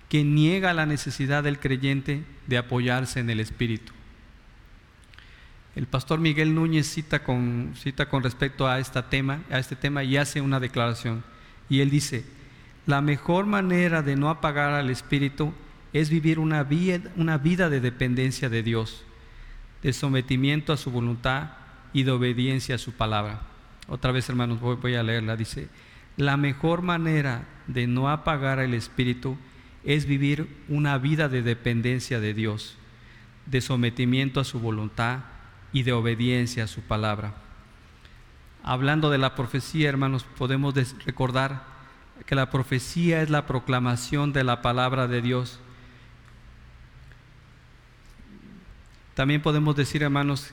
que 0.09 0.23
niega 0.23 0.73
la 0.73 0.85
necesidad 0.85 1.43
del 1.43 1.59
creyente 1.59 2.23
de 2.47 2.57
apoyarse 2.57 3.19
en 3.19 3.29
el 3.29 3.39
Espíritu. 3.39 3.93
El 5.75 5.85
pastor 5.85 6.19
Miguel 6.19 6.55
Núñez 6.55 6.87
cita 6.87 7.23
con, 7.23 7.73
cita 7.75 8.09
con 8.09 8.23
respecto 8.23 8.67
a, 8.67 8.79
esta 8.79 9.09
tema, 9.09 9.41
a 9.49 9.59
este 9.59 9.75
tema 9.75 10.03
y 10.03 10.17
hace 10.17 10.41
una 10.41 10.59
declaración. 10.59 11.23
Y 11.69 11.81
él 11.81 11.89
dice, 11.89 12.25
la 12.85 13.01
mejor 13.01 13.45
manera 13.45 14.01
de 14.01 14.15
no 14.15 14.29
apagar 14.29 14.73
al 14.73 14.89
Espíritu 14.89 15.53
es 15.93 16.09
vivir 16.09 16.39
una 16.39 16.63
vida, 16.63 17.09
una 17.15 17.37
vida 17.37 17.69
de 17.69 17.81
dependencia 17.81 18.49
de 18.49 18.63
Dios, 18.63 19.03
de 19.81 19.93
sometimiento 19.93 20.73
a 20.73 20.77
su 20.77 20.91
voluntad 20.91 21.51
y 21.93 22.03
de 22.03 22.11
obediencia 22.11 22.75
a 22.75 22.79
su 22.79 22.93
palabra. 22.93 23.41
Otra 23.87 24.11
vez, 24.11 24.29
hermanos, 24.29 24.59
voy, 24.59 24.75
voy 24.75 24.95
a 24.95 25.03
leerla. 25.03 25.35
Dice, 25.35 25.69
la 26.17 26.37
mejor 26.37 26.81
manera 26.81 27.47
de 27.67 27.87
no 27.87 28.09
apagar 28.09 28.59
el 28.59 28.73
Espíritu 28.73 29.37
es 29.83 30.05
vivir 30.05 30.47
una 30.67 30.97
vida 30.97 31.29
de 31.29 31.41
dependencia 31.41 32.19
de 32.19 32.33
Dios, 32.33 32.75
de 33.45 33.61
sometimiento 33.61 34.39
a 34.39 34.43
su 34.43 34.59
voluntad 34.59 35.19
y 35.71 35.83
de 35.83 35.93
obediencia 35.93 36.65
a 36.65 36.67
su 36.67 36.81
palabra. 36.81 37.33
Hablando 38.63 39.09
de 39.09 39.17
la 39.17 39.35
profecía, 39.35 39.89
hermanos, 39.89 40.25
podemos 40.37 40.75
recordar 41.05 41.63
que 42.25 42.35
la 42.35 42.49
profecía 42.49 43.21
es 43.21 43.29
la 43.29 43.45
proclamación 43.45 44.33
de 44.33 44.43
la 44.43 44.61
palabra 44.61 45.07
de 45.07 45.21
Dios. 45.21 45.59
También 49.19 49.41
podemos 49.41 49.75
decir, 49.75 50.01
hermanos, 50.01 50.51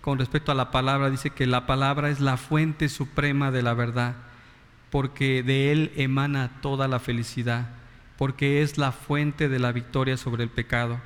con 0.00 0.18
respecto 0.18 0.50
a 0.50 0.54
la 0.54 0.70
palabra, 0.70 1.10
dice 1.10 1.28
que 1.28 1.46
la 1.46 1.66
palabra 1.66 2.08
es 2.08 2.20
la 2.20 2.38
fuente 2.38 2.88
suprema 2.88 3.50
de 3.50 3.60
la 3.60 3.74
verdad, 3.74 4.14
porque 4.88 5.42
de 5.42 5.72
él 5.72 5.92
emana 5.94 6.52
toda 6.62 6.88
la 6.88 7.00
felicidad, 7.00 7.68
porque 8.16 8.62
es 8.62 8.78
la 8.78 8.92
fuente 8.92 9.50
de 9.50 9.58
la 9.58 9.72
victoria 9.72 10.16
sobre 10.16 10.42
el 10.42 10.48
pecado, 10.48 11.02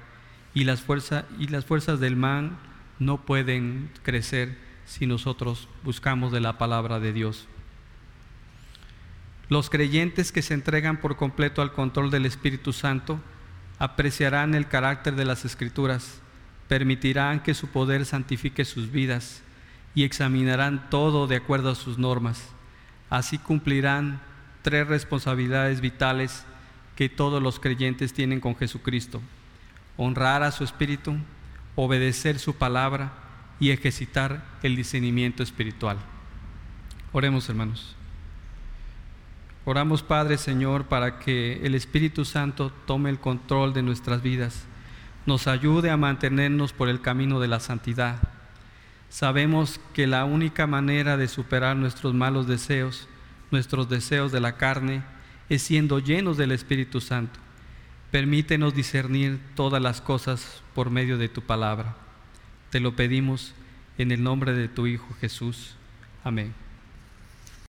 y 0.55 0.63
las, 0.63 0.81
fuerzas 0.81 1.25
y 1.41 1.49
las 1.49 1.65
fuerzas 1.65 1.99
del 1.99 2.15
mal 2.15 2.53
no 3.01 3.21
pueden 3.21 3.91
crecer 4.05 4.57
si 4.85 5.09
nosotros 5.09 5.69
buscamos 5.83 6.31
de 6.31 6.39
la 6.39 6.57
palabra 6.57 7.01
de 7.01 7.13
Dios. 7.13 7.49
Los 9.49 9.71
creyentes 9.71 10.31
que 10.31 10.41
se 10.41 10.55
entregan 10.55 10.99
por 10.99 11.17
completo 11.17 11.63
al 11.63 11.73
control 11.73 12.13
del 12.13 12.27
Espíritu 12.27 12.73
Santo 12.73 13.19
apreciarán 13.81 14.55
el 14.55 14.69
carácter 14.69 15.17
de 15.17 15.25
las 15.25 15.45
Escrituras, 15.45 16.23
permitirán 16.69 17.41
que 17.41 17.55
su 17.55 17.69
poder 17.69 18.05
santifique 18.05 18.65
sus 18.65 18.91
vidas 18.91 19.43
y 19.95 20.05
examinarán 20.05 20.91
todo 20.91 21.27
de 21.27 21.37
acuerdo 21.37 21.71
a 21.71 21.75
sus 21.75 21.99
normas. 21.99 22.49
Así 23.09 23.39
cumplirán 23.39 24.21
tres 24.63 24.87
responsabilidades 24.87 25.81
vitales 25.81 26.45
que 26.97 27.09
todos 27.09 27.43
los 27.43 27.61
creyentes 27.61 28.13
tienen 28.13 28.41
con 28.41 28.57
Jesucristo. 28.57 29.23
Honrar 29.97 30.43
a 30.43 30.51
su 30.51 30.65
Espíritu, 30.65 31.17
obedecer 31.77 32.39
su 32.39 32.57
palabra 32.57 33.13
y 33.61 33.71
ejercitar 33.71 34.45
el 34.63 34.77
discernimiento 34.77 35.43
espiritual. 35.43 35.99
Oremos 37.13 37.49
hermanos. 37.49 37.95
Oramos 39.65 40.03
Padre 40.03 40.39
Señor 40.39 40.85
para 40.85 41.19
que 41.19 41.61
el 41.65 41.75
Espíritu 41.75 42.25
Santo 42.25 42.71
tome 42.87 43.11
el 43.11 43.19
control 43.19 43.73
de 43.73 43.83
nuestras 43.83 44.23
vidas, 44.23 44.65
nos 45.27 45.49
ayude 45.49 45.91
a 45.91 45.97
mantenernos 45.97 46.73
por 46.73 46.89
el 46.89 47.01
camino 47.01 47.41
de 47.41 47.49
la 47.49 47.61
santidad. 47.61 48.17
Sabemos 49.09 49.81
que 49.93 50.07
la 50.07 50.25
única 50.25 50.67
manera 50.67 51.17
de 51.17 51.29
superar 51.29 51.77
nuestros 51.77 52.15
malos 52.15 52.47
deseos, 52.47 53.09
nuestros 53.51 53.89
deseos 53.89 54.33
de 54.33 54.41
la 54.41 54.57
carne, 54.57 55.03
es 55.49 55.63
siendo 55.63 55.99
llenos 55.99 56.37
del 56.37 56.53
Espíritu 56.53 57.01
Santo. 57.01 57.39
Permítenos 58.11 58.75
discernir 58.75 59.41
todas 59.55 59.83
las 59.83 60.01
cosas 60.01 60.63
por 60.75 60.91
medio 60.91 61.19
de 61.19 61.29
tu 61.29 61.43
palabra. 61.43 61.97
Te 62.71 62.81
lo 62.81 62.97
pedimos 62.97 63.55
en 63.99 64.13
el 64.13 64.23
nombre 64.23 64.53
de 64.53 64.69
tu 64.69 64.87
Hijo 64.87 65.09
Jesús. 65.21 65.77
Amén. 66.25 66.66